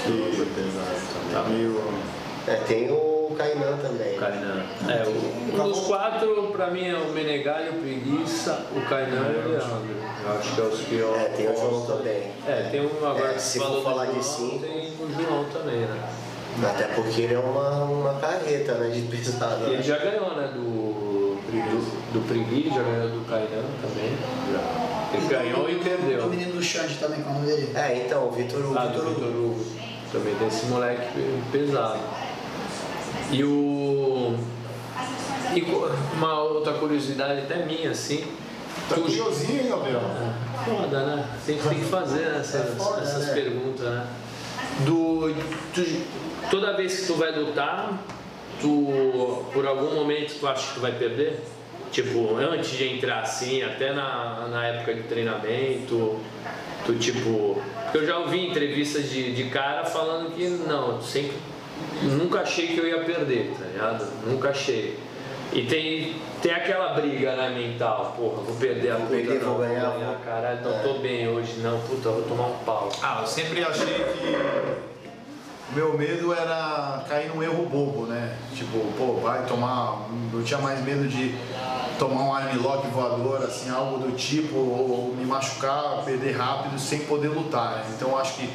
que 0.05 1.31
tá 1.31 1.43
meio. 1.43 1.83
é, 2.47 2.55
tem 2.67 2.89
o 2.89 3.18
Kainan 3.35 3.77
também. 3.77 4.17
Kainan. 4.17 4.63
É, 4.87 5.03
o, 5.07 5.61
um 5.61 5.69
dos 5.69 5.79
quatro, 5.87 6.47
pra 6.51 6.67
mim, 6.71 6.87
é 6.87 6.95
o 6.95 7.11
Menegalho, 7.11 7.73
o 7.73 7.81
Preguiça, 7.81 8.65
o 8.75 8.81
Kainan 8.89 9.31
e 9.31 9.45
o 9.45 9.49
Leandro. 9.49 9.99
Eu 10.23 10.37
acho 10.37 10.55
que 10.55 10.61
é 10.61 10.63
os 10.63 10.79
que 10.81 10.95
eu. 10.95 11.15
É, 11.15 11.23
tem 11.29 11.47
o 11.49 11.55
João 11.55 11.85
também. 11.85 12.23
É, 12.47 12.67
tem 12.71 12.81
um 12.81 13.07
agora 13.07 13.29
É, 13.31 13.33
que 13.33 13.41
se 13.41 13.59
for 13.59 13.69
do 13.69 13.81
falar 13.81 14.05
de 14.07 14.23
cinco. 14.23 14.59
Tem 14.59 14.91
o 14.99 15.09
João 15.11 15.45
também, 15.45 15.79
né? 15.81 16.09
Até 16.67 16.85
porque 16.87 17.21
ele 17.21 17.35
é 17.35 17.39
uma, 17.39 17.83
uma 17.83 18.13
carreta, 18.19 18.73
né? 18.75 18.89
De 18.89 19.01
pesado. 19.03 19.63
E 19.63 19.67
ele 19.67 19.77
né? 19.77 19.83
já 19.83 19.97
ganhou, 19.97 20.35
né? 20.35 20.51
Do, 20.53 20.59
do, 20.59 22.13
do 22.13 22.27
Pregui, 22.27 22.69
já 22.69 22.81
ganhou 22.81 23.09
do 23.09 23.25
Kainan 23.29 23.63
também. 23.81 24.17
Ele 25.13 25.27
ganhou 25.27 25.69
e 25.69 25.75
O 25.75 25.79
perdeu. 25.79 26.27
menino 26.27 26.53
do 26.53 26.61
Xande 26.61 26.95
também, 26.95 27.21
qual 27.21 27.33
é 27.35 27.37
o 27.37 27.41
nome 27.41 27.51
dele? 27.55 27.71
É, 27.75 28.03
então, 28.05 28.27
o 28.27 28.31
Vitor 28.31 28.59
Hugo. 28.59 28.75
Ah, 28.77 28.85
do 28.87 29.01
Vitor 29.09 29.27
Hugo. 29.27 29.65
Também 30.11 30.35
tem 30.35 30.47
esse 30.47 30.65
moleque 30.65 31.07
pesado. 31.51 31.99
E 33.31 33.43
o. 33.43 34.35
E 35.55 35.61
uma 36.15 36.41
outra 36.43 36.73
curiosidade 36.73 37.41
até 37.41 37.65
minha, 37.65 37.91
assim. 37.91 38.23
Tá 38.87 38.95
tu- 38.95 39.01
curiosinho, 39.01 39.61
hein, 39.61 39.69
Gabriel? 39.69 40.01
Foda, 40.65 41.05
né? 41.05 41.25
Tem, 41.45 41.57
tem 41.57 41.79
que 41.79 41.85
fazer 41.85 42.25
né, 42.25 42.37
essas, 42.39 42.75
foda, 42.77 43.01
essas 43.01 43.27
né? 43.27 43.33
perguntas, 43.33 43.85
né? 43.85 44.07
Do, 44.85 45.33
tu- 45.73 46.01
toda 46.51 46.75
vez 46.75 46.99
que 47.01 47.07
tu 47.07 47.15
vai 47.15 47.31
lutar, 47.31 47.97
tu 48.61 49.43
por 49.53 49.65
algum 49.65 49.95
momento 49.95 50.39
tu 50.39 50.47
acha 50.47 50.67
que 50.69 50.73
tu 50.75 50.79
vai 50.81 50.91
perder? 50.91 51.39
Tipo, 51.91 52.35
antes 52.37 52.69
de 52.71 52.87
entrar 52.87 53.21
assim, 53.21 53.63
até 53.63 53.91
na, 53.93 54.47
na 54.51 54.65
época 54.67 54.93
de 54.93 55.03
treinamento, 55.03 56.19
tu 56.85 56.93
tipo. 56.95 57.59
Porque 57.83 57.97
eu 57.97 58.05
já 58.05 58.19
ouvi 58.19 58.47
entrevistas 58.47 59.09
de, 59.09 59.33
de 59.33 59.45
cara 59.45 59.83
falando 59.85 60.35
que 60.35 60.47
não, 60.47 61.01
sempre. 61.01 61.33
Nunca 62.03 62.39
achei 62.41 62.67
que 62.67 62.77
eu 62.77 62.87
ia 62.87 63.03
perder, 63.03 63.53
tá 63.59 63.65
ligado? 63.65 64.05
Nunca 64.25 64.49
achei. 64.49 64.97
E 65.51 65.63
tem, 65.63 66.15
tem 66.41 66.51
aquela 66.53 66.93
briga 66.93 67.35
né, 67.35 67.49
mental, 67.49 68.13
porra, 68.15 68.43
vou 68.43 68.55
perder 68.55 68.91
a 68.91 68.95
Vou 68.97 69.01
luta, 69.05 69.15
perder, 69.15 69.39
não, 69.43 69.53
vou 69.55 69.57
ganhar, 69.67 69.89
vou- 69.89 70.15
caralho, 70.23 70.61
não 70.61 70.75
É. 70.75 70.79
tô 70.83 70.93
bem 70.99 71.27
hoje, 71.27 71.59
não, 71.61 71.79
puta, 71.81 72.09
vou 72.09 72.21
tomar 72.21 72.47
um 72.47 72.57
pau. 72.63 72.89
Ah, 73.01 73.17
eu 73.21 73.27
sempre 73.27 73.63
achei 73.63 73.85
que 73.95 74.37
o 75.71 75.75
meu 75.75 75.97
medo 75.97 76.31
era 76.33 77.03
cair 77.09 77.29
num 77.33 77.41
erro 77.41 77.65
bobo, 77.65 78.05
né? 78.05 78.35
Tipo, 78.55 78.77
pô, 78.97 79.13
vai 79.21 79.43
tomar. 79.45 80.07
Eu 80.31 80.43
tinha 80.43 80.59
mais 80.59 80.83
medo 80.83 81.07
de 81.07 81.33
tomar 81.97 82.21
um 82.25 82.33
armlock 82.33 82.87
voador, 82.89 83.43
assim, 83.43 83.69
algo 83.71 83.97
do 83.97 84.15
tipo, 84.15 84.55
ou 84.55 85.15
me 85.17 85.25
machucar, 85.25 86.03
perder 86.05 86.37
rápido 86.37 86.79
sem 86.79 86.99
poder 86.99 87.29
lutar, 87.29 87.77
né? 87.77 87.85
Então 87.95 88.09
eu 88.09 88.17
acho 88.19 88.35
que 88.35 88.49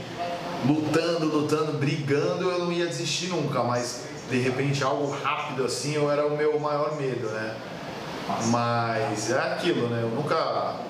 lutando, 0.66 1.26
lutando, 1.26 1.72
brigando, 1.78 2.50
eu 2.50 2.58
não 2.58 2.72
ia 2.72 2.86
desistir 2.86 3.28
nunca, 3.28 3.62
mas 3.62 4.04
de 4.30 4.38
repente 4.38 4.82
algo 4.82 5.10
rápido 5.22 5.64
assim, 5.64 5.94
eu 5.94 6.10
era 6.10 6.26
o 6.26 6.36
meu 6.36 6.58
maior 6.58 6.96
medo, 6.96 7.28
né? 7.28 7.56
Mas 8.46 9.30
é 9.30 9.38
aquilo, 9.38 9.88
né? 9.88 10.00
Eu 10.02 10.08
nunca 10.08 10.80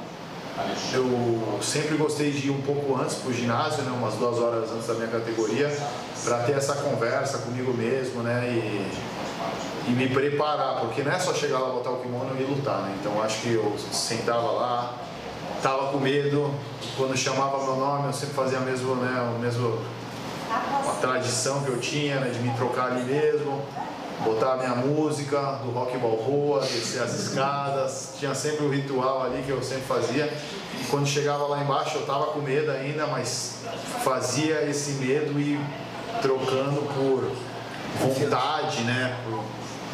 eu 0.93 1.59
sempre 1.61 1.97
gostei 1.97 2.31
de 2.31 2.47
ir 2.47 2.51
um 2.51 2.61
pouco 2.63 2.97
antes 3.01 3.17
pro 3.17 3.33
ginásio, 3.33 3.83
né, 3.83 3.91
umas 3.91 4.15
duas 4.15 4.39
horas 4.39 4.71
antes 4.71 4.87
da 4.87 4.95
minha 4.95 5.09
categoria, 5.09 5.69
para 6.23 6.39
ter 6.45 6.53
essa 6.53 6.75
conversa 6.77 7.39
comigo 7.39 7.75
mesmo, 7.75 8.23
né, 8.23 8.49
e, 8.49 8.93
e 9.89 9.91
me 9.91 10.09
preparar, 10.09 10.81
porque 10.81 11.03
não 11.03 11.11
é 11.11 11.19
só 11.19 11.35
chegar 11.35 11.59
lá, 11.59 11.71
botar 11.71 11.91
o 11.91 11.97
kimono 11.97 12.37
e 12.39 12.45
lutar, 12.45 12.83
né. 12.83 12.97
Então 13.01 13.21
acho 13.21 13.41
que 13.43 13.53
eu 13.53 13.77
sentava 13.93 14.53
lá, 14.53 14.95
tava 15.65 15.91
com 15.91 15.99
medo, 15.99 16.53
quando 16.95 17.17
chamava 17.17 17.65
meu 17.65 17.77
nome 17.77 18.09
eu 18.09 18.13
sempre 18.13 18.35
fazia 18.35 18.61
mesmo, 18.61 18.97
né, 18.97 19.35
o 19.35 19.39
mesmo 19.39 19.79
uma 20.85 20.95
tradição 21.01 21.63
que 21.63 21.71
eu 21.71 21.81
tinha, 21.81 22.21
né, 22.21 22.29
de 22.29 22.39
me 22.41 22.55
trocar 22.55 22.93
ali 22.93 23.03
mesmo, 23.03 23.63
botar 24.23 24.53
a 24.53 24.57
minha 24.59 24.75
música 24.75 25.41
do 25.65 25.71
rock 25.71 25.97
balboa, 25.97 26.61
descer 26.61 27.03
as 27.03 27.15
escadas, 27.15 28.13
tinha 28.19 28.35
sempre 28.35 28.67
o 28.67 28.71
ritual 28.71 29.23
ali 29.23 29.43
que 29.43 29.51
eu 29.51 29.63
sempre 29.63 29.85
fazia. 29.85 30.31
E 30.79 30.85
quando 30.91 31.07
chegava 31.07 31.47
lá 31.47 31.63
embaixo 31.63 31.97
eu 31.97 32.05
tava 32.05 32.27
com 32.27 32.41
medo 32.41 32.71
ainda, 32.71 33.07
mas 33.07 33.61
fazia 34.05 34.69
esse 34.69 34.93
medo 35.03 35.41
e 35.41 35.59
trocando 36.21 36.83
por 36.95 37.33
vontade, 38.07 38.83
né, 38.83 39.17
por, 39.25 39.43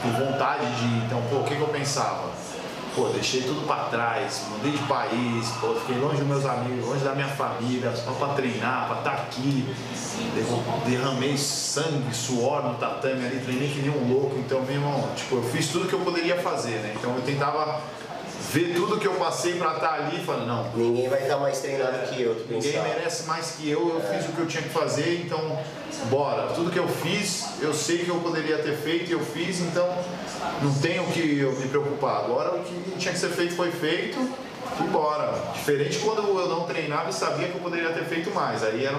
por 0.02 0.26
vontade 0.26 0.66
de. 0.66 1.06
Então, 1.06 1.22
pô, 1.30 1.37
o 1.37 1.44
que, 1.44 1.54
que 1.54 1.62
eu 1.62 1.68
pensava? 1.68 2.39
Pô, 3.01 3.09
deixei 3.09 3.41
tudo 3.41 3.67
pra 3.67 3.85
trás, 3.85 4.43
mudei 4.51 4.73
de 4.73 4.79
país, 4.85 5.49
pô, 5.59 5.75
fiquei 5.75 5.97
longe 5.99 6.19
dos 6.19 6.27
meus 6.27 6.45
amigos, 6.45 6.87
longe 6.87 7.03
da 7.03 7.15
minha 7.15 7.29
família, 7.29 7.97
só 7.97 8.11
pra 8.13 8.35
treinar, 8.35 8.89
pra 8.89 8.99
estar 8.99 9.13
aqui. 9.23 9.75
Derru- 10.35 10.63
Derramei 10.85 11.35
sangue, 11.39 12.15
suor 12.15 12.63
no 12.63 12.75
tatame 12.75 13.25
ali, 13.25 13.41
treinei 13.41 13.69
que 13.71 13.81
nem 13.81 13.89
um 13.91 14.13
louco. 14.13 14.37
Então, 14.39 14.61
meu 14.61 14.75
irmão, 14.75 15.09
tipo, 15.17 15.37
eu 15.37 15.43
fiz 15.45 15.69
tudo 15.69 15.89
que 15.89 15.95
eu 15.95 16.01
poderia 16.01 16.37
fazer, 16.43 16.73
né? 16.81 16.93
Então 16.95 17.15
eu 17.15 17.23
tentava 17.23 17.81
ver 18.53 18.74
tudo 18.74 18.98
que 18.98 19.07
eu 19.07 19.14
passei 19.14 19.55
pra 19.55 19.74
estar 19.74 19.94
ali 19.94 20.20
e 20.20 20.24
falar, 20.24 20.46
não, 20.46 20.70
Ninguém 20.74 21.09
vai 21.09 21.22
estar 21.22 21.37
mais 21.37 21.61
treinado 21.61 22.09
que 22.09 22.22
eu, 22.22 22.35
tu 22.35 22.53
Ninguém 22.53 22.72
pensava. 22.72 22.88
merece 22.88 23.22
mais 23.24 23.50
que 23.53 23.68
eu, 23.68 23.88
eu 23.88 24.00
fiz 24.00 24.29
o 24.29 24.33
que 24.33 24.40
eu 24.40 24.46
tinha 24.46 24.62
que 24.62 24.70
fazer, 24.70 25.22
então 25.24 25.59
bora. 26.09 26.48
Tudo 26.55 26.70
que 26.70 26.79
eu 26.79 26.88
fiz, 26.88 27.61
eu 27.61 27.74
sei 27.74 27.98
que 27.98 28.09
eu 28.09 28.16
poderia 28.16 28.59
ter 28.59 28.76
feito 28.76 29.11
e 29.11 29.12
eu 29.12 29.20
fiz, 29.20 29.61
então 29.61 29.88
não 30.62 30.72
tenho 30.74 31.05
que 31.12 31.38
eu 31.38 31.53
me 31.53 31.68
preocupar. 31.68 32.24
Agora 32.24 32.57
o 32.57 32.64
que 32.64 32.98
tinha 32.98 33.12
que 33.12 33.20
ser 33.20 33.31
feito 33.31 33.55
foi 33.55 33.70
feito 33.70 34.18
e 34.81 34.83
bora. 34.85 35.33
Diferente 35.55 35.98
quando 35.98 36.22
eu 36.26 36.48
não 36.48 36.64
treinava 36.64 37.11
e 37.11 37.12
sabia 37.12 37.48
que 37.48 37.55
eu 37.55 37.61
poderia 37.61 37.90
ter 37.90 38.05
feito 38.05 38.31
mais, 38.35 38.62
aí 38.64 38.85
era 38.85 38.98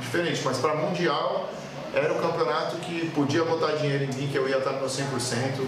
diferente, 0.00 0.40
mas 0.44 0.58
para 0.58 0.74
mundial 0.74 1.48
era 1.94 2.12
o 2.12 2.18
campeonato 2.20 2.76
que 2.76 3.10
podia 3.14 3.44
botar 3.44 3.72
dinheiro 3.72 4.04
em 4.04 4.14
mim, 4.14 4.28
que 4.30 4.36
eu 4.36 4.48
ia 4.48 4.58
estar 4.58 4.72
no 4.72 4.80
meu 4.80 4.88
100%, 4.88 5.04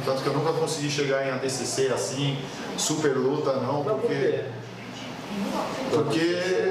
tanto 0.04 0.22
que 0.22 0.26
eu 0.26 0.33
nunca 0.35 0.52
consegui 0.52 0.90
chegar 0.90 1.26
em 1.26 1.30
ADCC 1.30 1.88
assim, 1.92 2.38
super 2.76 3.16
luta 3.16 3.54
não, 3.54 3.83
porque 3.85 4.44
porque 5.92 6.18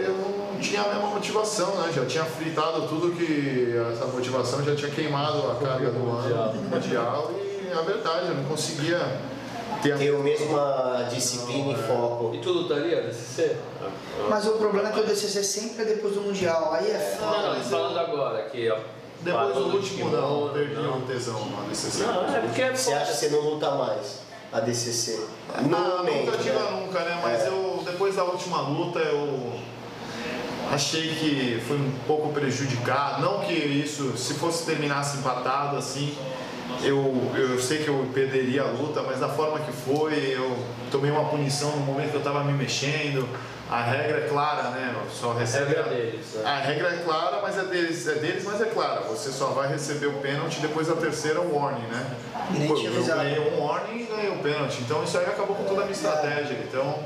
eu 0.06 0.14
não 0.14 0.60
tinha 0.60 0.82
a 0.82 0.88
mesma 0.94 1.08
motivação, 1.08 1.76
né? 1.76 1.92
Já 1.94 2.06
tinha 2.06 2.26
fritado 2.26 2.88
tudo 2.88 3.16
que 3.16 3.74
essa 3.94 4.06
motivação 4.06 4.64
já 4.64 4.76
tinha 4.76 4.92
queimado 4.92 5.50
a 5.52 5.56
carga 5.56 5.90
do 5.92 6.10
ano 6.10 6.62
mundial 6.70 7.32
e 7.32 7.72
a 7.72 7.82
verdade, 7.82 8.28
eu 8.28 8.36
não 8.36 8.44
conseguia 8.46 9.00
ter 9.82 9.94
a 9.94 9.98
Tem 9.98 10.10
a 10.10 10.20
mesma 10.20 11.08
disciplina 11.10 11.72
e 11.72 11.76
foco. 11.76 12.36
E 12.36 12.40
tu 12.40 12.52
lutaria 12.52 13.02
DCC? 13.04 13.56
Mas 14.30 14.46
o 14.48 14.52
problema 14.54 14.90
é 14.90 14.92
que 14.92 15.00
o 15.00 15.06
DCC 15.06 15.44
sempre 15.44 15.84
é 15.84 15.86
depois 15.86 16.16
do 16.16 16.22
Mundial. 16.22 16.74
Aí 16.74 16.92
é 16.92 17.18
Não, 17.20 17.28
foda. 17.34 17.54
não, 17.54 17.64
falando 17.64 18.00
agora 18.00 18.40
aqui, 18.40 18.70
ó. 18.70 18.78
Depois 19.22 19.54
do 19.54 19.76
último 19.76 20.10
não, 20.10 20.50
perdi 20.54 20.76
não. 20.76 20.98
um 20.98 21.02
tesão 21.02 21.46
na 21.50 21.68
DCC. 21.68 22.04
Não, 22.04 22.36
é 22.36 22.40
porque 22.40 22.62
é 22.62 22.74
Você 22.74 22.94
acha 22.94 23.12
que 23.12 23.18
você 23.18 23.30
não 23.30 23.42
luta 23.42 23.72
mais 23.72 24.20
a 24.52 24.60
DCC? 24.62 25.20
Ah, 25.54 25.62
momento, 25.62 26.26
nunca 26.26 26.38
diga 26.38 26.60
né? 26.60 26.82
nunca, 26.86 27.00
né? 27.00 27.20
Mas 27.22 27.42
É. 27.44 27.48
eu, 27.50 27.84
depois 27.86 28.16
da 28.16 28.24
última 28.24 28.62
luta, 28.62 29.00
eu 29.00 29.60
achei 30.72 31.16
que 31.16 31.62
fui 31.68 31.78
um 31.78 31.92
pouco 32.08 32.30
prejudicado. 32.34 33.22
Não 33.22 33.40
que 33.40 33.54
isso, 33.54 34.18
se 34.18 34.36
fosse 34.36 34.66
terminasse 34.66 35.18
empatado 35.18 35.76
assim, 35.76 36.16
eu, 36.84 37.32
eu 37.36 37.60
sei 37.60 37.80
que 37.80 37.90
eu 37.90 38.08
perderia 38.14 38.62
a 38.64 38.68
luta, 38.68 39.02
mas 39.04 39.20
da 39.20 39.28
forma 39.28 39.60
que 39.60 39.72
foi, 39.72 40.14
eu 40.34 40.58
tomei 40.90 41.12
uma 41.12 41.26
punição 41.26 41.72
no 41.72 41.82
momento 41.86 42.12
que 42.12 42.16
eu 42.16 42.20
estava 42.20 42.44
me 42.44 42.54
mexendo. 42.54 43.28
A 43.70 43.82
regra 43.84 44.18
é 44.26 44.28
clara, 44.28 44.64
né? 44.72 44.96
Só 45.12 45.34
recebe 45.34 45.66
regra 45.74 45.84
deles, 45.84 46.26
é. 46.44 46.48
A 46.48 46.58
regra 46.60 46.88
é 46.90 46.98
clara, 47.04 47.40
mas 47.42 47.56
é 47.58 47.64
deles, 47.64 48.08
é 48.08 48.16
deles, 48.16 48.44
mas 48.44 48.60
é 48.62 48.66
clara. 48.66 49.02
Você 49.02 49.32
só 49.32 49.48
vai 49.48 49.68
receber 49.68 50.08
o 50.08 50.14
pênalti 50.14 50.60
depois 50.60 50.88
da 50.88 50.96
terceira 50.96 51.40
warning, 51.40 51.86
né? 51.88 52.06
Nem 52.50 52.68
Pô, 52.68 52.74
tinha 52.76 52.90
eu 52.90 53.04
ganhei 53.04 53.40
um 53.40 53.64
warning 53.64 54.00
e 54.02 54.06
ganhei 54.06 54.32
um 54.32 54.40
pênalti. 54.40 54.80
Então 54.82 55.04
isso 55.04 55.18
aí 55.20 55.26
acabou 55.26 55.56
com 55.56 55.64
toda 55.66 55.82
a 55.82 55.84
minha 55.84 55.92
estratégia. 55.92 56.58
Então 56.68 56.98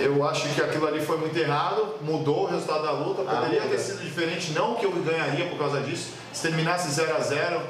eu 0.00 0.26
acho 0.28 0.48
que 0.48 0.60
aquilo 0.60 0.88
ali 0.88 1.00
foi 1.00 1.18
muito 1.18 1.36
errado, 1.38 1.94
mudou 2.02 2.42
o 2.42 2.46
resultado 2.46 2.82
da 2.82 2.90
luta, 2.90 3.22
Ah, 3.26 3.36
poderia 3.36 3.60
ter 3.62 3.68
muda. 3.68 3.78
sido 3.78 4.02
diferente, 4.02 4.52
não 4.52 4.74
que 4.74 4.84
eu 4.84 4.90
ganharia 4.90 5.46
por 5.46 5.56
causa 5.58 5.80
disso. 5.80 6.10
Se 6.32 6.42
terminasse 6.42 6.90
0 6.90 7.16
a 7.16 7.20
0 7.20 7.60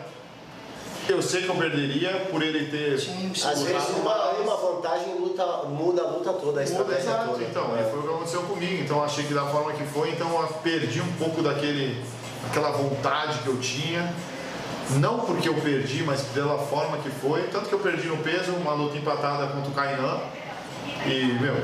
eu 1.13 1.23
sei 1.23 1.43
que 1.43 1.49
eu 1.49 1.55
perderia 1.55 2.11
por 2.31 2.43
ele 2.43 2.67
ter. 2.67 2.99
Sim. 2.99 3.31
Às 3.33 3.63
vezes 3.63 3.89
uma, 3.97 4.31
uma 4.33 4.57
vantagem 4.57 5.15
luta, 5.19 5.45
muda 5.69 6.03
a 6.03 6.07
luta 6.11 6.33
toda, 6.33 6.61
a 6.61 6.63
Muda, 6.63 6.63
estratégia 6.65 6.99
exato, 7.11 7.31
toda. 7.31 7.45
então, 7.45 7.77
É. 7.77 7.83
foi 7.85 7.99
o 7.99 8.03
que 8.03 8.09
aconteceu 8.09 8.43
comigo. 8.43 8.83
Então 8.83 9.03
achei 9.05 9.25
que 9.25 9.35
da 9.35 9.45
forma 9.47 9.73
que 9.73 9.85
foi, 9.85 10.11
então 10.11 10.29
eu 10.41 10.49
perdi 10.63 11.01
um 11.01 11.13
pouco 11.15 11.43
daquele, 11.43 12.03
aquela 12.49 12.71
vontade 12.73 13.39
que 13.41 13.49
eu 13.49 13.57
tinha. 13.59 14.13
Não 15.01 15.19
porque 15.21 15.49
eu 15.49 15.55
perdi, 15.55 16.05
mas 16.05 16.23
pela 16.23 16.59
forma 16.59 16.99
que 16.99 17.11
foi. 17.11 17.43
Tanto 17.49 17.69
que 17.69 17.73
eu 17.73 17.81
perdi 17.81 18.07
no 18.07 18.19
peso, 18.19 18.53
uma 18.53 18.73
luta 18.73 18.97
empatada 18.97 19.49
contra 19.49 19.69
o 19.71 19.75
Kainan. 19.75 20.21
E, 21.05 21.25
meu, 21.41 21.55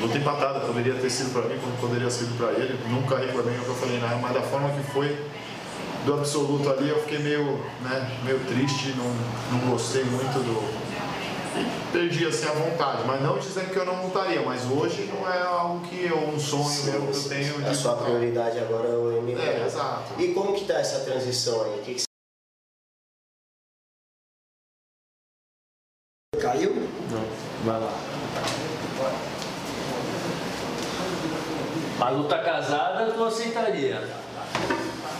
luta 0.00 0.18
empatada, 0.18 0.60
poderia 0.60 0.92
ter 0.94 1.08
sido 1.08 1.32
pra 1.32 1.42
mim, 1.42 1.58
como 1.58 1.74
poderia 1.78 2.08
ter 2.08 2.12
sido 2.12 2.36
pra 2.36 2.48
ele. 2.52 2.78
Nunca 2.90 3.16
reclamei, 3.18 3.56
nunca 3.56 3.72
falei 3.72 3.98
nada, 3.98 4.16
mas 4.16 4.34
da 4.34 4.42
forma 4.42 4.68
que 4.70 4.82
foi, 4.92 5.16
do 6.06 6.14
absoluto 6.14 6.70
ali, 6.70 6.88
eu 6.88 7.00
fiquei 7.00 7.18
meio, 7.18 7.58
né, 7.82 8.18
meio 8.22 8.38
triste, 8.46 8.94
não, 8.96 9.58
não 9.58 9.70
gostei 9.70 10.04
muito 10.04 10.38
do, 10.38 10.86
e 11.58 11.92
perdi 11.92 12.24
assim 12.26 12.46
a 12.46 12.52
vontade, 12.52 13.02
mas 13.04 13.20
não 13.20 13.38
dizendo 13.38 13.70
que 13.70 13.76
eu 13.76 13.84
não 13.84 14.04
lutaria, 14.04 14.40
mas 14.42 14.64
hoje 14.70 15.10
não 15.12 15.28
é 15.28 15.42
algo 15.42 15.84
que 15.88 16.04
eu, 16.04 16.16
um 16.16 16.38
sonho 16.38 16.64
Sim, 16.64 16.90
meu 16.92 17.00
que 17.08 17.16
eu 17.16 17.28
tenho 17.28 17.62
de 17.62 17.70
A 17.70 17.74
sua 17.74 17.92
lutar. 17.92 18.06
prioridade 18.06 18.58
agora 18.60 18.88
é 18.88 18.96
o 18.96 19.20
MMA. 19.22 19.42
É, 19.42 19.66
exato. 19.66 20.20
E 20.22 20.32
como 20.32 20.54
que 20.54 20.64
tá 20.64 20.74
essa 20.74 21.00
transição 21.00 21.64
aí? 21.64 21.80
O 21.80 21.82
que 21.82 21.94
que 21.94 22.06
Caiu? 26.38 26.72
Não, 27.10 27.24
vai 27.64 27.80
lá. 27.80 27.92
A 31.98 32.10
luta 32.10 32.38
casada 32.38 33.12
tu 33.12 33.24
aceitaria. 33.24 34.25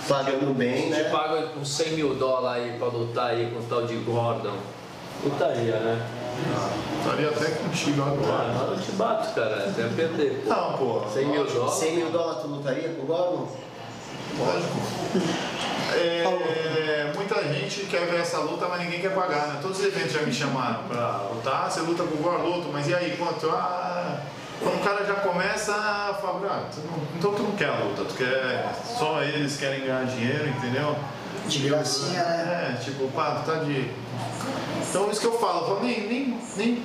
Pagando 0.09 0.55
bem, 0.55 0.83
Te 0.85 0.88
né? 0.90 1.05
paga 1.11 1.49
uns 1.59 1.69
100 1.69 1.92
mil 1.92 2.14
dólares 2.14 2.64
aí 2.64 2.79
pra 2.79 2.88
lutar 2.88 3.31
aí 3.31 3.51
com 3.53 3.61
o 3.61 3.62
tal 3.64 3.87
de 3.87 3.97
Gordon. 3.97 4.55
Lutaria, 5.25 5.79
né? 5.81 6.07
Estaria 7.01 7.29
até 7.31 7.51
contigo 7.62 8.03
Ah, 8.03 8.09
agora. 8.12 8.53
mas 8.53 8.79
eu 8.79 8.85
te 8.85 8.92
bato, 8.92 9.35
cara. 9.35 9.69
Até 9.71 9.88
perder. 9.88 10.42
pô. 10.45 10.51
Não, 10.51 10.73
pô. 10.75 11.03
100 11.12 11.27
mil 11.27 11.45
dólares. 11.47 11.75
100 11.75 11.97
mil 11.97 12.11
dólares 12.11 12.42
tu 12.42 12.49
lutaria 12.49 12.88
com 12.90 13.03
o 13.03 13.07
Gordon? 13.07 13.49
Lógico. 14.38 14.77
É, 15.95 17.11
muita 17.14 17.42
gente 17.45 17.87
quer 17.87 18.07
ver 18.07 18.21
essa 18.21 18.38
luta, 18.38 18.66
mas 18.69 18.83
ninguém 18.83 19.01
quer 19.01 19.14
pagar, 19.14 19.47
né? 19.49 19.59
Todos 19.62 19.79
os 19.79 19.85
eventos 19.87 20.12
já 20.12 20.21
me 20.23 20.33
chamaram 20.33 20.83
pra 20.85 21.29
lutar. 21.33 21.64
Ah, 21.66 21.71
você 21.71 21.81
luta 21.81 22.03
com 22.03 22.14
o 22.14 22.19
Gor, 22.19 22.40
luto, 22.45 22.69
mas 22.73 22.87
e 22.88 22.95
aí, 22.95 23.16
quanto? 23.16 23.49
Ah, 23.51 24.21
quando 24.61 24.81
o 24.81 24.85
cara 24.85 25.05
já 25.05 25.14
começa 25.14 25.73
a 25.75 26.14
falar, 26.14 26.40
ah, 26.51 26.64
tu 26.75 26.81
não- 26.81 26.99
então 27.16 27.33
tu 27.35 27.42
não 27.42 27.53
quer 27.53 27.69
a 27.69 27.77
luta, 27.79 28.05
tu 28.05 28.14
quer. 28.14 28.73
Só 28.99 29.23
eles 29.23 29.57
querem 29.57 29.81
ganhar 29.81 30.05
dinheiro, 30.07 30.49
entendeu? 30.49 30.97
De 31.47 31.59
gracinha, 31.69 32.23
né? 32.23 32.75
É, 32.79 32.83
tipo, 32.83 33.09
pá, 33.09 33.42
tu 33.45 33.51
tá 33.51 33.59
de. 33.61 33.90
Então 34.88 35.11
isso 35.11 35.21
que 35.21 35.27
eu 35.27 35.38
falo, 35.38 35.61
eu 35.62 35.66
falo, 35.69 35.81
nem, 35.85 36.09
nem, 36.09 36.40
nem. 36.57 36.83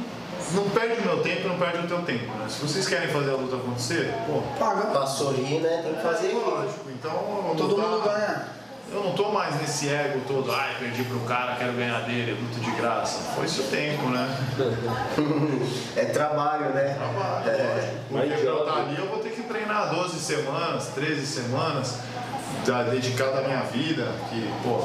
Não 0.54 0.70
perde 0.70 1.00
o 1.02 1.06
meu 1.06 1.22
tempo, 1.24 1.48
não 1.48 1.58
perde 1.58 1.78
o 1.80 1.88
teu 1.88 2.02
tempo, 2.02 2.26
né? 2.38 2.46
Se 2.50 2.62
vocês 2.62 2.88
querem 2.88 3.08
fazer 3.08 3.30
a 3.32 3.36
luta 3.36 3.56
acontecer, 3.56 4.14
pô, 4.28 4.42
Paga. 4.60 4.88
Pra 4.88 5.06
sorrir, 5.06 5.60
né? 5.62 5.82
Tem 5.84 5.94
que 5.96 6.02
fazer 6.02 6.28
aqui. 6.28 6.36
lógico. 6.36 6.90
Então, 6.90 7.54
Todo 7.58 7.76
lutar- 7.76 7.90
mundo 7.90 8.02
ganha. 8.04 8.48
Eu 8.94 9.04
não 9.04 9.14
tô 9.14 9.32
mais 9.32 9.60
nesse 9.60 9.88
ego 9.88 10.22
todo, 10.28 10.52
ai, 10.52 10.76
perdi 10.80 11.04
pro 11.04 11.20
cara, 11.22 11.56
quero 11.56 11.74
ganhar 11.74 12.02
dele, 12.02 12.34
luto 12.34 12.60
de 12.60 12.72
graça. 12.72 13.32
Foi 13.36 13.46
isso 13.46 13.62
o 13.62 13.66
tempo, 13.66 14.10
né? 14.10 14.28
É 15.96 16.06
trabalho, 16.06 16.70
né? 16.74 16.96
Trabalho, 16.96 17.50
É. 17.50 17.94
Porque 18.10 18.28
pra 18.28 18.40
eu 18.40 18.60
estar 18.60 18.78
ali 18.78 18.98
eu 18.98 19.08
vou 19.08 19.20
ter 19.20 19.30
que 19.30 19.44
treinar 19.44 19.94
12 19.94 20.20
semanas, 20.20 20.88
13 20.94 21.26
semanas, 21.26 22.00
tá 22.66 22.84
dedicado 22.84 23.38
à 23.38 23.42
minha 23.42 23.62
vida, 23.62 24.12
que, 24.30 24.52
pô, 24.64 24.84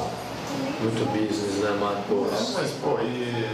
Muito 0.81 1.05
business, 1.11 1.63
né, 1.63 1.77
Marcos? 1.79 2.49
É, 2.49 2.61
mas, 2.61 2.71
pô, 2.81 2.99
e 3.01 3.45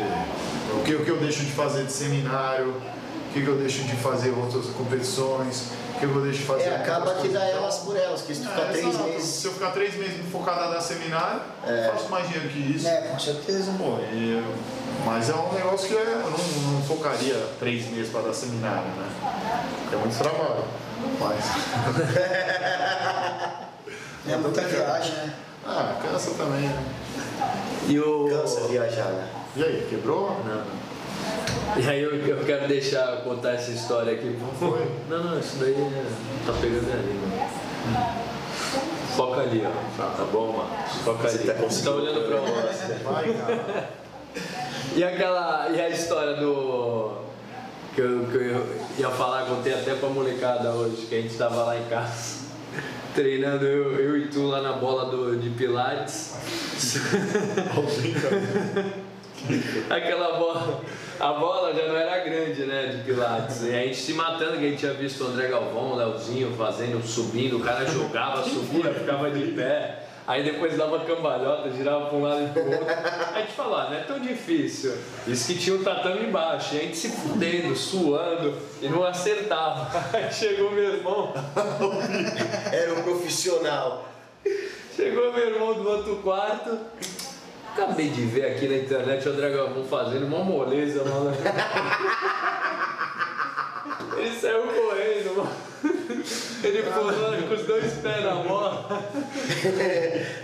o 0.80 0.84
que, 0.84 0.96
o 0.96 1.04
que 1.04 1.10
eu 1.10 1.18
deixo 1.18 1.44
de 1.44 1.52
fazer 1.52 1.86
de 1.86 1.92
seminário, 1.92 2.70
o 2.70 3.34
que, 3.34 3.42
que 3.42 3.48
eu 3.48 3.58
deixo 3.58 3.84
de 3.84 3.96
fazer 3.96 4.30
outras 4.30 4.68
competições, 4.68 5.72
que 6.10 6.16
eu 6.16 6.22
deixo 6.22 6.40
de 6.40 6.46
fazer. 6.46 6.64
É, 6.64 6.76
acaba 6.76 7.14
que 7.16 7.30
dá 7.30 7.44
elas 7.46 7.78
por 7.80 7.96
elas, 7.96 8.22
que 8.22 8.36
se 8.36 8.42
tu 8.42 8.50
ficar 8.50 8.62
É, 8.62 8.66
três 8.72 8.86
exato. 8.88 9.04
meses. 9.06 9.28
Se 9.30 9.48
eu 9.48 9.54
ficar 9.54 9.72
três 9.72 9.96
meses 9.96 10.16
focado 10.32 10.60
a 10.62 10.68
dar 10.72 10.82
seminário, 10.82 11.42
É. 11.66 11.88
eu 11.88 11.94
faço 11.94 12.10
mais 12.10 12.28
dinheiro 12.28 12.50
que 12.50 12.76
isso. 12.76 12.88
É, 12.88 13.02
com 13.02 13.20
certeza. 13.20 13.72
Pô, 13.78 13.98
e 14.12 14.34
eu- 14.44 14.56
mas 15.06 15.30
é 15.30 15.34
um 15.34 15.54
negócio 15.54 15.88
que 15.88 15.94
eu 15.94 16.06
não, 16.06 16.74
não 16.74 16.82
focaria 16.84 17.36
três 17.60 17.88
meses 17.90 18.12
para 18.12 18.22
dar 18.22 18.34
seminário, 18.34 18.84
né? 18.84 19.10
É 19.92 19.96
muito 19.96 20.18
trabalho. 20.18 20.64
Mas. 21.20 21.44
É 24.26 24.38
muita 24.38 24.62
viagem, 24.62 25.12
né? 25.16 25.34
Ah, 25.66 25.96
cansa 26.02 26.32
também, 26.32 26.62
né? 26.62 26.84
E 27.90 28.00
o. 28.00 28.30
Cansa 28.30 28.62
viajar, 28.70 29.08
né? 29.10 29.28
E 29.56 29.64
aí, 29.64 29.88
quebrou? 29.90 30.40
Não. 30.46 30.64
E 31.78 31.90
aí 31.90 32.02
eu, 32.04 32.14
eu 32.16 32.46
quero 32.46 32.68
deixar 32.68 33.18
contar 33.24 33.54
essa 33.54 33.72
história 33.72 34.14
aqui. 34.14 34.38
Foi? 34.60 34.86
Não, 35.10 35.24
não, 35.24 35.40
isso 35.40 35.56
daí 35.58 35.74
é- 35.74 36.06
tá 36.46 36.54
pegando 36.62 36.92
ali, 36.92 37.20
mano. 37.20 37.34
Foca 39.16 39.42
ali, 39.42 39.64
ó. 39.66 39.70
Tá 40.18 40.26
bom, 40.32 40.52
Marcos? 40.58 40.98
Foca 41.02 41.28
Você 41.30 41.38
ali. 41.38 41.48
tá 41.60 41.68
Você 41.68 41.84
tá 41.84 41.92
olhando 41.92 42.28
pra 42.28 42.42
onde? 42.42 43.04
Vai, 43.04 43.34
cara. 43.34 43.90
E 44.96 45.04
aquela. 45.04 45.70
E 45.70 45.82
a 45.82 45.90
história 45.90 46.36
do. 46.38 47.12
Que 47.96 48.02
eu, 48.02 48.26
que 48.32 48.38
eu 48.38 48.66
ia 48.98 49.10
falar, 49.12 49.46
contei 49.46 49.72
até 49.74 49.94
pra 49.94 50.10
molecada 50.10 50.72
hoje, 50.72 51.06
que 51.06 51.14
a 51.16 51.22
gente 51.22 51.36
tava 51.36 51.64
lá 51.64 51.78
em 51.78 51.84
casa, 51.86 52.40
treinando 53.14 53.66
eu, 53.68 54.00
eu 54.00 54.18
e 54.18 54.28
tu 54.30 54.48
lá 54.48 54.62
na 54.64 54.74
bola 54.74 55.12
do, 55.12 55.36
de 55.40 55.52
Pilates. 55.52 56.34
Aquela 59.90 60.38
bola, 60.38 60.82
a 61.20 61.34
bola 61.34 61.74
já 61.74 61.88
não 61.88 61.96
era 61.96 62.24
grande, 62.24 62.64
né, 62.64 62.88
de 62.88 63.04
Pilates. 63.04 63.64
E 63.64 63.70
a 63.70 63.84
gente 63.84 63.98
se 63.98 64.14
matando, 64.14 64.58
que 64.58 64.66
a 64.66 64.70
gente 64.70 64.80
tinha 64.80 64.94
visto 64.94 65.24
o 65.24 65.28
André 65.28 65.48
Galvão, 65.48 65.92
o 65.92 65.96
Leozinho 65.96 66.54
fazendo, 66.58 67.06
subindo, 67.06 67.58
o 67.58 67.60
cara 67.60 67.86
jogava, 67.86 68.44
subia, 68.44 68.94
ficava 68.94 69.30
de 69.30 69.52
pé. 69.52 70.00
Aí 70.26 70.42
depois 70.42 70.78
dava 70.78 71.02
cambalhota, 71.02 71.70
girava 71.72 72.06
para 72.06 72.18
um 72.18 72.22
lado 72.22 72.46
e 72.46 72.50
pro 72.50 72.64
outro. 72.64 72.88
A 73.36 73.42
gente 73.42 73.52
falou, 73.52 73.76
ah, 73.76 73.90
não 73.90 73.98
é 73.98 74.04
tão 74.04 74.20
difícil. 74.20 74.94
Isso 75.28 75.48
que 75.48 75.60
tinha 75.60 75.76
um 75.76 75.84
tatame 75.84 76.28
embaixo, 76.28 76.76
e 76.76 76.78
a 76.78 76.82
gente 76.84 76.96
se 76.96 77.10
fudendo, 77.10 77.76
suando, 77.76 78.58
e 78.82 78.88
não 78.88 79.04
acertava. 79.04 79.92
Aí 80.14 80.32
chegou 80.32 80.72
meu 80.72 80.96
irmão, 80.96 81.34
Era 82.72 82.94
um 82.94 83.04
profissional. 83.04 84.08
Chegou 84.96 85.34
meu 85.34 85.50
irmão 85.50 85.74
do 85.74 85.90
outro 85.90 86.16
quarto. 86.18 86.78
Acabei 87.74 88.10
de 88.10 88.22
ver 88.26 88.46
aqui 88.46 88.68
na 88.68 88.76
internet 88.78 89.28
o 89.28 89.34
Galvão 89.36 89.84
fazendo 89.84 90.28
uma 90.28 90.44
moleza, 90.44 91.04
mano. 91.04 91.32
Ele 94.16 94.40
saiu 94.40 94.62
correndo, 94.68 95.38
mano. 95.38 95.50
Ele 96.64 96.84
pulando 96.84 97.48
com 97.50 97.56
os 97.56 97.64
dois 97.64 97.94
pés 97.94 98.24
na 98.24 98.36
bola. 98.36 98.88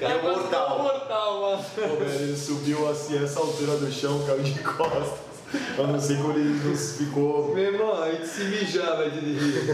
Cara, 0.02 0.14
É 0.14 0.22
mortal. 0.24 0.80
mortal, 0.80 1.42
mano. 1.42 1.64
Pô, 1.76 1.82
velho, 2.04 2.20
ele 2.24 2.36
subiu 2.36 2.90
assim 2.90 3.24
essa 3.24 3.40
altura 3.40 3.78
do 3.78 3.92
chão, 3.92 4.24
caiu 4.26 4.42
de 4.42 4.58
costas. 4.64 5.20
Eu 5.78 5.88
não 5.88 6.00
sei 6.00 6.18
como 6.18 6.34
ele 6.34 6.60
não 6.64 6.76
ficou. 6.76 7.54
Meu 7.54 7.74
irmão, 7.74 8.02
a 8.04 8.12
gente 8.12 8.26
se 8.28 8.44
mijava 8.46 9.08
de 9.10 9.20
rir. 9.20 9.70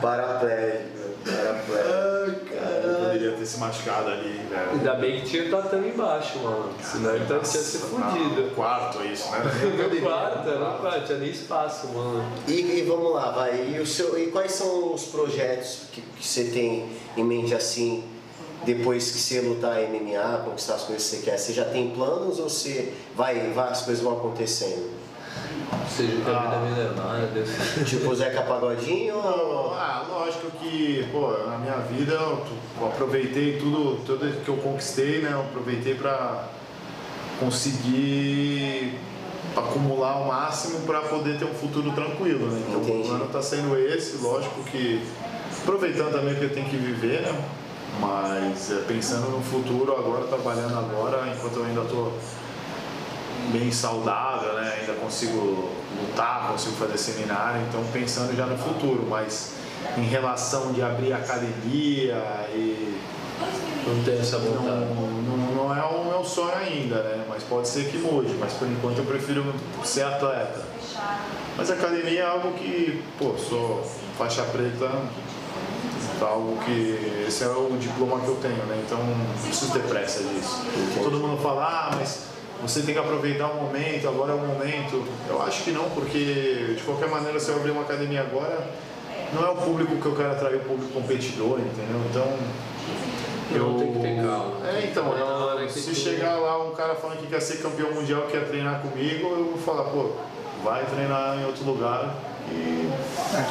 Paraplégico, 0.00 1.05
paraplégico. 1.26 2.54
Ele 2.54 2.94
poderia 2.94 3.32
ter 3.32 3.46
se 3.46 3.58
machucado 3.58 4.08
ali, 4.10 4.40
velho. 4.48 4.70
Ainda 4.72 4.94
bem 4.94 5.20
que 5.20 5.30
tinha 5.30 5.46
o 5.46 5.50
tatame 5.50 5.88
embaixo, 5.88 6.38
mano. 6.38 6.72
Senão 6.82 7.14
ele 7.14 7.26
tinha 7.26 7.44
se 7.44 7.78
fudido. 7.78 8.42
No 8.42 8.50
quarto, 8.50 9.00
é 9.02 9.06
isso, 9.06 9.30
né? 9.30 9.38
No 9.40 10.00
quarto, 10.02 10.48
no 10.48 10.78
quarto, 10.78 11.06
tinha 11.06 11.18
nem 11.18 11.30
espaço, 11.30 11.88
mano. 11.88 12.24
E, 12.46 12.52
e 12.52 12.82
vamos 12.82 13.12
lá, 13.12 13.30
vai. 13.30 13.74
E, 13.74 13.80
o 13.80 13.86
seu, 13.86 14.18
e 14.18 14.30
quais 14.30 14.52
são 14.52 14.94
os 14.94 15.04
projetos 15.06 15.80
que, 15.92 16.00
que 16.00 16.26
você 16.26 16.44
tem 16.44 16.88
em 17.16 17.24
mente 17.24 17.54
assim, 17.54 18.04
depois 18.64 19.10
que 19.10 19.18
você 19.18 19.40
lutar 19.40 19.80
MMA, 19.82 20.42
conquistar 20.44 20.74
as 20.74 20.82
coisas 20.82 21.08
que 21.08 21.16
você 21.16 21.22
quer? 21.22 21.38
Você 21.38 21.52
já 21.52 21.64
tem 21.64 21.90
planos 21.90 22.38
ou 22.38 22.48
você 22.48 22.92
vai, 23.14 23.50
vai 23.52 23.70
as 23.70 23.82
coisas 23.82 24.02
vão 24.02 24.16
acontecendo? 24.16 25.05
Seja 25.88 26.22
que 26.22 26.30
a 26.30 26.38
vida 26.38 26.56
me 26.58 26.78
levar, 26.78 27.20
Deus. 27.32 27.50
Tipo 27.88 28.10
o 28.10 28.14
Zeca 28.14 28.42
Pagodinho 28.42 29.16
ou. 29.16 29.74
Ah, 29.74 30.04
lógico 30.08 30.50
que, 30.58 31.08
pô, 31.10 31.32
na 31.46 31.58
minha 31.58 31.78
vida 31.78 32.12
eu, 32.14 32.44
aproveitei 32.86 33.58
tudo, 33.58 34.00
tudo 34.04 34.44
que 34.44 34.48
eu 34.48 34.56
conquistei, 34.58 35.20
né? 35.20 35.30
Eu 35.32 35.40
aproveitei 35.40 35.94
pra, 35.94 36.48
conseguir 37.38 38.98
acumular 39.56 40.16
o 40.16 40.28
máximo 40.28 40.80
para 40.80 41.00
poder 41.02 41.38
ter 41.38 41.44
um 41.44 41.54
futuro 41.54 41.92
tranquilo, 41.92 42.46
né? 42.48 42.62
Então 42.68 42.80
Entendi. 42.80 43.02
o 43.02 43.04
plano 43.04 43.24
está 43.26 43.42
sendo 43.42 43.78
esse, 43.78 44.18
lógico 44.18 44.62
que 44.64 45.02
aproveitando 45.62 46.12
também 46.12 46.34
que 46.34 46.44
eu 46.44 46.50
tenho 46.50 46.68
que 46.68 46.76
viver, 46.76 47.22
né? 47.22 47.44
Mas 48.00 48.70
é, 48.70 48.82
pensando 48.86 49.30
no 49.30 49.42
futuro 49.42 49.92
agora, 49.92 50.24
trabalhando 50.26 50.78
agora, 50.78 51.32
enquanto 51.34 51.56
eu 51.56 51.64
ainda 51.64 51.82
estou 51.82 52.12
bem 53.52 53.70
saudável, 53.70 54.54
né? 54.54 54.78
Ainda 54.80 54.94
consigo 54.94 55.70
lutar, 56.00 56.48
consigo 56.50 56.76
fazer 56.76 56.98
seminário, 56.98 57.62
então 57.68 57.82
pensando 57.92 58.36
já 58.36 58.46
no 58.46 58.56
futuro, 58.58 59.06
mas 59.08 59.52
em 59.96 60.04
relação 60.04 60.72
de 60.72 60.82
abrir 60.82 61.12
academia 61.12 62.22
e 62.52 62.98
Não 63.86 64.02
tem 64.02 64.18
essa 64.18 64.38
não, 64.38 64.52
vontade. 64.52 64.86
não, 64.94 65.36
não 65.54 65.76
é 65.76 65.82
o 65.84 66.04
meu 66.04 66.24
sonho 66.24 66.54
ainda, 66.56 67.02
né? 67.02 67.24
Mas 67.28 67.42
pode 67.44 67.68
ser 67.68 67.88
que 67.90 67.98
mude, 67.98 68.34
mas 68.34 68.52
por 68.54 68.66
enquanto 68.66 68.98
eu 68.98 69.04
prefiro 69.04 69.44
ser 69.84 70.02
atleta. 70.04 70.64
Mas 71.56 71.70
academia 71.70 72.20
é 72.20 72.26
algo 72.26 72.52
que, 72.54 73.02
pô, 73.18 73.34
sou 73.38 73.82
faixa 74.18 74.42
preta, 74.42 74.90
é 76.20 76.24
algo 76.24 76.58
que. 76.64 77.24
Esse 77.28 77.44
é 77.44 77.48
o 77.48 77.76
diploma 77.78 78.20
que 78.20 78.28
eu 78.28 78.36
tenho, 78.36 78.64
né? 78.66 78.82
Então 78.84 78.98
não 78.98 79.42
preciso 79.42 79.72
ter 79.72 79.82
pressa 79.82 80.22
disso. 80.22 80.64
Todo 81.02 81.18
mundo 81.18 81.40
fala, 81.42 81.64
ah, 81.64 81.96
mas 81.96 82.24
você 82.62 82.82
tem 82.82 82.94
que 82.94 83.00
aproveitar 83.00 83.48
o 83.48 83.62
momento, 83.62 84.08
agora 84.08 84.32
é 84.32 84.34
o 84.34 84.38
momento. 84.38 85.06
Eu 85.28 85.42
acho 85.42 85.64
que 85.64 85.70
não, 85.70 85.90
porque 85.90 86.74
de 86.76 86.82
qualquer 86.84 87.08
maneira 87.08 87.38
se 87.38 87.50
eu 87.50 87.56
abrir 87.56 87.70
uma 87.70 87.82
academia 87.82 88.22
agora, 88.22 88.70
não 89.32 89.44
é 89.44 89.50
o 89.50 89.56
público 89.56 89.96
que 89.96 90.06
eu 90.06 90.16
quero 90.16 90.32
atrair, 90.32 90.56
o 90.56 90.60
público 90.60 90.92
competidor, 90.92 91.60
entendeu? 91.60 92.00
Então. 92.10 92.36
Não, 93.48 93.78
tem 93.78 93.92
que 93.92 93.98
ter 94.00 94.16
calma. 94.16 94.68
É, 94.68 94.86
então, 94.90 95.16
eu, 95.16 95.68
se 95.68 95.94
chegar 95.94 96.36
lá 96.36 96.64
um 96.64 96.74
cara 96.74 96.94
falando 96.94 97.18
que 97.18 97.26
quer 97.28 97.40
ser 97.40 97.62
campeão 97.62 97.92
mundial, 97.92 98.26
quer 98.30 98.46
treinar 98.48 98.80
comigo, 98.80 99.28
eu 99.28 99.44
vou 99.44 99.58
falar, 99.58 99.84
pô, 99.84 100.10
vai 100.64 100.84
treinar 100.84 101.38
em 101.38 101.46
outro 101.46 101.64
lugar 101.64 102.14
e 102.50 102.86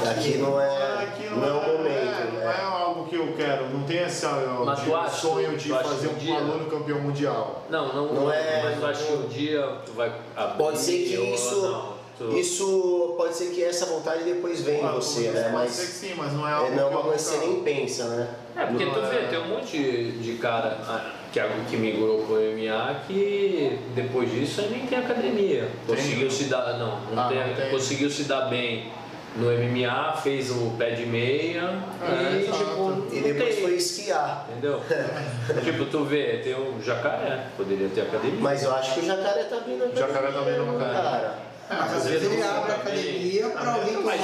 Aqui 0.09 0.37
não 0.37 0.59
é, 0.59 1.03
aqui 1.03 1.29
não 1.29 1.43
é 1.45 1.51
o 1.51 1.77
momento. 1.77 1.87
é, 1.87 2.29
não 2.33 2.41
é 2.41 2.45
né? 2.45 2.61
algo 2.63 3.05
que 3.07 3.15
eu 3.15 3.33
quero, 3.37 3.69
não 3.69 3.83
tem 3.83 3.97
esse 4.03 4.25
Mas 4.25 4.79
de- 4.79 4.85
tu 4.85 4.95
acha- 4.95 5.09
sonho 5.15 5.57
de 5.57 5.67
tu 5.69 5.75
acha 5.75 5.83
fazer 5.89 6.07
um 6.07 6.11
um 6.11 6.15
dia- 6.15 6.35
aluno 6.37 6.65
campeão 6.69 6.99
mundial. 7.01 7.63
Não, 7.69 7.93
não, 7.93 8.13
Não 8.13 8.31
é- 8.31 8.61
Mas 8.63 8.81
eu 8.81 8.87
acho 8.87 9.05
que 9.05 9.13
um 9.13 9.27
dia 9.27 9.67
tu 9.85 9.91
vai 9.93 10.11
abrir 10.35 10.57
Pode 10.57 10.77
ser 10.79 11.03
que 11.07 11.17
ou 11.17 11.25
isso, 11.25 11.61
não, 11.61 11.93
tu- 12.17 12.37
isso 12.37 13.13
pode 13.17 13.35
ser 13.35 13.47
que 13.51 13.63
essa 13.63 13.85
vontade 13.85 14.23
depois 14.23 14.61
venha 14.61 14.81
em 14.81 14.85
Ah, 14.85 14.91
você, 14.91 15.23
pode 15.25 15.33
né? 15.35 15.41
ser 15.41 15.45
que 15.47 15.51
Mas 15.53 15.71
sim, 15.71 16.13
mas 16.17 16.33
não 16.33 16.47
é 16.47 16.51
é, 16.51 16.53
algo 16.55 16.71
não 16.71 16.79
é 16.79 16.85
uma 16.85 17.01
coisa 17.03 17.17
que 17.17 17.21
você 17.39 17.45
nem 17.45 17.59
pensa, 17.63 18.05
né? 18.05 18.27
É, 18.55 18.65
porque 18.65 18.85
tu 18.85 18.99
Não 19.01 19.09
vê, 19.09 19.17
é- 19.17 19.27
tem 19.29 19.39
um 19.39 19.47
monte 19.49 19.77
de, 19.77 20.11
de 20.19 20.37
cara 20.37 20.77
ah, 20.87 21.11
que, 21.35 21.71
que 21.71 21.77
migrou 21.77 22.19
pro 22.25 22.35
MMA 22.35 23.01
que 23.07 23.77
depois 23.93 24.31
disso 24.31 24.61
aí 24.61 24.69
nem 24.69 24.87
tem 24.87 24.99
academia. 24.99 25.67
Conseguiu 25.85 26.31
se 26.31 26.45
dar. 26.45 26.77
Não, 26.77 26.99
não 27.13 27.23
Ah, 27.23 27.27
tem, 27.27 27.47
não 27.47 27.53
tem. 27.55 27.69
conseguiu 27.69 28.09
se 28.09 28.23
dar 28.23 28.41
bem 28.45 28.91
no 29.35 29.47
MMA, 29.51 30.13
fez 30.23 30.49
o 30.49 30.71
pé 30.77 30.91
de 30.91 31.05
meia 31.05 31.77
É, 32.01 32.37
e 32.39 32.43
tipo. 32.45 33.07
E 33.13 33.19
depois 33.19 33.55
tem, 33.55 33.63
foi 33.65 33.75
esquiar. 33.75 34.47
Entendeu? 34.49 34.81
tipo, 35.63 35.85
tu 35.85 36.05
vê, 36.05 36.37
tem 36.37 36.53
o 36.55 36.81
jacaré, 36.81 37.47
poderia 37.57 37.89
ter 37.89 38.01
academia. 38.01 38.39
Mas 38.39 38.63
eu 38.63 38.73
acho 38.73 38.93
que 38.93 38.99
o 39.01 39.05
jacaré 39.05 39.43
tá 39.43 39.57
vindo 39.57 39.83
O 39.91 39.95
jacaré 39.97 40.31
tá 40.31 40.39
vindo 40.39 40.65
no 40.65 40.79
cara. 40.79 40.93
cara. 40.93 41.35
Mas 41.67 41.93
às 41.97 42.07
vezes 42.07 42.31
ele 42.31 42.43
abre 42.43 42.71
a 42.71 42.75
academia 42.75 43.49
pra 43.49 43.73
alguém 43.73 43.95
que 43.97 44.03
Mas 44.03 44.21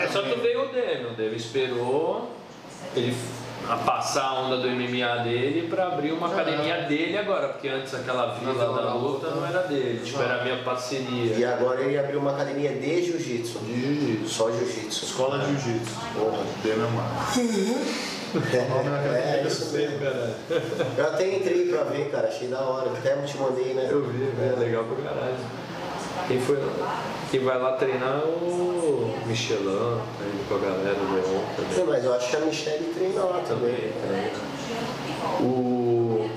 é 0.00 0.08
só 0.08 0.20
tu 0.22 0.40
ver 0.40 0.56
o 0.58 0.66
Demi, 0.72 1.06
o 1.06 1.14
Demi 1.14 1.36
esperou 1.36 2.28
ele 2.94 3.16
a 3.68 3.76
passar 3.76 4.24
a 4.24 4.40
onda 4.40 4.56
do 4.56 4.68
MMA 4.68 5.22
dele 5.22 5.68
pra 5.68 5.86
abrir 5.86 6.12
uma 6.12 6.26
academia 6.26 6.82
dele 6.82 7.16
agora, 7.16 7.48
porque 7.48 7.68
antes 7.68 7.94
aquela 7.94 8.34
vila 8.34 8.52
Vila 8.52 8.66
da 8.66 8.82
da 8.82 8.94
luta 8.94 9.26
Luta. 9.28 9.36
não 9.36 9.46
era 9.46 9.62
dele, 9.62 10.00
tipo, 10.04 10.20
era 10.20 10.40
a 10.40 10.44
minha 10.44 10.62
parceria. 10.64 11.36
E 11.36 11.44
agora 11.44 11.80
ele 11.80 11.98
abriu 11.98 12.18
uma 12.18 12.32
academia 12.32 12.72
de 12.74 13.04
jiu-jitsu. 13.04 13.60
De 13.60 13.80
jiu-jitsu. 13.80 14.28
Só 14.28 14.50
jiu-jitsu. 14.50 15.04
Escola 15.04 15.38
de 15.38 15.46
Jiu-Jitsu. 15.46 15.94
Porra, 16.18 16.38
nome 18.68 18.90
da 18.90 18.96
academia 18.98 19.18
É, 19.18 19.44
isso 19.46 19.72
mesmo. 19.72 19.98
Eu 20.96 21.06
até 21.06 21.36
entrei 21.36 21.68
pra 21.68 21.84
ver, 21.84 22.10
cara, 22.10 22.28
achei 22.28 22.48
da 22.48 22.60
hora. 22.60 22.90
Até 22.90 23.14
te 23.26 23.38
mandei, 23.38 23.74
né? 23.74 23.88
Eu 23.90 24.04
vi, 24.06 24.24
é 24.24 24.58
legal 24.58 24.84
pra 24.84 25.10
caralho. 25.10 25.36
Quem, 26.26 26.40
foi, 26.40 26.58
quem 27.32 27.40
vai 27.44 27.58
lá 27.58 27.72
treinar 27.72 28.20
é 28.20 28.24
o 28.26 29.10
Michelin, 29.26 29.64
tá 29.64 30.24
indo 30.26 30.48
com 30.48 30.54
a 30.54 30.58
galera 30.58 30.94
do 30.94 31.14
Leon 31.14 31.44
também. 31.56 31.78
Não, 31.78 31.86
mas 31.86 32.04
eu 32.04 32.12
acho 32.14 32.28
que 32.30 32.36
a 32.36 32.40
Michelle 32.40 32.84
treina 32.94 33.22
lá 33.24 33.38
também. 33.48 33.74
Também? 34.02 34.30
O... 35.40 36.30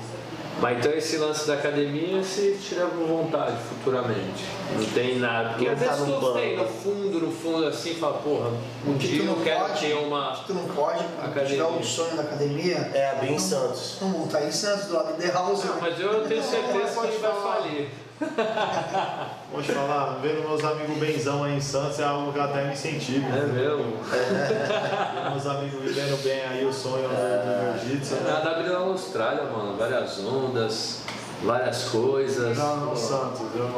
Mas 0.58 0.78
então 0.78 0.90
esse 0.92 1.18
lance 1.18 1.46
da 1.46 1.52
academia 1.52 2.22
se 2.24 2.56
tiver 2.62 2.86
com 2.88 3.04
vontade 3.04 3.58
futuramente. 3.68 4.42
Não 4.74 4.86
tem 4.86 5.18
nada. 5.18 5.50
Porque 5.50 5.66
Não 5.66 5.72
às 5.74 5.80
tá 5.80 5.86
vezes 5.92 6.06
no 6.08 6.18
banco. 6.18 6.38
tem 6.38 6.56
no 6.56 6.64
fundo, 6.66 7.20
no 7.20 7.30
fundo 7.30 7.66
assim, 7.66 7.94
fala, 7.96 8.14
porra, 8.14 8.52
um 8.86 8.96
que 8.96 9.06
dia 9.06 9.18
tu 9.22 9.26
eu 9.28 9.36
não 9.36 9.42
quero 9.44 9.60
pode, 9.66 9.80
ter 9.80 9.94
uma. 9.94 10.32
que 10.34 10.46
tu 10.46 10.54
não 10.54 10.64
pode, 10.64 11.04
Academia. 11.22 11.46
tiver 11.46 11.64
um 11.64 11.82
sonho 11.82 12.16
da 12.16 12.22
academia, 12.22 12.76
É, 12.94 13.10
abrir 13.10 13.32
em 13.34 13.38
Santos. 13.38 13.98
não 14.00 14.08
montar 14.08 14.46
em 14.46 14.50
Santos, 14.50 14.86
do 14.86 14.94
lado 14.94 15.14
de 15.20 15.26
The 15.26 15.32
House. 15.34 15.62
Não, 15.62 15.78
mas 15.78 16.00
eu 16.00 16.26
tenho 16.26 16.42
certeza 16.42 17.00
que 17.02 17.06
ele 17.06 17.18
vai 17.18 17.32
falir. 17.42 17.88
Vou 19.52 19.62
te 19.62 19.72
falar, 19.72 20.18
vendo 20.22 20.48
meus 20.48 20.64
amigos 20.64 20.96
benzão 20.98 21.44
aí 21.44 21.56
em 21.56 21.60
Santos 21.60 22.00
é 22.00 22.04
algo 22.04 22.32
que 22.32 22.40
até 22.40 22.64
me 22.64 22.72
incentiva. 22.72 23.26
É 23.26 23.46
mesmo? 23.46 23.98
Ver 24.02 25.30
meus 25.30 25.46
amigos 25.46 25.82
vivendo 25.82 26.22
bem 26.22 26.42
aí 26.42 26.64
o 26.64 26.72
sonho 26.72 27.08
do, 27.08 27.14
do 27.14 27.80
jiu-jitsu. 27.80 28.14
né? 28.16 28.42
Na 28.70 28.78
Austrália, 28.78 29.44
mano, 29.44 29.76
várias 29.76 30.18
ondas, 30.24 31.02
várias 31.42 31.84
coisas. 31.84 32.56
Não, 32.56 32.76
no 32.86 32.96
Santos, 32.96 33.40
eu 33.54 33.68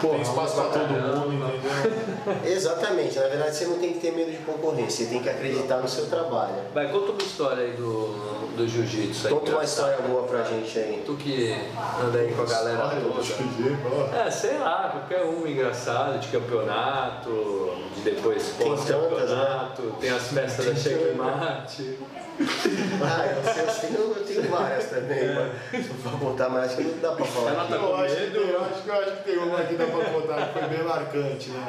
Porra, 0.00 0.14
tem 0.14 0.22
espaço 0.22 0.54
pra 0.54 0.64
todo 0.64 0.88
mundo, 0.88 1.32
entendeu? 1.34 2.36
Exatamente, 2.52 3.18
na 3.18 3.28
verdade 3.28 3.56
você 3.56 3.66
não 3.66 3.78
tem 3.78 3.92
que 3.92 4.00
ter 4.00 4.12
medo 4.12 4.30
de 4.30 4.38
concorrência, 4.38 5.04
você 5.04 5.10
tem 5.12 5.22
que 5.22 5.28
acreditar 5.28 5.78
no 5.78 5.88
seu 5.88 6.06
trabalho. 6.06 6.54
Vai, 6.74 6.88
conta 6.90 7.12
uma 7.12 7.22
história 7.22 7.64
aí 7.64 7.72
do, 7.72 8.56
do 8.56 8.68
jiu-jitsu. 8.68 9.28
aí, 9.28 9.32
Conta 9.34 9.50
uma 9.52 9.64
história 9.64 9.98
boa 9.98 10.22
pra 10.24 10.42
gente 10.44 10.78
aí. 10.78 11.02
Tu 11.04 11.14
que 11.14 11.56
anda 12.02 12.18
aí 12.18 12.32
com 12.32 12.42
a 12.42 12.46
galera 12.46 12.90
toda. 12.90 14.16
É, 14.16 14.30
sei 14.30 14.58
lá, 14.58 14.90
qualquer 14.92 15.24
um 15.24 15.46
engraçado 15.46 16.18
de 16.18 16.28
campeonato, 16.28 17.74
de 17.94 18.00
depois 18.02 18.54
Tem 18.58 18.68
tantas, 18.68 18.86
né? 18.86 18.96
pós-campeonato, 18.96 19.82
tem 20.00 20.10
as 20.10 20.28
festas 20.28 20.66
da 20.66 20.74
checkmate. 20.74 21.98
Ah, 22.38 23.26
eu, 23.26 23.52
sei, 23.52 23.62
eu, 23.62 23.94
tenho, 23.94 24.14
eu 24.16 24.24
tenho 24.26 24.42
várias 24.50 24.84
também, 24.86 25.34
mas 25.34 25.84
se 25.84 25.88
for 25.88 26.10
pra 26.10 26.18
botar, 26.18 26.48
mas 26.48 26.64
acho 26.66 26.76
que 26.76 26.82
não 26.84 26.98
dá 26.98 27.12
pra 27.12 27.24
falar. 27.24 27.50
Ela 27.52 27.64
tá 27.66 27.74
Eu 27.76 27.96
acho, 27.96 28.14
que 28.14 28.36
eu, 28.36 28.62
acho 28.62 28.82
que, 28.82 28.88
eu 28.88 28.94
acho 28.94 29.12
que 29.16 29.22
tem 29.24 29.38
uma 29.38 29.62
que 29.62 29.74
dá 29.74 29.86
pra 29.86 30.04
contar 30.04 30.48
que 30.48 30.58
foi 30.58 30.68
bem 30.68 30.82
marcante, 30.84 31.50
né? 31.50 31.66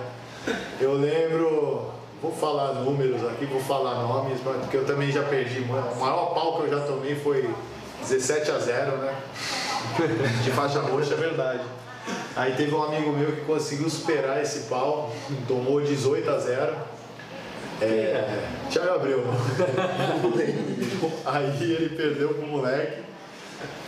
Eu 0.79 0.93
lembro, 0.93 1.91
vou 2.21 2.31
falar 2.31 2.73
números 2.73 3.23
aqui, 3.25 3.45
vou 3.45 3.61
falar 3.61 3.95
nomes, 3.95 4.39
mas 4.43 4.57
porque 4.57 4.77
eu 4.77 4.85
também 4.85 5.11
já 5.11 5.23
perdi. 5.23 5.61
mano. 5.61 5.91
O 5.91 5.99
maior 5.99 6.33
pau 6.33 6.57
que 6.57 6.67
eu 6.67 6.77
já 6.79 6.85
tomei 6.85 7.15
foi 7.15 7.49
17 8.01 8.51
a 8.51 8.59
0, 8.59 8.97
né? 8.97 9.15
De 10.43 10.51
faixa 10.51 10.79
roxa, 10.81 11.13
é 11.13 11.17
verdade. 11.17 11.63
Aí 12.35 12.53
teve 12.55 12.73
um 12.73 12.83
amigo 12.83 13.11
meu 13.11 13.31
que 13.31 13.41
conseguiu 13.41 13.89
superar 13.89 14.41
esse 14.41 14.61
pau, 14.67 15.11
tomou 15.47 15.81
18 15.81 16.29
a 16.29 16.37
0. 16.37 16.73
É, 17.81 18.47
Thiago 18.69 18.95
Abreu. 18.95 19.23
Aí 21.25 21.73
ele 21.73 21.89
perdeu 21.95 22.29
pro 22.29 22.47
moleque, 22.47 23.03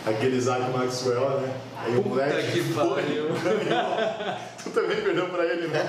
aquele 0.06 0.36
Isaac 0.36 0.70
Maxwell, 0.70 1.40
né? 1.40 1.52
Aí 1.84 1.96
o 1.96 2.02
moleque 2.02 2.52
que 2.52 2.62
foi, 2.72 2.88
pariu. 2.88 3.26
Tu 4.62 4.70
também 4.70 5.00
perdeu 5.00 5.28
pra 5.28 5.44
ele, 5.44 5.66
né? 5.68 5.86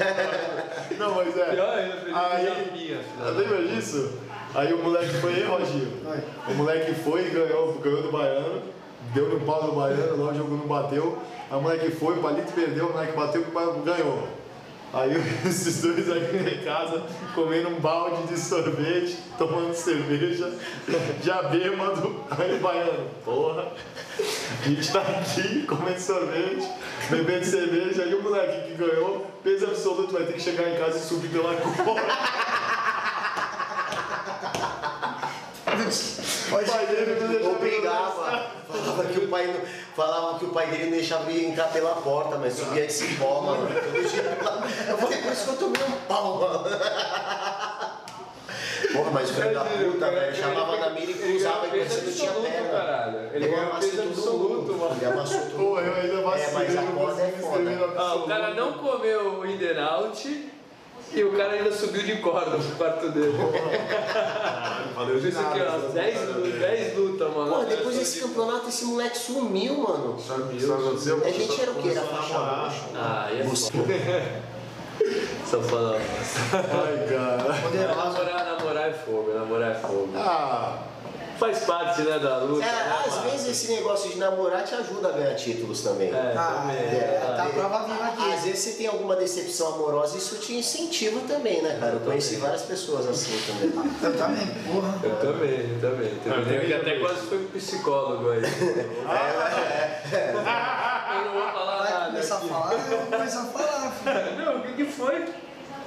Não, 0.98 1.16
mas 1.16 1.38
é. 1.38 1.46
Pior 1.46 1.78
ainda, 1.78 2.18
Aí, 2.18 2.46
da 3.20 3.30
lembra 3.32 3.68
disso? 3.68 4.18
Aí 4.56 4.74
o 4.74 4.84
moleque 4.84 5.14
foi, 5.16 5.34
hein, 5.34 5.46
Roginho? 5.46 5.92
O 6.48 6.54
moleque 6.56 6.94
foi 6.96 7.28
e 7.28 7.30
ganhou, 7.30 7.74
ganhou 7.76 8.02
do 8.02 8.12
Baiano, 8.12 8.62
deu 9.14 9.30
no 9.30 9.40
pau 9.42 9.64
do 9.64 9.74
Baiano, 9.74 10.24
lá 10.24 10.32
o 10.32 10.36
jogo 10.36 10.58
não 10.58 10.68
bateu. 10.68 11.18
Aí 11.50 11.58
o 11.58 11.62
moleque 11.62 11.92
foi, 11.92 12.18
o 12.18 12.22
Palito 12.22 12.52
perdeu, 12.54 12.88
o 12.88 12.94
moleque 12.94 13.16
bateu, 13.16 13.42
o 13.42 13.82
ganhou. 13.84 14.28
Aí 14.94 15.12
esses 15.48 15.82
dois 15.82 16.10
aqui 16.12 16.38
em 16.38 16.64
casa 16.66 17.04
comendo 17.34 17.70
um 17.70 17.80
balde 17.80 18.28
de 18.28 18.38
sorvete, 18.38 19.18
tomando 19.38 19.74
cerveja, 19.74 20.52
já 21.24 21.44
bêbado, 21.44 22.16
aí 22.30 22.56
o 22.56 22.60
Baiano, 22.60 23.10
porra, 23.24 23.72
a 24.20 24.68
gente 24.68 24.92
tá 24.92 25.00
aqui 25.00 25.64
comendo 25.64 26.00
sorvete, 26.00 26.68
bebendo 27.10 27.46
cerveja, 27.46 28.04
aí 28.04 28.14
o 28.14 28.22
moleque 28.22 28.70
que 28.70 28.78
ganhou, 28.78 29.26
peso 29.42 29.66
absoluto, 29.66 30.12
vai 30.12 30.24
ter 30.24 30.34
que 30.34 30.42
chegar 30.42 30.70
em 30.70 30.78
casa 30.78 30.98
e 30.98 31.02
subir 31.02 31.30
pela 31.30 31.56
O 36.52 36.66
pai 36.66 36.86
dele 36.86 37.20
não 37.20 37.28
deixou 37.30 37.52
Obrigava. 37.54 38.52
Falava 38.68 39.06
que 39.06 39.20
o 39.20 39.28
pai 39.30 39.48
não, 39.48 39.62
falava 39.96 40.40
que 40.40 40.46
o 40.46 40.50
pai 40.50 40.68
dele 40.68 40.84
não 40.86 40.92
deixava 40.92 41.32
ele 41.32 41.48
entrar 41.48 41.72
pela 41.72 41.96
porta, 41.96 42.38
mas 42.38 42.54
subia 42.54 42.86
de 42.86 42.94
cipó, 42.94 43.42
mano. 43.42 43.70
Eu 44.88 44.98
falei, 44.98 45.18
por 45.22 45.32
isso 45.32 45.44
que 45.46 45.50
eu 45.50 45.58
tomei 45.58 45.84
um 45.84 45.92
pau, 46.08 46.40
mano. 46.40 46.64
Porra, 48.94 49.12
mas 49.12 49.30
o 49.30 49.34
filho 49.34 49.54
da 49.54 49.64
puta, 49.64 50.12
velho, 50.12 50.36
chamava 50.36 50.78
na 50.78 50.90
mira 50.90 51.12
e 51.12 51.14
cruzava 51.14 51.68
e 51.68 51.84
você 51.86 52.02
não 52.02 52.14
tinha 52.14 52.32
perna. 52.32 52.70
caralho. 52.70 53.18
Ele 53.34 53.46
Ele 53.46 53.48
ganhou 53.48 53.76
peso 53.76 54.02
absoluto, 54.02 54.74
mano. 54.74 54.96
Ele 54.96 55.06
amassou 55.06 55.42
todo 55.42 55.56
Pô, 55.56 55.80
eu 55.80 55.96
ainda 55.96 56.38
É, 56.38 56.52
mas 56.52 56.78
a 56.78 56.84
corda 56.84 57.22
é 57.22 57.32
foda. 57.32 57.94
Ah, 57.98 58.16
o 58.16 58.28
cara 58.28 58.54
não 58.54 58.74
comeu 58.74 59.40
o 59.40 59.46
in 59.46 59.64
and 59.64 59.82
out 59.82 60.51
e 61.14 61.24
o 61.24 61.32
cara 61.36 61.54
ainda 61.54 61.72
subiu 61.72 62.04
de 62.04 62.18
corda 62.18 62.58
pro 62.58 62.76
quarto 62.78 63.10
dele. 63.10 63.34
Valeu 64.96 65.20
de 65.20 65.30
Isso 65.30 65.40
aqui, 65.40 65.60
nada. 65.60 65.82
ó, 65.88 65.90
10 65.90 66.30
lutas, 66.30 66.54
10 66.60 66.98
lutas, 66.98 67.34
mano. 67.34 67.54
Pô, 67.56 67.64
depois 67.66 67.98
desse 67.98 68.22
campeonato 68.22 68.70
esse 68.70 68.86
moleque 68.86 69.18
sumiu, 69.18 69.78
mano. 69.78 70.20
Sabe, 70.20 70.60
sabe 70.60 70.82
aconteceu? 70.84 71.22
A 71.24 71.32
gente 71.32 71.62
era 71.62 71.72
o 71.72 71.76
quê? 71.76 71.90
Era 71.90 72.02
faixa 72.02 72.38
roxa. 72.38 72.82
Ah, 72.96 73.30
e 73.32 73.42
é 73.42 73.46
Só 75.46 75.60
falando. 75.62 76.02
Ai, 76.54 77.08
cara. 77.10 77.96
Namorar, 77.96 78.46
namorar 78.46 78.90
é 78.90 78.94
fogo, 78.94 79.34
namorar 79.34 79.72
é 79.72 79.76
fogo. 79.76 80.10
Ah, 80.16 80.80
Faz 81.42 81.60
parte, 81.64 82.02
né, 82.04 82.20
da 82.20 82.38
luta. 82.38 82.64
É, 82.64 82.72
né, 82.72 82.96
às 83.04 83.16
mano? 83.16 83.32
vezes 83.32 83.48
esse 83.48 83.72
negócio 83.74 84.12
de 84.12 84.18
namorar 84.20 84.64
te 84.64 84.76
ajuda 84.76 85.10
a 85.10 85.12
ganhar 85.14 85.34
títulos 85.34 85.82
também. 85.82 86.10
É, 86.14 86.34
Ah, 86.38 86.60
também. 86.62 86.78
é, 86.78 87.34
tá 87.36 87.44
a 87.44 87.48
É, 87.48 87.52
prova 87.52 87.84
viva 87.86 88.04
aqui. 88.06 88.32
Às 88.32 88.44
vezes 88.44 88.60
você 88.60 88.72
tem 88.74 88.86
alguma 88.86 89.16
decepção 89.16 89.74
amorosa, 89.74 90.18
isso 90.20 90.36
te 90.38 90.54
incentiva 90.54 91.20
também, 91.28 91.64
né, 91.64 91.78
cara? 91.80 91.94
Eu 91.94 92.00
conheci 92.02 92.36
várias 92.36 92.62
pessoas 92.62 93.08
assim 93.08 93.32
também. 93.48 93.72
Eu 94.04 94.16
também, 94.18 94.46
porra. 94.72 95.00
Eu 95.04 95.16
também, 95.16 95.72
eu 95.72 95.80
também. 95.82 96.12
Ah, 96.28 96.40
um 96.40 96.44
que 96.44 96.50
tem 96.68 96.74
até 96.76 96.78
também. 96.84 97.00
quase 97.00 97.22
foi 97.22 97.38
pro 97.40 97.60
psicólogo 97.60 98.30
aí. 98.30 98.42
Eu 100.12 101.26
não 101.26 101.34
vou 101.34 101.52
falar 101.52 101.78
Vai 101.84 101.92
nada. 101.92 102.06
começar 102.08 102.36
a 102.36 102.38
aqui. 102.38 102.48
falar, 102.50 102.74
eu 102.74 102.80
vou 102.98 103.06
começar 103.18 103.42
a 103.42 103.46
falar, 103.46 103.92
filho. 103.92 104.46
Não, 104.46 104.58
o 104.58 104.62
que, 104.64 104.74
que 104.74 104.86
foi? 104.86 105.26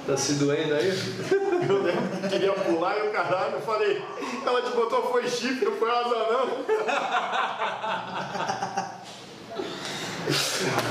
Tá 0.05 0.15
se 0.15 0.33
doendo 0.33 0.75
aí? 0.75 0.87
eu 1.67 1.81
lembro 1.81 2.17
que 2.21 2.29
queria 2.29 2.53
pular 2.53 2.97
e 2.99 3.07
o 3.07 3.11
caralho, 3.11 3.55
eu 3.55 3.61
falei, 3.61 4.03
ela 4.45 4.61
te 4.61 4.69
botou 4.75 5.01
foi 5.11 5.27
chifre, 5.27 5.65
não 5.65 5.77
foi 5.77 5.89
asa 5.89 6.09
não. 6.09 6.65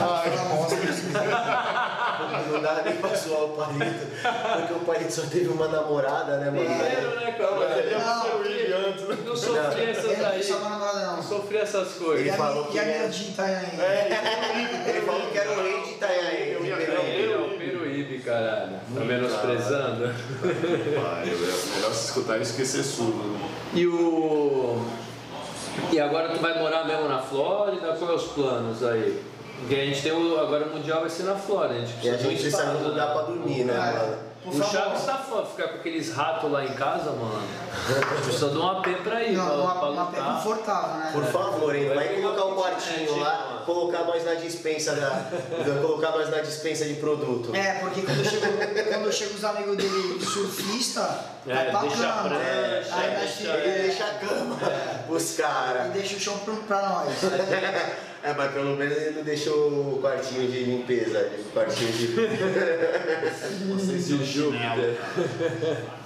Ai, 0.00 0.30
Não 2.50 2.60
dá 2.60 2.82
nem 2.84 2.96
pra 2.96 3.14
zoar 3.14 3.42
o 3.44 3.48
Palito, 3.50 4.06
porque 4.58 4.72
o 4.72 4.80
Palito 4.80 5.12
só 5.12 5.22
teve 5.22 5.48
uma 5.48 5.68
namorada, 5.68 6.38
né, 6.38 6.50
mano? 6.50 6.64
Primeiro, 6.64 7.16
né, 7.16 7.32
cara? 7.32 7.78
ele 7.80 7.90
ia 7.90 7.98
Não, 7.98 8.24
né? 8.78 9.18
Não 9.24 9.36
sofri 9.36 9.90
essas 9.90 10.04
Ele 10.04 10.22
não 10.22 10.28
aí. 10.30 10.42
só 10.42 10.58
namorada, 10.60 11.06
Não 11.06 11.16
não. 11.16 11.22
sofri 11.22 11.56
essas 11.58 11.92
coisas. 11.94 12.32
a 12.32 12.36
falou 12.36 12.64
que 12.66 12.76
e 12.76 12.80
a 12.80 12.82
é- 12.82 12.98
minha 12.98 13.08
de 13.08 13.22
Itanhaém. 13.30 13.70
Ele 14.86 15.00
falou 15.06 15.30
que 15.30 15.38
era 15.38 15.50
o 15.52 15.62
rei 15.62 15.82
de 15.82 15.90
Itanhaém. 15.90 16.48
Eu 16.52 16.64
ia 16.64 16.76
caralho. 18.24 18.72
Tá 18.94 19.00
menosprezando? 19.00 20.06
Vai, 21.02 21.22
é 21.28 21.74
melhor 21.76 21.92
se 21.92 22.06
escutar 22.08 22.38
e 22.38 22.42
esquecer 22.42 22.82
surdo. 22.82 23.12
né? 23.32 23.48
E 23.74 23.86
o. 23.86 24.84
E 25.92 25.98
agora 26.00 26.28
tu 26.30 26.40
vai 26.40 26.58
morar 26.58 26.84
mesmo 26.84 27.08
na 27.08 27.18
Flórida? 27.18 27.88
Quais 27.94 28.02
é 28.02 28.14
os 28.14 28.24
planos 28.32 28.82
aí? 28.84 29.22
Porque 29.58 29.74
a 29.74 29.84
gente 29.84 30.02
tem 30.02 30.12
o. 30.12 30.38
Agora 30.40 30.66
o 30.66 30.70
Mundial 30.76 31.00
vai 31.00 31.10
ser 31.10 31.24
na 31.24 31.34
Flórida, 31.34 31.74
a 31.74 31.80
gente 31.80 31.92
E 31.92 31.96
precisa 32.00 32.14
a 32.14 32.18
gente 32.30 32.40
precisa 32.40 32.70
um 32.70 32.88
lugar 32.88 33.08
né? 33.08 33.12
pra 33.12 33.22
dormir, 33.22 33.64
né, 33.64 33.74
mano? 33.74 34.16
O. 34.46 34.62
Chaves 34.62 35.04
tá 35.04 35.16
foda, 35.18 35.46
ficar 35.46 35.68
com 35.68 35.76
aqueles 35.76 36.12
ratos 36.12 36.50
lá 36.50 36.64
em 36.64 36.74
casa, 36.74 37.10
mano. 37.12 37.42
Precisa 38.24 38.50
de 38.50 38.58
um 38.58 38.68
AP 38.68 38.86
pra 39.02 39.22
ir, 39.22 39.32
Não, 39.32 39.46
pra, 39.46 39.54
uma, 39.56 39.74
pra 39.76 39.90
uma 39.90 40.06
pé 40.06 40.18
lutar. 40.20 40.34
confortável, 40.36 40.94
né? 40.98 41.10
Por 41.14 41.24
favor, 41.24 41.74
hein? 41.74 41.88
Vai 41.94 42.08
colocar 42.20 42.44
um 42.44 42.52
um 42.52 42.56
quartinho 42.56 43.18
lá, 43.20 43.46
mano. 43.50 43.64
colocar 43.64 44.04
nós 44.04 44.24
na 44.24 44.34
dispensa 44.34 44.94
da. 44.94 45.30
colocar 45.80 46.10
nós 46.10 46.28
na 46.30 46.40
dispensa 46.40 46.84
de 46.84 46.94
produto. 46.94 47.54
É, 47.54 47.78
porque 47.80 48.02
quando 48.02 48.22
chega, 48.24 48.84
quando 48.92 49.12
chega 49.12 49.34
os 49.34 49.44
amigos 49.44 49.76
dele 49.78 50.22
surfista, 50.24 51.20
É, 51.46 51.54
vai 51.54 51.70
pra 51.70 51.80
deixa 51.80 51.96
a 52.08 52.12
cama. 52.12 52.28
prancha, 52.28 52.94
aí 52.96 53.16
deixa- 53.20 53.42
Ele 53.56 53.82
deixa 53.88 54.04
a 54.04 54.14
cama 54.26 54.56
pros 55.06 55.38
e 55.38 55.42
caras. 55.42 55.92
deixa 55.92 56.16
o 56.16 56.20
chão 56.20 56.38
pra, 56.38 56.54
pra 56.66 56.88
nós. 56.88 57.14
É, 58.24 58.32
mas 58.32 58.52
pelo 58.52 58.74
menos 58.74 58.96
ele 58.96 59.16
não 59.16 59.22
deixou 59.22 59.68
o 59.68 59.98
quartinho 60.00 60.50
de 60.50 60.64
limpeza, 60.64 61.30
o 61.38 61.52
quartinho 61.52 61.92
de. 61.92 62.06
Vocês 63.68 64.08
De 64.08 64.24
Júpiter. 64.24 64.96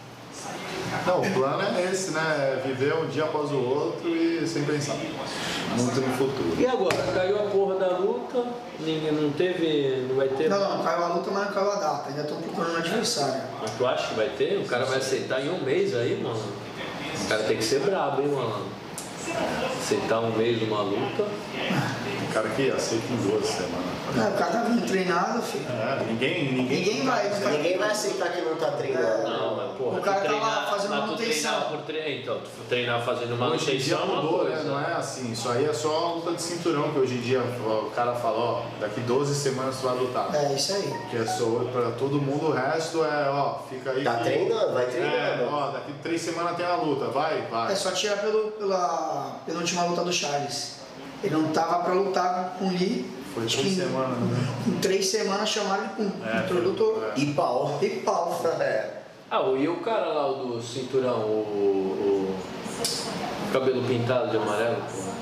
Não, 1.06 1.20
o 1.20 1.34
plano 1.34 1.62
é 1.62 1.90
esse, 1.92 2.12
né? 2.12 2.20
É 2.20 2.62
Viver 2.66 2.94
um 2.94 3.06
dia 3.06 3.24
após 3.24 3.50
o 3.52 3.58
outro 3.58 4.08
e 4.08 4.46
sem 4.46 4.64
pensar 4.64 4.94
muito 4.94 6.00
no 6.00 6.16
futuro. 6.16 6.56
E 6.58 6.66
agora? 6.66 6.96
Caiu 7.14 7.38
a 7.38 7.50
porra 7.50 7.74
da 7.76 7.98
luta, 7.98 8.44
ninguém 8.80 9.12
não 9.12 9.30
teve. 9.30 10.06
não 10.08 10.16
vai 10.16 10.28
ter. 10.28 10.48
Não, 10.48 10.58
não, 10.58 10.82
caiu 10.82 11.04
a 11.04 11.08
luta, 11.08 11.30
mas 11.30 11.46
não 11.46 11.52
caiu 11.52 11.70
a 11.70 11.74
data. 11.76 12.08
Ainda 12.08 12.24
tô 12.24 12.34
procurando 12.36 12.74
um 12.74 12.78
adversário. 12.78 13.42
Mas 13.60 13.70
tu 13.76 13.86
acha 13.86 14.08
que 14.08 14.14
vai 14.14 14.28
ter? 14.30 14.58
O 14.58 14.64
cara 14.64 14.84
vai 14.86 14.98
aceitar 14.98 15.44
em 15.44 15.50
um 15.50 15.62
mês 15.62 15.94
aí, 15.94 16.20
mano. 16.22 16.42
O 17.24 17.28
cara 17.28 17.42
tem 17.44 17.56
que 17.56 17.64
ser 17.64 17.80
brabo, 17.80 18.22
hein, 18.22 18.28
mano. 18.28 18.66
Aceitar 19.78 20.20
um 20.20 20.32
mês 20.36 20.62
uma 20.62 20.82
luta. 20.82 21.26
O 22.38 22.40
cara 22.40 22.54
que 22.54 22.70
aceita 22.70 23.04
em 23.12 23.16
duas 23.16 23.44
semanas. 23.46 23.98
É, 24.16 24.28
o 24.28 24.38
cara 24.38 24.52
tá 24.52 24.62
vindo 24.62 24.86
treinado, 24.86 25.42
filho. 25.42 25.64
É, 25.68 26.04
ninguém, 26.04 26.52
ninguém. 26.52 26.78
Ninguém 26.78 27.04
vai. 27.04 27.28
Ninguém 27.28 27.78
vai 27.78 27.90
aceitar 27.90 28.30
que 28.32 28.40
não 28.42 28.54
tá 28.54 28.70
treinando. 28.72 29.28
Não, 29.28 29.56
mas 29.56 29.76
porra, 29.76 29.98
O 29.98 30.02
cara 30.02 30.20
tu 30.20 30.24
tá 30.26 30.32
lá 30.32 30.38
treinar, 30.40 30.70
fazendo 30.70 30.90
mas 30.90 31.00
tu 31.00 31.06
manutenção. 31.06 31.50
treinar 31.52 31.68
por 31.70 31.80
tre... 31.82 32.20
Então, 32.22 32.38
tu 32.38 32.50
treinar 32.68 33.02
fazendo 33.04 33.32
Hoje 33.42 33.74
em 33.74 33.78
dia 33.78 33.96
manutenção 33.96 33.98
é 33.98 34.02
uma 34.04 34.22
mudou, 34.22 34.44
né? 34.48 34.62
Não 34.64 34.80
é 34.80 34.92
assim. 34.94 35.32
Isso 35.32 35.48
aí 35.50 35.64
é 35.64 35.72
só 35.72 36.14
luta 36.14 36.32
de 36.32 36.42
cinturão 36.42 36.92
que 36.92 36.98
hoje 37.00 37.14
em 37.16 37.20
dia 37.20 37.40
o 37.40 37.90
cara 37.94 38.14
fala, 38.14 38.38
ó, 38.38 38.62
daqui 38.80 39.00
12 39.00 39.34
semanas 39.34 39.76
tu 39.80 39.88
vai 39.88 39.96
lutar. 39.98 40.32
É 40.34 40.52
isso 40.54 40.72
aí. 40.74 40.94
Que 41.10 41.16
é 41.16 41.26
só 41.26 41.44
pra 41.72 41.90
todo 41.98 42.20
mundo, 42.20 42.46
o 42.46 42.52
resto 42.52 43.04
é, 43.04 43.28
ó, 43.30 43.58
fica 43.68 43.90
aí. 43.90 44.04
Tá 44.04 44.14
que- 44.18 44.24
treinando, 44.24 44.74
vai 44.74 44.84
É, 44.84 44.86
treinando. 44.86 45.54
ó, 45.54 45.70
daqui 45.72 45.92
três 46.02 46.20
semanas 46.22 46.56
tem 46.56 46.64
a 46.64 46.76
luta, 46.76 47.06
vai, 47.08 47.42
vai. 47.50 47.72
É 47.72 47.76
só 47.76 47.90
tirar 47.90 48.18
pelo, 48.18 48.52
pela 48.52 49.36
penúltima 49.44 49.84
luta 49.84 50.02
do 50.04 50.12
Charles. 50.12 50.77
Ele 51.22 51.34
não 51.36 51.48
tava 51.48 51.82
pra 51.84 51.94
lutar 51.94 52.56
com 52.58 52.66
o 52.66 52.70
Lee. 52.70 53.10
Foi 53.34 53.44
três 53.46 53.54
que 53.60 53.68
em- 53.68 53.74
semanas, 53.74 54.18
né? 54.18 54.48
Em 54.66 54.72
três 54.78 55.06
semanas 55.08 55.48
chamaram 55.48 55.84
ele 55.84 56.10
com 56.10 56.26
É, 56.26 56.44
introdutor 56.44 57.12
E 57.16 57.26
pau. 57.34 57.78
e 57.82 57.88
pau. 57.88 58.40
É. 58.60 58.90
Ah, 59.30 59.42
e 59.56 59.68
o 59.68 59.76
cara 59.80 60.06
lá 60.06 60.26
o 60.30 60.46
do 60.56 60.62
cinturão, 60.62 61.20
o, 61.20 62.34
o 63.48 63.52
cabelo 63.52 63.82
pintado 63.84 64.30
de 64.30 64.36
amarelo, 64.38 64.76
pô. 64.76 65.17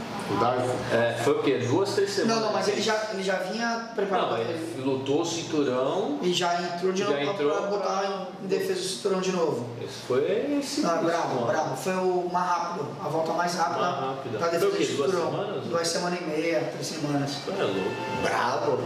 É, 0.93 1.15
foi 1.23 1.35
o 1.35 1.43
quê? 1.43 1.59
Duas, 1.59 1.95
três 1.95 2.11
semanas? 2.11 2.37
Não, 2.37 2.47
não, 2.47 2.53
mas 2.53 2.69
ele 2.69 2.81
já, 2.83 3.11
ele 3.13 3.23
já 3.23 3.37
vinha 3.37 3.91
preparado. 3.95 4.29
Não, 4.31 4.35
pra- 4.37 4.41
ele 4.45 4.83
lutou 4.83 5.23
o 5.23 5.25
cinturão. 5.25 6.19
E 6.23 6.33
já 6.33 6.61
entrou 6.61 6.93
de 6.93 6.99
Já 7.01 7.05
novo 7.07 7.17
pra- 7.19 7.33
entrou 7.33 7.51
pra 7.53 7.61
botar 7.69 8.27
em 8.43 8.47
defesa 8.47 8.75
do 8.81 8.87
cinturão 8.87 9.21
de 9.21 9.33
novo. 9.33 9.67
Esse 9.83 9.99
foi 10.07 10.25
esse. 10.61 10.81
Não, 10.81 10.97
esse, 10.97 11.05
bravo, 11.05 11.35
mano. 11.35 11.47
bravo. 11.47 11.77
Foi 11.77 11.93
o 11.95 12.29
mais 12.33 12.47
rápido, 12.49 12.89
a 13.05 13.09
volta 13.09 13.33
mais 13.33 13.55
rápida, 13.55 13.79
Mais 13.81 14.01
rápida. 14.01 14.39
da 14.39 14.49
Foi 14.49 14.51
defesa 14.59 14.67
o 14.67 14.77
quê? 14.77 14.85
do 14.85 14.97
Duas 14.97 15.11
cinturão. 15.11 15.31
semanas? 15.31 15.65
Duas 15.65 15.89
semanas 15.89 16.21
e 16.21 16.25
meia, 16.25 16.61
três 16.73 16.87
semanas. 16.87 17.37
É 17.49 17.63
louco. 17.63 17.91
Brabo. 18.23 18.79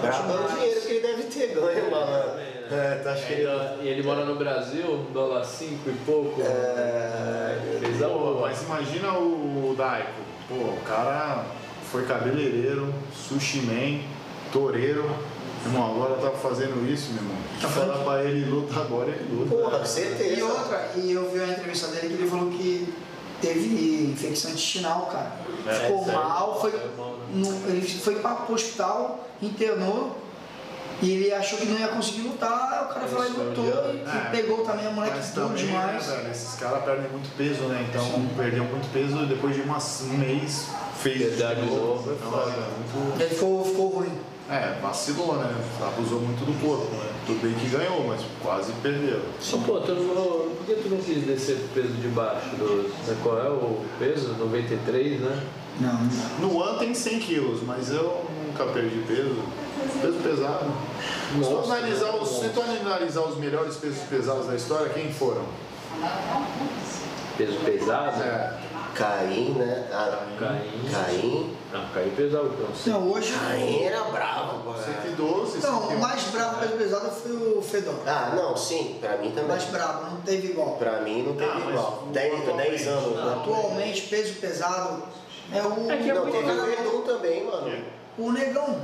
Brabo 0.00 0.32
é 0.32 0.46
o 0.46 0.56
dinheiro 0.56 0.80
que 0.80 0.88
ele 0.88 1.00
deve 1.06 1.22
ter 1.24 1.54
ganho, 1.54 1.90
mano. 1.90 2.46
É, 2.68 2.96
tá 2.96 3.12
acho 3.12 3.26
que 3.26 3.32
ele. 3.34 3.46
E 3.82 3.88
ele 3.88 4.02
mora 4.02 4.24
no 4.24 4.34
Brasil, 4.34 5.06
dólar 5.12 5.44
cinco 5.44 5.88
e 5.88 5.92
pouco. 6.04 6.40
É. 6.42 7.78
Fez 7.80 8.02
a 8.02 8.08
mas 8.40 8.62
imagina 8.62 9.12
o 9.12 9.74
Daiko. 9.78 10.25
Pô, 10.48 10.54
o 10.54 10.80
cara 10.86 11.44
foi 11.90 12.04
cabeleireiro, 12.04 12.92
sushi 13.12 13.60
man, 13.62 14.00
toureiro. 14.52 15.04
Irmão, 15.64 15.90
agora 15.96 16.14
tá 16.20 16.30
fazendo 16.30 16.88
isso, 16.92 17.12
meu 17.12 17.22
irmão. 17.22 17.36
Tá 17.60 17.68
Falar 17.68 17.86
fazendo- 17.94 18.04
pra 18.04 18.22
ele 18.24 18.48
luta 18.48 18.80
agora, 18.80 19.08
ele 19.08 19.34
luta. 19.34 19.50
Porra, 19.56 19.82
E 19.82 19.88
certeza. 19.88 20.44
outra, 20.44 20.92
e 20.96 21.10
eu 21.12 21.28
vi 21.32 21.40
a 21.40 21.48
entrevista 21.48 21.88
dele 21.88 22.14
que 22.16 22.22
ele 22.22 22.30
falou 22.30 22.50
que 22.52 22.94
teve 23.40 24.04
infecção 24.12 24.52
intestinal, 24.52 25.06
cara. 25.06 25.32
É, 25.66 25.74
Ficou 25.86 26.04
sério? 26.04 26.20
mal, 26.20 26.60
foi, 26.60 26.70
Saiu 26.70 26.90
mal, 26.96 27.10
né? 27.16 27.24
no- 27.34 27.68
ele 27.68 27.80
foi 27.82 28.14
para 28.20 28.46
o 28.48 28.54
hospital, 28.54 29.28
internou. 29.42 30.16
E 31.02 31.10
ele 31.10 31.32
achou 31.32 31.58
que 31.58 31.66
não 31.66 31.78
ia 31.78 31.88
conseguir 31.88 32.22
lutar, 32.22 32.88
o 32.90 32.94
cara 32.94 33.06
foi 33.06 33.18
lá 33.18 33.26
e 33.26 33.30
lutou 33.32 33.64
meu 33.64 33.94
e, 33.94 33.96
e 33.98 34.30
pegou 34.30 34.58
também 34.64 34.86
a 34.86 34.90
moleque 34.90 35.18
tudo 35.34 35.48
também, 35.48 35.66
demais. 35.66 36.06
né, 36.06 36.16
velho, 36.16 36.30
esses 36.30 36.54
caras 36.58 36.84
perdem 36.84 37.10
muito 37.10 37.28
peso, 37.36 37.62
né? 37.64 37.86
Então 37.88 38.26
perdeu 38.36 38.64
muito 38.64 38.90
peso 38.92 39.22
e 39.22 39.26
depois 39.26 39.54
de 39.54 39.60
umas- 39.62 40.02
um 40.02 40.16
mês 40.16 40.68
fez 41.02 41.20
é 41.20 41.26
Então, 41.34 41.50
é, 41.50 41.54
muito- 41.54 43.20
Ele 43.20 43.28
ficou, 43.34 43.64
ficou 43.64 43.88
ruim. 43.88 44.12
é, 44.50 44.78
vacilou, 44.80 45.36
né? 45.36 45.54
Abusou 45.86 46.20
muito 46.20 46.44
do 46.46 46.58
corpo, 46.66 46.94
né? 46.96 47.10
Tudo 47.26 47.42
bem 47.42 47.52
que 47.54 47.68
ganhou, 47.68 48.06
mas 48.06 48.22
quase 48.42 48.72
perdeu. 48.82 49.20
Só, 49.40 49.58
pô, 49.58 49.80
tu 49.80 49.92
não 49.92 50.14
falou, 50.14 50.56
por 50.56 50.64
que 50.66 50.80
tu 50.82 50.88
não 50.88 50.98
quis 50.98 51.24
descer 51.26 51.56
o 51.56 51.68
peso 51.74 51.88
de 51.92 52.08
baixo? 52.08 52.48
Do, 52.56 52.88
né, 53.06 53.16
qual 53.22 53.38
é 53.38 53.50
o 53.50 53.84
peso? 53.98 54.34
93, 54.38 55.20
né? 55.20 55.42
Não, 55.78 56.08
No 56.40 56.56
One 56.56 56.78
tem 56.78 56.94
100 56.94 57.18
quilos, 57.18 57.62
mas 57.64 57.90
eu 57.90 58.24
nunca 58.46 58.64
perdi 58.72 59.04
peso. 59.06 59.42
Peso 60.00 60.18
pesado. 60.22 60.64
se, 61.32 61.40
tu 61.44 61.50
Nossa, 61.50 61.72
analisar 61.74 62.08
os, 62.14 62.20
nossa. 62.20 62.44
se 62.44 62.48
tu 62.50 62.60
analisar 62.62 63.20
os 63.22 63.36
melhores 63.36 63.76
pesos 63.76 64.02
pesados 64.08 64.46
da 64.46 64.54
história, 64.54 64.88
quem 64.90 65.12
foram? 65.12 65.42
Peso 67.36 67.58
pesado? 67.64 68.22
É, 68.22 68.58
Caim, 68.94 69.50
né? 69.58 69.88
Ah, 69.92 70.26
Caim. 70.38 70.90
Caim. 70.90 71.56
Ah, 71.74 71.86
Caim 71.92 72.10
pesado, 72.10 72.50
então. 72.56 72.74
sim. 72.74 72.90
Não, 72.90 73.10
hoje. 73.12 73.32
Caim 73.32 73.82
era 73.82 74.04
bravo, 74.04 74.60
pô. 74.64 74.72
112, 74.74 75.58
Não, 75.58 75.80
111. 75.82 75.94
o 75.94 75.98
mais 75.98 76.22
bravo 76.24 76.60
peso 76.60 76.72
pesado 76.76 77.10
foi 77.10 77.32
o 77.32 77.60
Fedor. 77.62 77.94
Ah, 78.06 78.32
não, 78.34 78.56
sim, 78.56 78.96
pra 79.00 79.18
mim 79.18 79.28
O 79.28 79.32
também. 79.32 79.48
mais 79.48 79.64
bravo, 79.64 80.10
não 80.10 80.20
teve 80.22 80.48
igual. 80.48 80.76
Pra 80.78 81.00
mim 81.02 81.22
não 81.22 81.34
teve 81.36 81.50
Ah, 81.52 81.68
igual. 81.70 82.04
10, 82.12 82.44
10 82.56 82.86
anos. 82.88 83.16
né? 83.16 83.34
Atualmente, 83.36 84.02
peso 84.02 84.34
pesado 84.34 85.02
é 85.52 85.60
o, 85.62 85.90
É 85.90 85.96
que 85.98 86.10
é 86.10 86.14
Não, 86.14 86.24
teve 86.30 86.38
o 86.38 86.46
cara- 86.46 86.62
Verdun 86.64 87.00
também, 87.02 87.44
mano. 87.44 87.84
o 88.18 88.32
negão. 88.32 88.80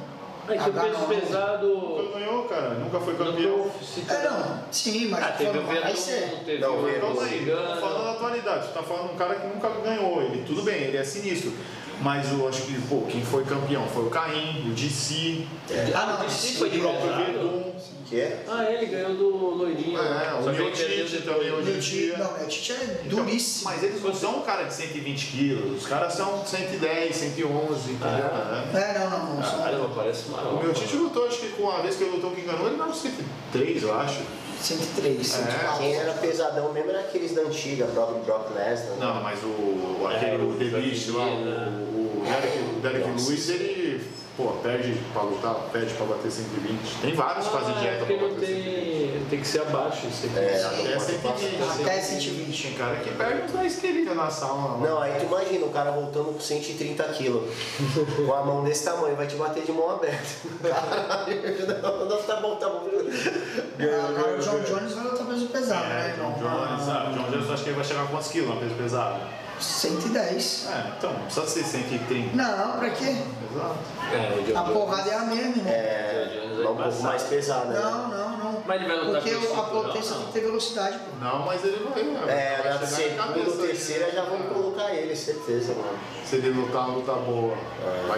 É 0.49 0.57
que 0.59 0.71
o 0.71 0.73
peso 0.73 0.97
H9. 0.97 1.21
pesado. 1.21 1.69
Nunca 1.69 2.19
ganhou, 2.19 2.45
cara. 2.45 2.71
Nunca 2.71 3.01
foi 3.01 3.15
campeão. 3.17 3.71
É, 4.09 4.23
não, 4.29 4.59
sim, 4.73 5.09
mas 5.09 5.23
Ah, 5.25 5.29
teve 5.33 5.59
o 5.59 5.97
ser. 5.97 6.43
teve 6.45 6.59
Não, 6.59 6.75
o 6.75 6.79
o 6.81 6.85
Verdun, 6.85 7.07
Calma 7.07 7.23
aí, 7.25 7.47
não 7.47 7.77
falando 7.81 8.05
da 8.05 8.11
atualidade, 8.13 8.69
tu 8.69 8.75
tá 8.75 8.83
falando 8.83 9.09
de 9.09 9.15
um 9.15 9.17
cara 9.19 9.35
que 9.37 9.47
nunca 9.47 9.69
ganhou. 9.69 10.23
Ele, 10.23 10.45
tudo 10.45 10.63
bem, 10.63 10.83
ele 10.83 10.97
é 10.97 11.05
sinistro. 11.05 11.53
Mas 12.03 12.31
eu 12.33 12.49
acho 12.49 12.63
que, 12.63 12.81
pô, 12.89 13.03
quem 13.09 13.23
foi 13.25 13.45
campeão 13.45 13.87
foi 13.87 14.05
o 14.07 14.11
Caim, 14.11 14.69
o 14.69 14.75
DC, 14.75 15.45
Ah, 15.95 16.07
não, 16.07 16.21
o 16.21 16.29
DC 16.29 16.59
foi 16.59 16.69
o 16.69 16.71
de 16.71 16.79
próprio 16.81 17.03
pesado. 17.03 17.25
Verdun. 17.25 17.73
Que 18.09 18.21
é? 18.21 18.45
Ah, 18.47 18.65
ele 18.71 18.87
ganhou 18.87 19.15
do 19.15 19.31
loirinho. 19.57 19.99
É, 19.99 20.35
o 20.35 20.43
perdeu 20.45 20.71
depois. 20.71 21.25
também, 21.25 21.51
hoje 21.53 21.71
em 21.71 21.73
Meu 21.73 21.81
tio, 21.81 22.15
dia. 22.15 22.19
não, 22.19 22.39
meu 22.39 22.49
tio 22.49 22.75
é 22.75 23.01
Então, 23.07 23.25
duríssimo. 23.25 23.71
Mas 23.71 23.83
eles 23.83 24.03
não 24.03 24.15
são 24.15 24.39
um 24.39 24.43
cara 24.43 24.65
de 24.65 24.75
120 24.75 25.27
quilos, 25.29 25.83
os 25.83 25.87
caras 25.89 26.13
são 26.13 26.45
110, 26.45 27.17
111, 27.17 27.91
entendeu? 27.93 28.01
Ah. 28.03 28.65
É. 28.75 28.77
É, 28.77 28.99
não, 28.99 29.11
não, 29.11 29.35
não. 29.37 29.43
Caramba, 29.43 29.91
parece 29.95 30.25
O 30.31 30.61
meu 30.63 30.75
Tite 30.75 30.97
lutou, 30.97 31.27
acho 31.27 31.39
que 31.39 31.49
com 31.51 31.71
a 31.71 31.81
vez 31.81 31.97
que 31.97 32.03
ele 32.05 32.17
lutou 32.17 32.33
que 32.33 32.43
enganou, 32.43 32.67
ele 32.67 32.77
não 32.77 32.93
103, 32.93 33.83
eu 33.83 33.99
acho. 33.99 34.21
103, 34.63 35.27
104. 35.27 35.79
Quem 35.79 35.95
era 35.95 36.13
pesadão 36.15 36.73
mesmo 36.73 36.91
era 36.91 37.01
aqueles 37.01 37.35
da 37.35 37.43
antiga, 37.43 37.87
próprio 37.87 38.19
Brock 38.21 38.51
Lesnar. 38.55 38.97
Não, 38.99 39.23
mas 39.23 39.39
o 39.43 40.07
aquele 40.07 40.31
É, 40.33 40.37
o 40.37 40.51
o 40.51 40.55
The 40.55 40.65
Beast 40.65 41.09
lá, 41.11 41.27
o, 41.27 42.23
o 42.23 42.81
Derek, 42.81 42.81
Derek. 42.83 43.09
Lewis, 43.09 43.49
ele 43.49 44.01
pô, 44.43 44.53
perde 44.63 44.95
pra 45.13 45.23
lutar, 45.23 45.55
perde 45.73 45.95
pra 45.95 46.07
bater 46.07 46.31
120. 46.31 47.01
Tem 47.01 47.15
vários 47.15 47.47
que 47.47 47.53
fazem 47.53 47.75
Ah, 47.75 47.79
é 47.79 47.81
dieta 47.81 47.99
porque 47.99 48.15
pra 48.15 48.29
bater 48.29 48.47
120. 48.47 48.65
tem, 49.13 49.23
tem 49.31 49.41
que 49.41 49.47
ser 49.47 49.61
abaixo 49.63 50.07
isso 50.07 50.27
aqui. 50.27 50.39
É, 50.39 50.65
Até 50.65 50.99
120. 50.99 51.81
Até 51.83 52.01
120. 52.01 52.63
Tem 52.63 52.73
cara 52.75 52.97
que 52.97 53.11
perde 53.11 53.43
uns 53.43 53.53
10 53.53 53.77
quilos 53.77 54.17
na 54.17 54.31
sala. 54.31 54.79
Não, 54.79 55.01
aí 55.01 55.13
tu 55.19 55.27
imagina 55.27 55.67
o 55.67 55.71
cara 55.71 55.91
voltando 55.93 56.33
com 56.35 56.41
130 56.41 57.03
quilos, 57.05 57.43
com 58.27 58.35
a 58.35 58.45
mão 58.45 58.65
desse 58.65 58.85
tamanho, 58.85 59.17
vai 59.17 59.27
te 59.27 59.37
bater 59.37 59.63
de 59.65 59.73
mão 59.73 59.91
aberta. 59.91 60.19
Caralho, 60.63 61.83
não, 61.83 62.05
não, 62.07 62.23
tá 62.23 62.37
bom, 62.37 62.57
tá 62.57 62.69
bom. 62.69 62.83
Agora 62.89 64.37
o 64.37 64.41
John 64.41 64.61
Jones 64.61 64.93
vai 64.95 65.05
lutar 65.05 65.27
peso 65.27 65.47
pesado, 65.47 65.87
né? 65.89 66.11
É, 66.11 66.21
John 66.21 66.31
irmão? 66.31 66.67
Jones, 66.67 66.89
Ah, 66.89 67.07
ah, 67.09 67.13
John 67.13 67.31
Jones 67.31 67.51
acho 67.51 67.63
que 67.65 67.69
ele 67.71 67.77
vai 67.77 67.85
chegar 67.85 68.03
a 68.03 68.07
quantos 68.07 68.29
quilos 68.29 68.55
no 68.55 68.61
peso 68.61 68.75
pesado? 68.75 69.21
110. 69.65 70.69
É, 70.69 70.93
então, 70.99 71.13
não 71.13 71.21
precisa 71.23 71.47
ser 71.47 71.65
130. 71.65 72.37
Não, 72.37 72.79
pra 72.79 72.91
quê? 72.91 73.17
Exato. 73.53 73.79
É, 74.13 74.57
A 74.57 74.63
porrada 74.63 75.11
é 75.11 75.15
a 75.15 75.21
mesma, 75.21 75.57
irmão. 75.57 75.67
É, 75.67 76.53
vai 76.63 76.73
um 76.73 76.77
pouco 76.77 77.03
mais 77.03 77.23
pesado, 77.25 77.69
né? 77.69 77.81
Não, 77.81 78.09
não, 78.09 78.39
não. 78.39 78.63
Mas 78.67 78.81
ele 78.81 78.89
vai 78.89 79.05
lutar 79.05 79.23
Porque 79.23 79.31
a 79.31 79.63
potência 79.63 80.11
não? 80.15 80.19
tem 80.19 80.27
que 80.27 80.33
ter 80.33 80.41
velocidade, 80.41 80.99
pô. 80.99 81.25
Não, 81.25 81.47
mas 81.47 81.65
ele 81.65 81.85
vai. 81.85 82.33
É, 82.33 82.61
vai 82.63 82.79
na 82.79 82.87
segunda 82.87 83.51
ou 83.51 83.57
terceira 83.57 84.07
né? 84.07 84.13
já 84.15 84.25
vão 84.25 84.39
colocar 84.43 84.95
ele, 84.95 85.17
certeza, 85.17 85.75
mano. 85.75 85.99
Se 86.25 86.37
ele 86.37 86.51
lutar 86.51 86.89
uma 86.89 86.97
luta 86.99 87.13
boa, 87.13 87.57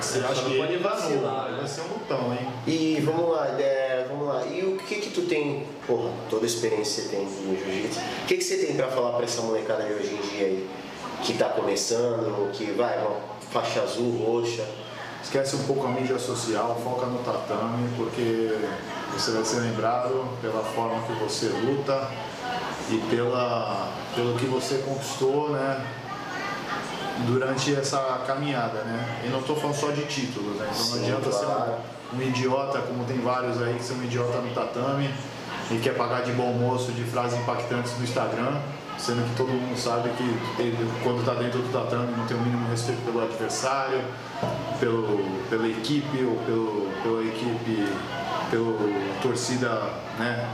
ser, 0.01 0.23
Só 0.23 0.29
acho 0.29 0.43
não 0.43 0.51
que 0.51 0.59
pode 0.59 0.77
vacilar, 0.77 1.51
né? 1.51 1.59
Vai 1.59 1.69
ser 1.69 1.81
um 1.83 1.95
lutão, 1.95 2.33
hein? 2.33 2.49
E 2.67 3.01
vamos 3.05 3.31
lá, 3.31 3.49
é, 3.59 4.07
vamos 4.09 4.29
lá. 4.29 4.45
E 4.47 4.65
o 4.65 4.77
que 4.77 4.97
que 4.97 5.11
tu 5.11 5.23
tem, 5.23 5.67
porra, 5.87 6.11
toda 6.29 6.45
a 6.45 6.47
experiência 6.47 7.05
que 7.05 7.09
você 7.11 7.17
tem 7.17 7.25
no 7.27 7.57
jiu-jitsu, 7.57 8.01
o 8.01 8.27
que 8.27 8.37
que 8.37 8.45
você 8.45 8.57
tem 8.59 8.77
pra 8.77 8.89
falar 8.89 9.13
pra 9.17 9.25
essa 9.25 9.43
molecada 9.43 9.85
de 9.85 9.95
hoje 9.95 10.15
em 10.15 10.29
dia 10.29 10.47
aí, 10.47 10.69
que 11.25 11.35
tá 11.35 11.49
começando, 11.49 12.53
que 12.53 12.73
vai, 12.73 13.03
faixa 13.51 13.83
azul, 13.83 14.25
roxa, 14.25 14.65
Esquece 15.25 15.57
um 15.57 15.65
pouco 15.65 15.87
a 15.87 15.91
mídia 15.91 16.19
social, 16.19 16.79
foca 16.85 17.07
no 17.07 17.19
tatame, 17.21 17.89
porque 17.97 18.57
você 19.11 19.31
vai 19.31 19.43
ser 19.43 19.61
lembrado 19.61 20.29
pela 20.43 20.63
forma 20.63 21.01
que 21.07 21.13
você 21.15 21.47
luta 21.47 22.09
e 22.91 22.99
pela, 23.09 23.89
pelo 24.15 24.37
que 24.37 24.45
você 24.45 24.85
conquistou, 24.87 25.49
né? 25.49 25.83
Durante 27.27 27.75
essa 27.75 28.23
caminhada, 28.27 28.85
né? 28.85 29.23
E 29.25 29.29
não 29.29 29.41
estou 29.41 29.57
falando 29.57 29.75
só 29.75 29.91
de 29.93 30.03
títulos, 30.03 30.57
né? 30.57 30.69
Então 30.71 30.87
não 30.89 31.03
adianta 31.03 31.33
ser 31.33 31.47
um, 31.47 32.19
um 32.19 32.23
idiota, 32.23 32.81
como 32.81 33.05
tem 33.05 33.19
vários 33.21 33.61
aí 33.63 33.75
que 33.75 33.83
são 33.83 33.97
um 33.97 34.05
idiota 34.05 34.39
no 34.43 34.55
tatame 34.55 35.09
e 35.71 35.79
quer 35.79 35.97
pagar 35.97 36.23
de 36.23 36.33
bom 36.33 36.53
moço 36.53 36.93
de 36.93 37.03
frases 37.03 37.41
impactantes 37.41 37.97
no 37.97 38.05
Instagram, 38.05 38.61
sendo 39.05 39.29
que 39.29 39.37
todo 39.37 39.49
mundo 39.49 39.79
sabe 39.79 40.09
que 40.17 40.23
ele, 40.63 40.91
quando 41.03 41.21
está 41.21 41.35
dentro 41.35 41.61
do 41.61 41.71
tatame 41.71 42.11
não 42.17 42.27
tem 42.27 42.37
o 42.37 42.41
mínimo 42.41 42.67
respeito 42.71 43.03
pelo 43.03 43.23
adversário, 43.23 44.01
pelo, 44.81 45.23
pela 45.51 45.69
equipe 45.69 46.25
ou 46.25 46.37
pelo, 46.47 46.89
pela 47.03 47.23
equipe, 47.23 47.87
pela 48.51 49.21
torcida 49.21 49.69
né, 50.19 50.49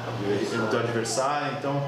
do 0.68 0.76
adversário. 0.76 1.56
Então, 1.58 1.80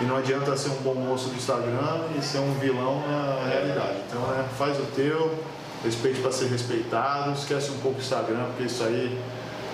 e 0.00 0.04
não 0.04 0.16
adianta 0.16 0.56
ser 0.56 0.70
um 0.70 0.82
bom 0.82 0.94
moço 0.94 1.28
do 1.28 1.36
Instagram 1.36 2.00
e 2.18 2.22
ser 2.22 2.38
um 2.38 2.52
vilão 2.54 3.00
na 3.06 3.48
realidade. 3.48 3.98
Então, 4.08 4.20
né, 4.22 4.44
faz 4.58 4.76
o 4.80 4.86
teu, 4.96 5.38
respeite 5.84 6.20
para 6.20 6.32
ser 6.32 6.46
respeitado, 6.46 7.30
esquece 7.32 7.70
um 7.70 7.78
pouco 7.78 7.98
o 7.98 8.00
Instagram, 8.00 8.46
porque 8.46 8.64
isso 8.64 8.82
aí 8.82 9.20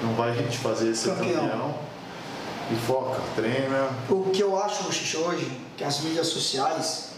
não 0.02 0.12
vai 0.12 0.32
te 0.50 0.58
fazer 0.58 0.94
ser 0.94 1.14
Campeão. 1.14 1.40
campeão. 1.40 1.74
E 2.70 2.76
foca, 2.86 3.18
treina. 3.34 3.88
O 4.10 4.24
que 4.30 4.42
eu 4.42 4.62
acho, 4.62 4.84
Mochicha, 4.84 5.16
hoje, 5.20 5.67
que 5.78 5.84
as 5.84 6.00
mídias 6.00 6.26
sociais 6.26 7.08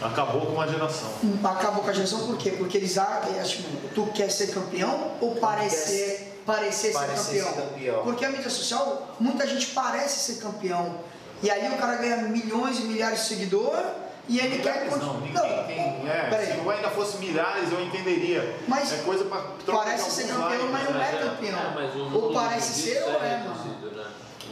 Acabou 0.00 0.42
com 0.42 0.52
uma 0.52 0.68
geração. 0.68 1.10
acabou 1.42 1.82
com 1.82 1.90
a 1.90 1.92
geração, 1.92 2.24
por 2.24 2.36
quê? 2.36 2.52
Porque 2.52 2.76
eles 2.76 2.96
acham, 2.96 3.64
tu 3.94 4.06
quer 4.14 4.30
ser 4.30 4.54
campeão 4.54 5.10
ou 5.20 5.34
parecer, 5.36 6.40
parecer, 6.46 6.92
parecer 6.92 7.18
ser, 7.18 7.44
campeão? 7.44 7.54
ser 7.54 7.62
campeão. 7.62 8.02
Porque 8.04 8.24
a 8.24 8.28
mídia 8.30 8.48
social, 8.48 9.16
muita 9.18 9.44
gente 9.44 9.66
parece 9.68 10.32
ser 10.32 10.40
campeão. 10.40 11.00
E 11.42 11.50
aí 11.50 11.68
o 11.72 11.76
cara 11.78 11.96
ganha 11.96 12.16
milhões 12.18 12.78
e 12.78 12.82
milhares 12.82 13.22
de 13.22 13.26
seguidores 13.26 13.86
e 14.28 14.38
ele 14.38 14.58
quer 14.58 14.84
Milhares 14.84 15.02
não, 15.02 15.14
continuar. 15.14 15.42
ninguém 15.42 15.66
tem. 15.66 16.08
É, 16.08 16.26
peraí. 16.28 16.46
se 16.46 16.70
ainda 16.70 16.90
fosse 16.90 17.16
milhares 17.16 17.72
eu 17.72 17.80
entenderia. 17.80 18.56
Mas 18.68 18.92
é 18.92 18.98
coisa 18.98 19.24
pra 19.24 19.40
trocar 19.64 19.84
parece 19.84 20.10
ser 20.10 20.28
campeão, 20.28 20.68
mas 20.70 20.84
não 20.84 20.92
né? 20.92 21.10
é 21.12 21.24
campeão. 21.24 21.58
É, 21.58 21.74
mas 21.74 21.96
o 21.96 22.14
Ou 22.14 22.32
parece 22.34 22.82
ser 22.82 23.02
ou 23.04 23.24
é, 23.24 23.38
mano. 23.38 23.77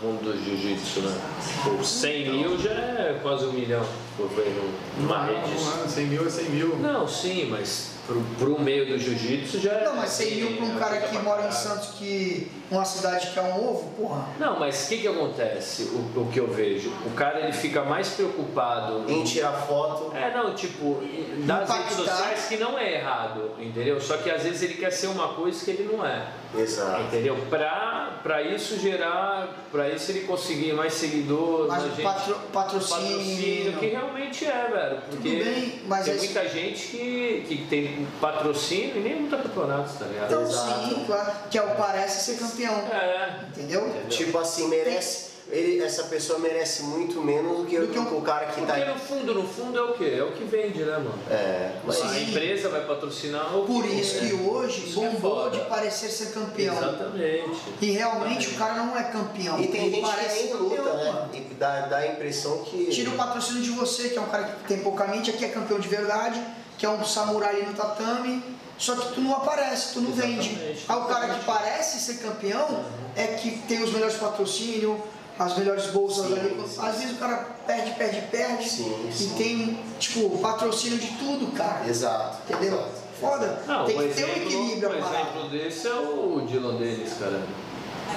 Mundo 0.02 0.22
do 0.32 0.44
jiu-jitsu, 0.44 1.00
né? 1.00 1.18
Pô, 1.64 1.82
100 1.82 2.30
mil 2.30 2.58
já 2.58 2.70
é 2.70 3.18
quase 3.22 3.44
um 3.46 3.52
milhão, 3.52 3.84
por 4.16 4.28
ver 4.28 4.50
no- 4.54 5.02
numa 5.02 5.18
Não, 5.18 5.26
rede. 5.26 5.64
não 5.64 5.84
é, 5.84 5.88
100 5.88 6.06
mil 6.06 6.26
é 6.26 6.30
100 6.30 6.44
mil. 6.50 6.76
Não, 6.76 7.06
sim, 7.08 7.48
mas 7.50 7.92
pro, 8.06 8.20
pro 8.38 8.60
meio 8.60 8.86
do 8.86 8.98
jiu-jitsu 8.98 9.60
já 9.60 9.72
é. 9.72 9.84
Não, 9.84 9.96
mas 9.96 10.10
100 10.10 10.34
mil 10.36 10.56
para 10.56 10.64
um 10.66 10.76
é 10.76 10.78
cara 10.78 10.96
que 11.00 11.08
pra 11.08 11.22
mora 11.22 11.48
em. 11.48 11.52
Santos, 11.52 11.88
que 11.98 12.50
uma 12.70 12.84
cidade 12.84 13.28
que 13.28 13.38
é 13.38 13.42
um 13.42 13.68
ovo, 13.68 13.90
porra. 13.96 14.26
Não, 14.38 14.58
mas 14.58 14.84
o 14.84 14.88
que 14.88 14.98
que 14.98 15.08
acontece? 15.08 15.84
O, 15.84 16.20
o 16.20 16.28
que 16.32 16.38
eu 16.40 16.48
vejo? 16.48 16.90
O 17.06 17.10
cara 17.10 17.40
ele 17.40 17.52
fica 17.52 17.82
mais 17.82 18.08
preocupado 18.10 19.04
em 19.08 19.22
tirar 19.24 19.52
foto, 19.52 20.14
É, 20.16 20.32
não, 20.34 20.54
tipo, 20.54 21.02
das 21.46 21.68
redes 21.70 21.92
sociais 21.96 22.46
que 22.48 22.56
não 22.56 22.78
é 22.78 22.94
errado, 22.94 23.52
entendeu? 23.58 24.00
Só 24.00 24.16
que 24.18 24.30
às 24.30 24.42
vezes 24.42 24.62
ele 24.62 24.74
quer 24.74 24.90
ser 24.90 25.06
uma 25.08 25.28
coisa 25.28 25.64
que 25.64 25.70
ele 25.70 25.88
não 25.90 26.04
é, 26.04 26.26
exato. 26.58 27.02
entendeu? 27.02 27.36
Pra, 27.50 28.20
pra 28.22 28.42
isso 28.42 28.78
gerar, 28.78 29.48
pra 29.70 29.88
isso 29.90 30.10
ele 30.12 30.20
conseguir 30.26 30.72
mais 30.72 30.94
seguidores, 30.94 31.68
mais 31.68 31.82
gente, 31.84 32.02
patro- 32.02 32.34
patrocínio. 32.52 33.08
patrocínio, 33.08 33.72
que 33.78 33.86
realmente 33.86 34.44
é, 34.44 34.68
velho. 34.70 35.00
Porque 35.10 35.28
Tudo 35.30 35.44
bem, 35.44 35.82
mas 35.86 36.04
tem 36.04 36.14
é- 36.14 36.16
muita 36.16 36.48
gente 36.48 36.86
que, 36.88 37.44
que 37.48 37.56
tem 37.68 38.06
patrocínio 38.20 38.96
e 38.96 39.00
nem 39.00 39.22
luta 39.22 39.36
campeonatos, 39.38 39.94
tá 39.98 40.04
ligado? 40.06 40.26
Então 40.26 40.42
Exato. 40.42 40.88
sim, 40.88 41.04
claro, 41.06 41.32
que 41.50 41.58
é 41.58 41.62
o 41.62 41.70
parece 41.76 42.24
ser 42.32 42.38
campeão. 42.38 42.74
É, 42.74 43.40
Entendeu? 43.48 43.90
Tipo 44.08 44.38
assim, 44.38 44.68
merece, 44.68 45.25
ele, 45.50 45.82
essa 45.82 46.04
pessoa 46.04 46.38
merece 46.40 46.82
muito 46.82 47.22
menos 47.22 47.58
do 47.58 47.64
que, 47.66 47.78
Do 47.78 47.86
que 47.88 47.98
um- 47.98 48.18
o 48.18 48.22
cara 48.22 48.46
que 48.46 48.60
tá... 48.62 48.74
porque 48.74 48.84
no 48.84 48.98
fundo, 48.98 49.34
no 49.34 49.46
fundo 49.48 49.78
é 49.78 49.82
o 49.82 49.92
quê? 49.94 50.16
É 50.18 50.22
o 50.24 50.32
que 50.32 50.42
vende, 50.44 50.80
né, 50.80 50.92
mano? 50.98 51.14
É, 51.30 51.72
mas... 51.84 52.02
A 52.02 52.18
empresa 52.20 52.68
vai 52.68 52.84
patrocinar 52.84 53.56
o 53.56 53.64
Por 53.64 53.84
que 53.84 53.94
isso 53.94 54.16
é. 54.16 54.28
que 54.28 54.34
hoje 54.34 54.86
Isso 54.86 54.98
que 55.00 55.04
é 55.06 55.10
bombou 55.10 55.44
foda. 55.44 55.56
de 55.58 55.64
parecer 55.66 56.08
ser 56.08 56.32
campeão. 56.32 56.76
Exatamente. 56.76 57.58
E 57.80 57.90
realmente 57.92 58.48
o 58.48 58.54
cara 58.58 58.74
não 58.74 58.96
é 58.98 59.04
campeão. 59.04 59.60
E 59.60 59.68
tem 59.68 59.90
gente 59.90 59.94
que 59.96 60.00
parece 60.02 60.34
nem 60.42 60.48
ser 60.48 60.54
luta, 60.54 60.76
campeão, 60.76 60.96
né? 60.96 61.12
mano. 61.12 61.30
E 61.34 61.40
dá, 61.54 61.80
dá 61.86 61.96
a 61.98 62.06
impressão 62.08 62.58
que... 62.64 62.86
Tira 62.86 63.10
o 63.10 63.16
patrocínio 63.16 63.62
de 63.62 63.70
você, 63.70 64.08
que 64.08 64.18
é 64.18 64.20
um 64.20 64.26
cara 64.28 64.44
que 64.44 64.64
tem 64.68 64.78
pouca 64.80 65.06
mídia, 65.06 65.32
que 65.32 65.44
é 65.44 65.48
campeão 65.48 65.78
de 65.78 65.88
verdade, 65.88 66.42
que 66.76 66.84
é 66.84 66.88
um 66.90 67.04
samurai 67.04 67.62
no 67.62 67.72
tatame, 67.72 68.42
só 68.76 68.94
que 68.96 69.14
tu 69.14 69.20
não 69.20 69.34
aparece, 69.34 69.94
tu 69.94 70.00
não 70.00 70.10
Exatamente. 70.10 70.48
vende. 70.54 70.84
Aí 70.88 70.96
o 70.98 71.04
cara 71.04 71.28
que 71.34 71.44
parece 71.44 72.00
ser 72.00 72.18
campeão 72.22 72.84
é 73.14 73.26
que 73.28 73.58
tem 73.68 73.82
os 73.82 73.92
melhores 73.92 74.16
patrocínios, 74.16 74.98
as 75.38 75.58
melhores 75.58 75.86
bolsas 75.86 76.26
Sim, 76.26 76.32
ali. 76.32 76.68
sim. 76.68 76.80
Às 76.80 76.98
vezes 76.98 77.16
o 77.16 77.18
cara 77.18 77.36
perde, 77.66 77.90
perde, 77.92 78.20
perde. 78.30 78.68
Sim, 78.68 79.08
e 79.08 79.12
sim. 79.12 79.34
tem, 79.36 79.78
tipo, 79.98 80.38
patrocínio 80.38 80.98
de 80.98 81.08
tudo, 81.18 81.52
cara. 81.52 81.86
Exato. 81.88 82.38
Entendeu? 82.48 82.78
exato. 82.78 83.06
Foda. 83.20 83.62
Não, 83.66 83.86
tem 83.86 83.96
que 83.96 84.14
ter 84.14 84.24
um 84.24 84.28
equilíbrio, 84.28 84.90
Um 84.90 84.94
exemplo 84.94 85.48
desse 85.50 85.88
é 85.88 85.94
o 85.94 86.46
Dylan 86.46 86.76
Dennis, 86.76 87.14
cara. 87.18 87.42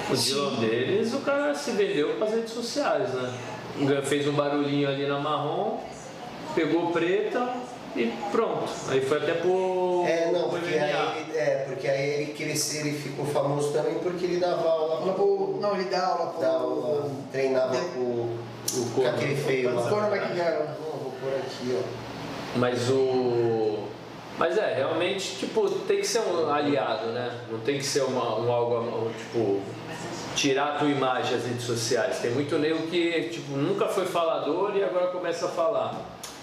O. 0.10 0.16
Dylan 0.16 0.56
Dennis, 0.60 1.14
o 1.14 1.20
cara 1.20 1.56
se 1.56 1.72
vendeu 1.72 2.16
para 2.16 2.28
as 2.28 2.34
redes 2.34 2.52
sociais, 2.54 3.10
né? 3.14 3.34
Fez 4.04 4.28
um 4.28 4.34
barulhinho 4.34 4.90
ali 4.90 5.08
na 5.08 5.20
marrom, 5.20 5.80
pegou 6.54 6.92
preta, 6.92 7.54
e 7.96 8.14
pronto. 8.32 8.70
Aí 8.90 9.02
foi 9.02 9.18
até 9.18 9.34
pro. 9.34 10.06
É, 10.08 10.32
não, 10.32 10.50
pro 10.50 10.60
porque 10.60 10.76
aí, 10.78 11.22
ele- 11.30 11.38
é, 11.38 11.66
porque 11.68 11.88
aí 11.88 12.10
ele, 12.10 12.36
ele, 12.40 12.52
ele 12.80 12.98
ficou 12.98 13.26
famoso 13.26 13.72
também 13.74 13.96
porque 13.96 14.26
ele 14.26 14.38
dava 14.38 14.68
aula, 14.70 15.14
pro- 15.14 15.58
Não, 15.60 15.74
ele 15.76 15.86
dá 15.90 16.06
aula 16.08 16.32
pro. 16.32 16.42
dava 16.42 16.64
aula 16.64 17.12
treinava 17.32 17.76
De- 17.76 17.82
com, 17.90 18.00
o- 18.02 18.40
com 18.96 19.08
aquele 19.08 19.36
feio 19.36 19.74
lá. 19.76 19.82
Não, 20.80 21.00
vou 21.00 21.12
pôr 21.22 21.34
aqui, 21.36 21.76
ó. 21.78 21.82
Mas 22.58 22.90
o. 22.90 23.80
Mas 24.38 24.58
é, 24.58 24.74
realmente, 24.76 25.36
tipo, 25.36 25.70
tem 25.70 25.98
que 26.00 26.08
ser 26.08 26.20
um 26.22 26.50
aliado, 26.50 27.08
né? 27.08 27.30
Não 27.52 27.60
tem 27.60 27.78
que 27.78 27.84
ser 27.86 28.04
uma, 28.04 28.40
um 28.40 28.50
algo, 28.52 28.76
um, 28.80 29.12
tipo, 29.12 29.60
tirar 30.34 30.76
a 30.76 30.78
tua 30.80 30.88
imagem 30.88 31.34
das 31.36 31.46
redes 31.46 31.64
sociais. 31.66 32.20
Tem 32.20 32.32
muito 32.32 32.58
nego 32.58 32.88
que, 32.88 33.24
tipo, 33.24 33.52
nunca 33.58 33.88
foi 33.88 34.06
falador 34.06 34.78
e 34.78 34.84
agora 34.84 35.08
começa 35.08 35.48
a 35.48 35.50
falar. 35.50 36.00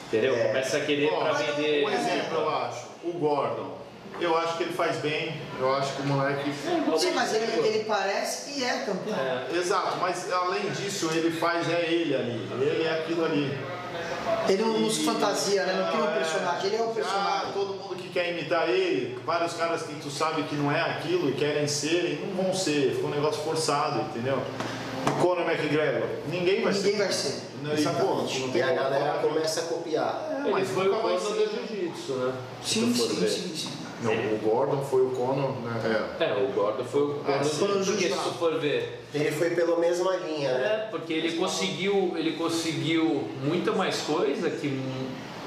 Entendeu? 0.06 0.34
É. 0.36 0.48
Começa 0.48 0.76
a 0.76 0.80
querer 0.80 1.10
Ó, 1.12 1.20
pra 1.20 1.32
vender. 1.32 1.84
Um 1.84 1.90
exemplo, 1.90 2.38
eu 2.38 2.48
acho. 2.56 2.86
O 3.04 3.12
Gordon. 3.12 3.76
Eu 4.18 4.36
acho 4.38 4.56
que 4.56 4.62
ele 4.62 4.72
faz 4.72 4.96
bem. 4.98 5.34
Eu 5.60 5.74
acho 5.74 5.92
que 5.94 6.02
o 6.02 6.06
moleque. 6.06 6.50
Sim, 6.98 7.10
mas 7.14 7.34
ele, 7.34 7.66
ele 7.66 7.84
parece 7.84 8.58
e 8.60 8.64
é 8.64 8.78
campeão. 8.86 9.16
É. 9.18 9.56
Exato, 9.56 9.98
mas 10.00 10.32
além 10.32 10.70
disso, 10.70 11.10
ele 11.12 11.30
faz 11.38 11.68
é 11.70 11.82
ele 11.90 12.14
ali. 12.14 12.48
Ele 12.62 12.84
é 12.84 12.98
aquilo 13.00 13.24
ali. 13.24 13.58
Ele 14.48 14.62
não 14.62 14.80
nos 14.80 14.98
fantasia, 15.04 15.64
né? 15.64 15.72
Não 15.74 15.90
cria 15.90 16.04
um 16.04 16.08
É, 16.14 16.18
personagem, 16.18 16.66
ele 16.66 16.76
é 16.76 16.82
o 16.82 16.86
Já 16.86 16.92
personagem. 16.94 17.52
todo 17.52 17.74
mundo 17.74 17.96
que 17.96 18.08
quer 18.08 18.30
imitar 18.32 18.68
ele, 18.68 19.18
vários 19.24 19.52
caras 19.54 19.82
que 19.82 19.94
tu 19.96 20.10
sabe 20.10 20.44
que 20.44 20.54
não 20.54 20.70
é 20.70 20.80
aquilo 20.80 21.28
e 21.28 21.32
querem 21.32 21.66
ser, 21.66 22.04
e 22.22 22.26
não 22.26 22.44
vão 22.44 22.54
ser. 22.54 22.92
Ficou 22.94 23.10
um 23.10 23.14
negócio 23.14 23.42
forçado, 23.42 24.00
entendeu? 24.00 24.40
O 25.06 25.22
Conor 25.22 25.48
McGregor, 25.50 26.08
ninguém 26.30 26.62
vai 26.62 26.72
Ninguém 26.72 26.92
ser. 26.92 26.98
vai 26.98 27.12
ser. 27.12 27.42
E, 27.62 27.66
pô, 27.66 27.72
Exatamente. 27.72 28.40
não 28.40 28.56
E 28.56 28.62
a 28.62 28.72
galera 28.72 29.18
começa 29.20 29.60
a 29.60 29.62
copiar. 29.64 30.28
É, 30.32 30.40
Ele 30.42 30.50
mas 30.50 30.68
foi 30.68 30.88
o 30.88 31.20
ser. 31.20 31.28
do 31.34 31.38
jiu-jitsu, 31.38 32.12
né? 32.14 32.32
Sim, 32.62 32.94
sim, 32.94 33.28
sim, 33.28 33.56
sim. 33.56 33.68
Não, 34.02 34.12
o 34.12 34.38
Gordon 34.42 34.82
foi 34.84 35.02
o 35.06 35.10
Conor, 35.10 35.52
né? 35.62 36.06
É. 36.20 36.24
É, 36.24 36.34
o 36.44 36.52
Gordon 36.52 36.84
foi 36.84 37.02
o 37.02 37.14
Conor 37.14 37.34
Ah, 37.34 37.38
do 37.38 37.48
sim, 37.48 37.66
porque 37.84 38.08
se 38.08 38.38
for 38.38 38.58
ver. 38.60 39.02
Ele 39.14 39.30
foi 39.32 39.50
pela 39.50 39.78
mesma 39.78 40.14
linha, 40.16 40.52
né? 40.52 40.64
É, 40.64 40.88
porque 40.90 41.12
ele 41.14 41.36
conseguiu, 41.36 42.12
ele 42.16 42.32
conseguiu 42.32 43.26
muita 43.42 43.72
mais 43.72 43.98
coisa 44.02 44.50
que 44.50 44.66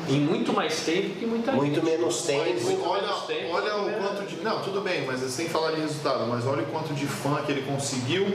em 0.08 0.20
muito 0.22 0.52
mais 0.54 0.80
tempo 0.82 1.10
que 1.20 1.26
muita 1.26 1.52
Muito 1.52 1.76
gente. 1.76 1.86
menos 1.86 2.22
tempo. 2.24 2.44
Mas 2.56 2.64
Muito 2.64 2.84
olha, 2.90 3.02
menos 3.04 3.22
tempo, 3.26 3.54
olha 3.54 3.76
o 3.76 3.86
menos- 3.86 4.00
quanto 4.08 4.28
de. 4.28 4.36
Não, 4.42 4.62
tudo 4.62 4.82
bem, 4.82 5.06
mas 5.06 5.20
sem 5.32 5.48
falar 5.48 5.72
de 5.72 5.82
resultado, 5.82 6.26
mas 6.28 6.48
olha 6.48 6.64
o 6.64 6.66
quanto 6.68 6.94
de 6.94 7.06
fã 7.06 7.44
que 7.46 7.52
ele 7.52 7.62
conseguiu, 7.62 8.26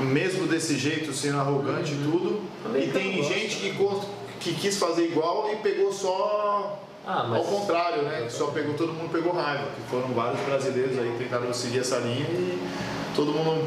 mesmo 0.00 0.46
desse 0.46 0.76
jeito, 0.78 1.12
sendo 1.12 1.38
arrogante 1.38 1.92
e 1.92 1.96
tudo. 1.96 2.40
E 2.76 2.88
tem 2.88 3.16
gosta. 3.18 3.34
gente 3.34 3.56
que, 3.56 3.72
cons- 3.74 4.06
que 4.40 4.54
quis 4.54 4.78
fazer 4.78 5.06
igual 5.06 5.50
e 5.52 5.56
pegou 5.56 5.92
só. 5.92 6.78
Ah, 7.06 7.26
mas 7.28 7.38
Ao 7.38 7.44
contrário, 7.44 8.02
né? 8.02 8.22
Que 8.26 8.32
só 8.32 8.46
pegou, 8.48 8.74
todo 8.74 8.92
mundo 8.92 9.10
pegou 9.10 9.32
raiva. 9.32 9.64
Que 9.76 9.90
foram 9.90 10.08
vários 10.14 10.40
brasileiros 10.42 10.98
aí 10.98 11.12
que 11.12 11.24
tentaram 11.24 11.52
seguir 11.52 11.80
essa 11.80 11.98
linha 11.98 12.26
e 12.30 12.58
todo 13.16 13.32
mundo 13.32 13.66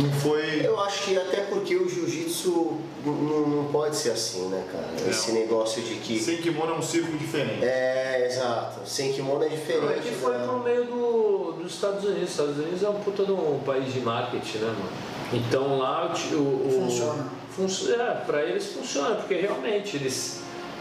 não 0.00 0.12
foi. 0.20 0.64
Eu 0.66 0.80
acho 0.80 1.04
que 1.04 1.16
até 1.16 1.42
porque 1.42 1.76
o 1.76 1.88
jiu-jitsu 1.88 2.78
não, 3.04 3.12
não 3.48 3.64
pode 3.72 3.96
ser 3.96 4.10
assim, 4.10 4.48
né, 4.48 4.64
cara? 4.72 5.10
Esse 5.10 5.32
negócio 5.32 5.82
de 5.82 5.96
que. 5.96 6.18
Sem 6.18 6.38
kimono 6.38 6.74
é 6.74 6.78
um 6.78 6.82
circo 6.82 7.16
diferente. 7.16 7.64
É, 7.64 8.26
exato. 8.26 8.80
Sem 8.88 9.12
kimono 9.12 9.44
é 9.44 9.48
diferente. 9.48 9.98
é 9.98 10.00
que 10.02 10.10
foi 10.12 10.36
né? 10.36 10.44
pro 10.46 10.58
meio 10.60 10.84
do, 10.84 11.52
dos 11.62 11.74
Estados 11.74 12.04
Unidos. 12.04 12.30
Estados 12.30 12.56
Unidos 12.58 12.82
é 12.82 12.88
um 12.88 13.00
puta 13.00 13.24
de 13.24 13.32
um 13.32 13.60
país 13.64 13.92
de 13.92 14.00
marketing, 14.00 14.58
né, 14.58 14.66
mano? 14.68 14.90
Então 15.32 15.78
lá 15.78 16.12
o. 16.32 16.36
o, 16.36 16.80
Funciona. 16.84 17.28
func- 17.50 17.90
é, 17.90 18.14
pra 18.26 18.42
eles 18.42 18.66
funciona, 18.72 19.16
porque 19.16 19.34
realmente 19.34 19.96
eles. 19.96 20.40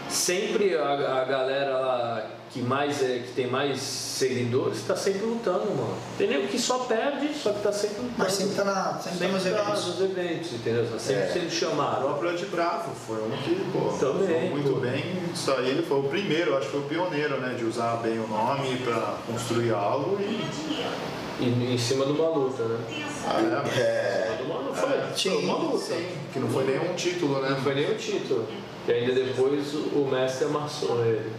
Sempre 0.10 0.78
a, 0.78 1.22
a 1.22 1.24
galera 1.24 1.78
lá 1.80 2.30
que, 2.54 2.62
mais 2.62 3.02
é, 3.02 3.20
que 3.26 3.32
tem 3.34 3.48
mais 3.48 3.80
seguidores 3.82 4.78
está 4.78 4.96
sempre 4.96 5.26
lutando, 5.26 5.66
mano. 5.72 5.96
Tem 6.18 6.28
nego 6.28 6.48
que 6.48 6.60
só 6.60 6.80
perde, 6.80 7.34
só 7.34 7.52
que 7.52 7.62
tá 7.62 7.72
sempre 7.72 7.98
lutando. 7.98 8.14
Mas 8.18 8.34
sempre 8.34 8.56
tá 8.56 8.64
na. 8.64 9.00
Sempre 9.00 9.28
nos 9.28 9.44
tá 9.44 9.50
eventos. 9.50 9.88
nos 9.88 10.02
eventos, 10.02 10.54
entendeu? 10.54 10.88
Tá 10.92 11.00
sempre 11.00 11.24
É. 11.24 11.28
sendo 11.34 11.48
O 11.48 11.52
chamado. 11.52 12.02
próprio 12.04 12.30
Ed 12.32 12.46
Bravo 12.46 12.92
foi 13.08 13.18
um 13.18 13.32
que, 13.38 13.56
pô, 13.72 13.90
Também, 13.98 14.28
foi 14.28 14.50
muito 14.50 14.72
pô. 14.74 14.80
bem. 14.80 15.04
Isso 15.34 15.52
aí 15.52 15.70
ele 15.70 15.82
foi 15.82 16.00
o 16.00 16.04
primeiro, 16.04 16.56
acho 16.56 16.68
que 16.68 16.72
foi 16.74 16.82
o 16.82 16.84
pioneiro, 16.84 17.42
né? 17.42 17.56
De 17.58 17.66
usar 17.66 17.98
bem 17.98 18.20
o 18.20 18.28
nome 18.28 18.78
para 18.78 19.18
construir 19.26 19.72
algo 19.74 20.18
e. 20.22 20.84
E 21.40 21.74
em 21.74 21.78
cima 21.80 22.06
de 22.06 22.12
uma 22.12 22.30
luta, 22.30 22.64
né? 22.64 22.80
Ah, 23.26 23.64
é, 23.76 23.80
É, 23.82 24.38
De 24.38 24.44
uma 24.44 24.60
luta, 24.60 24.76
foi, 24.82 24.90
Sim. 25.16 25.30
foi 25.32 25.44
uma 25.44 25.58
luta. 25.58 25.78
sim, 25.86 26.08
que 26.32 26.38
não 26.40 26.48
foi 26.48 26.64
nenhum 26.66 26.94
título, 26.94 27.42
né? 27.42 27.50
Não 27.50 27.58
foi 27.62 27.74
nem 27.74 27.92
o 27.92 27.96
título. 27.98 28.48
Que 28.86 28.92
ainda 28.92 29.14
depois 29.14 29.74
o 29.74 30.08
mestre 30.12 30.46
amassou 30.46 31.04
ele, 31.04 31.32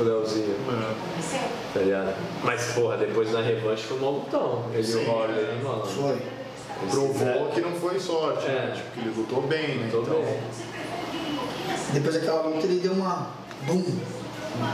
o 0.00 0.04
Leozinho, 0.04 0.54
É. 0.68 1.48
tá 1.74 1.80
ligado? 1.80 2.14
Mas 2.42 2.72
porra, 2.72 2.96
depois 2.96 3.32
na 3.32 3.40
revanche 3.40 3.84
foi 3.84 3.98
um 3.98 4.10
lutão. 4.10 4.64
Ele 4.72 4.80
e 4.80 4.84
Sim, 4.84 5.04
o 5.06 5.10
Horley, 5.10 5.38
é. 5.38 5.42
né, 5.42 5.60
mano? 5.62 5.84
Foi. 5.84 6.18
Provou 6.90 7.48
que 7.48 7.60
não 7.60 7.72
foi 7.72 8.00
sorte, 8.00 8.46
É. 8.46 8.50
né? 8.52 8.72
Tipo, 8.74 8.90
que 8.92 9.00
ele 9.00 9.14
lutou 9.16 9.42
bem, 9.42 9.76
né? 9.76 9.90
Lutou 9.92 10.02
então, 10.20 10.22
bem. 10.22 10.40
Depois 11.92 12.14
daquela 12.14 12.42
luta 12.42 12.66
ele 12.66 12.80
deu 12.80 12.92
uma. 12.92 13.28
Bum. 13.66 13.84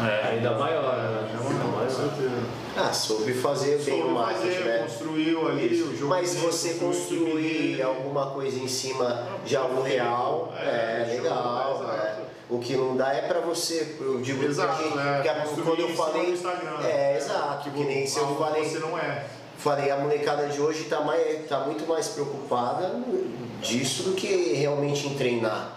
É, 0.08 0.28
ainda 0.30 0.52
maior, 0.52 0.96
né? 0.96 1.28
É, 1.32 1.36
com 1.36 1.90
certeza. 1.90 2.30
ah, 2.76 2.92
soube 2.92 3.32
fazer 3.34 3.78
bem 3.84 4.02
o 4.02 4.10
marketing, 4.10 4.48
fazer, 4.56 4.64
né? 4.64 4.78
construiu 4.78 5.48
ali 5.48 5.74
Isso. 5.74 5.88
o 5.90 5.96
jogo. 5.96 6.10
Mas 6.10 6.34
você 6.34 6.74
construir 6.74 7.80
alguma 7.82 8.30
coisa 8.30 8.58
em 8.58 8.68
cima 8.68 9.26
de 9.44 9.56
algo 9.56 9.82
real 9.82 10.52
É, 10.58 10.64
é, 11.08 11.12
legal. 11.16 11.82
exato. 11.84 11.96
é. 12.00 12.16
O 12.48 12.58
que 12.60 12.76
não 12.76 12.96
dá 12.96 13.12
é 13.12 13.22
pra 13.22 13.40
você, 13.40 13.96
eu 14.00 14.20
digo 14.20 14.38
que 14.40 14.46
a 14.46 14.48
Exato, 14.48 14.82
gente- 14.82 14.98
é, 14.98 15.20
que 15.22 15.28
a- 15.28 15.34
construir 15.42 15.64
quando 15.64 15.80
eu 15.80 15.88
falei. 15.96 16.38
É, 16.84 17.16
exato, 17.16 17.70
que 17.70 17.84
nem 17.84 18.06
se 18.06 18.18
eu 18.18 18.26
que 18.28 18.38
falei. 18.38 18.64
Você 18.64 18.78
não 18.78 18.96
é. 18.98 19.24
Falei, 19.58 19.90
a 19.90 19.96
molecada 19.96 20.46
de 20.48 20.60
hoje 20.60 20.84
tá, 20.84 21.00
mais, 21.00 21.48
tá 21.48 21.60
muito 21.60 21.88
mais 21.88 22.08
preocupada 22.08 22.94
disso 23.62 24.04
do 24.04 24.12
que 24.12 24.26
realmente 24.54 25.06
em 25.08 25.14
treinar. 25.16 25.72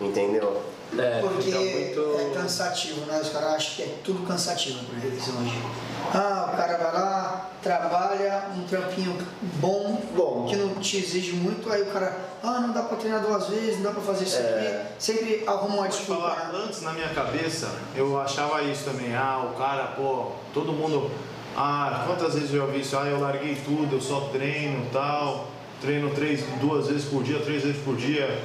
Entendeu? 0.00 0.60
É, 0.98 1.20
Porque 1.20 1.50
muito. 1.50 2.16
é 2.18 2.34
cansativo, 2.34 3.00
né? 3.06 3.20
Os 3.22 3.28
caras 3.28 3.54
acham 3.54 3.74
que 3.76 3.82
é 3.82 3.94
tudo 4.02 4.26
cansativo 4.26 4.80
pra 4.84 5.06
eles 5.06 5.22
hoje. 5.28 5.62
Ah, 6.12 6.50
o 6.52 6.56
cara 6.56 6.76
vai 6.78 6.92
lá, 6.92 7.50
trabalha, 7.62 8.44
um 8.56 8.64
trampinho 8.64 9.16
bom, 9.60 10.02
Bom. 10.16 10.46
que 10.48 10.56
não 10.56 10.74
te 10.80 10.96
exige 10.96 11.32
muito, 11.34 11.70
aí 11.72 11.82
o 11.82 11.86
cara, 11.86 12.16
ah, 12.42 12.58
não 12.60 12.72
dá 12.72 12.82
pra 12.82 12.96
treinar 12.96 13.20
duas 13.20 13.46
vezes, 13.48 13.76
não 13.76 13.84
dá 13.84 13.90
pra 13.92 14.02
fazer 14.02 14.24
isso 14.24 14.38
É. 14.38 14.40
aqui. 14.88 14.94
Sempre 14.98 15.44
arruma 15.46 15.76
uma 15.76 15.88
desculpa. 15.88 16.20
falar, 16.22 16.52
né? 16.52 16.64
antes 16.66 16.82
na 16.82 16.92
minha 16.92 17.08
cabeça, 17.10 17.68
eu 17.94 18.20
achava 18.20 18.60
isso 18.62 18.84
também. 18.84 19.14
Ah, 19.14 19.48
o 19.52 19.56
cara, 19.56 19.88
pô, 19.96 20.32
todo 20.52 20.72
mundo. 20.72 21.08
Ah, 21.56 22.04
quantas 22.06 22.34
vezes 22.34 22.50
eu 22.52 22.58
já 22.58 22.64
ouvi 22.64 22.80
isso? 22.80 22.96
Ah, 22.96 23.06
eu 23.06 23.20
larguei 23.20 23.54
tudo, 23.64 23.94
eu 23.94 24.00
só 24.00 24.20
treino 24.32 24.86
tal. 24.92 25.46
Treino 25.80 26.10
três, 26.10 26.42
duas 26.60 26.88
vezes 26.88 27.04
por 27.06 27.22
dia, 27.22 27.38
três 27.40 27.62
vezes 27.62 27.80
por 27.82 27.96
dia. 27.96 28.42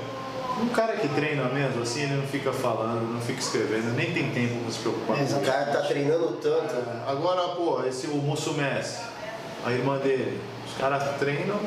Um 0.58 0.68
cara 0.70 0.94
que 0.96 1.08
treina 1.10 1.44
mesmo, 1.50 1.82
assim, 1.82 2.04
ele 2.04 2.16
não 2.16 2.28
fica 2.28 2.54
falando, 2.54 3.12
não 3.14 3.20
fica 3.20 3.40
escrevendo, 3.40 3.94
nem 3.94 4.14
tem 4.14 4.32
tempo 4.32 4.56
pra 4.64 4.72
se 4.72 4.80
preocupar. 4.80 5.22
Exato. 5.22 5.44
O 5.44 5.46
cara 5.46 5.66
tá 5.66 5.82
treinando 5.82 6.28
tanto. 6.42 6.74
É, 6.74 7.12
Agora, 7.12 7.50
pô, 7.56 7.84
esse 7.86 8.08
o 8.08 8.16
Moço 8.16 8.54
Messi, 8.54 9.02
a 9.66 9.72
irmã 9.72 9.98
dele, 9.98 10.40
os 10.66 10.78
caras 10.78 11.04
treinam 11.20 11.60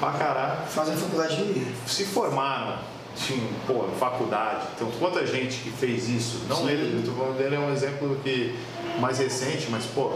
pra 0.00 0.10
caralho. 0.12 0.66
Fazem 0.68 0.96
faculdade 0.96 1.36
de. 1.36 1.64
se 1.86 2.04
formaram, 2.04 2.78
tinham, 3.16 3.46
pô, 3.68 3.84
faculdade. 4.00 4.66
Então, 4.74 4.90
quanta 4.98 5.24
gente 5.24 5.58
que 5.58 5.70
fez 5.70 6.08
isso? 6.08 6.40
Não 6.48 6.56
Sim. 6.56 6.70
ele, 6.70 6.98
eu 6.98 7.12
tô 7.12 7.16
falando 7.16 7.38
dele 7.38 7.54
é 7.54 7.58
um 7.60 7.72
exemplo 7.72 8.18
que 8.24 8.58
mais 8.98 9.18
recente, 9.18 9.68
mas 9.70 9.84
pô, 9.84 10.10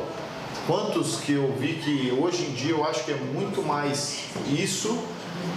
quantos 0.66 1.21
que 1.21 1.35
eu 1.35 1.55
vi 1.57 1.75
que 1.75 2.12
hoje 2.21 2.47
em 2.47 2.53
dia 2.53 2.73
eu 2.73 2.85
acho 2.85 3.05
que 3.05 3.12
é 3.12 3.16
muito 3.16 3.62
mais 3.62 4.25
isso 4.49 4.99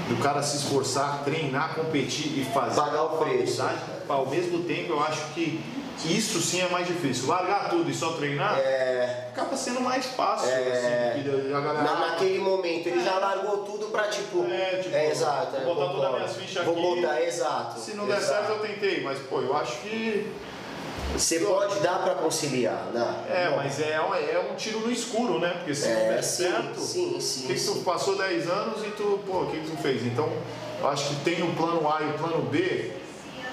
do 0.10 0.22
cara 0.22 0.42
se 0.44 0.58
esforçar, 0.58 1.22
treinar, 1.24 1.76
competir 1.76 2.40
e 2.40 2.46
fazer 2.54 2.80
Pagar 2.82 3.04
o 3.04 3.18
preço. 3.18 3.64
Ao 4.10 4.26
mesmo 4.28 4.64
tempo, 4.64 4.94
eu 4.94 5.00
acho 5.04 5.22
que 5.34 5.64
isso 6.06 6.42
sim 6.42 6.62
é 6.62 6.68
mais 6.70 6.88
difícil. 6.88 7.28
Largar 7.28 7.70
tudo 7.70 7.90
e 7.90 7.94
só 7.94 8.14
treinar 8.14 8.58
É, 8.58 9.28
acaba 9.32 9.56
sendo 9.56 9.82
mais 9.82 10.06
fácil. 10.08 10.50
É. 10.50 11.14
assim, 11.14 11.50
galera, 11.52 11.82
na- 11.84 12.00
naquele 12.10 12.40
momento, 12.40 12.88
ele 12.88 13.04
já 13.04 13.20
largou 13.20 13.58
tudo 13.60 13.88
pra 13.88 14.04
tipo. 14.08 14.44
É, 14.50 14.80
tipo, 14.82 14.96
exato. 14.96 15.52
vou 15.52 15.72
é, 15.72 15.76
botar 15.76 15.94
todas 15.94 16.06
as 16.10 16.16
minhas 16.16 16.36
fichas 16.38 16.66
Vou 16.66 16.74
aqui. 16.94 17.02
botar, 17.02 17.22
exato. 17.22 17.80
Se 17.80 17.94
não 17.94 18.08
der 18.08 18.18
exato. 18.18 18.48
certo, 18.48 18.50
eu 18.50 18.60
tentei, 18.68 19.02
mas 19.04 19.20
pô, 19.20 19.42
eu 19.42 19.56
acho 19.56 19.78
que. 19.82 20.28
Você 21.14 21.40
pode 21.40 21.80
dar 21.82 22.02
pra 22.04 22.16
conciliar, 22.16 22.86
né? 22.94 23.16
É, 23.30 23.50
Não. 23.50 23.58
mas 23.58 23.80
é, 23.82 24.00
um- 24.02 24.14
é 24.16 24.48
um 24.52 24.56
tiro 24.56 24.80
no 24.80 24.92
escuro, 24.92 25.40
né? 25.40 25.50
Porque 25.58 25.76
se 25.76 25.88
não 25.90 26.00
É, 26.00 26.10
der 26.14 26.24
sim, 26.24 26.44
certo, 26.44 26.80
sim, 26.80 27.20
sim. 27.20 27.48
que, 27.48 27.54
que 27.56 27.64
tu 27.66 27.76
passou 27.84 28.18
10 28.18 28.50
anos 28.50 28.82
e 28.86 28.92
tu, 28.92 29.20
pô, 29.28 29.42
o 29.42 29.52
que, 29.52 29.60
que 29.60 29.70
tu 29.70 29.78
fez? 29.82 30.04
Então, 30.06 30.32
eu 30.80 30.88
acho 30.88 31.10
que 31.10 31.16
tem 31.24 31.44
o 31.44 31.54
plano 31.56 31.88
A 31.88 32.02
e 32.02 32.10
o 32.12 32.14
plano 32.14 32.42
B. 32.44 32.92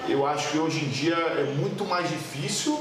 Eu 0.07 0.25
acho 0.25 0.49
que 0.51 0.57
hoje 0.57 0.85
em 0.85 0.89
dia 0.89 1.15
é 1.15 1.43
muito 1.57 1.83
mais 1.85 2.07
difícil, 2.09 2.79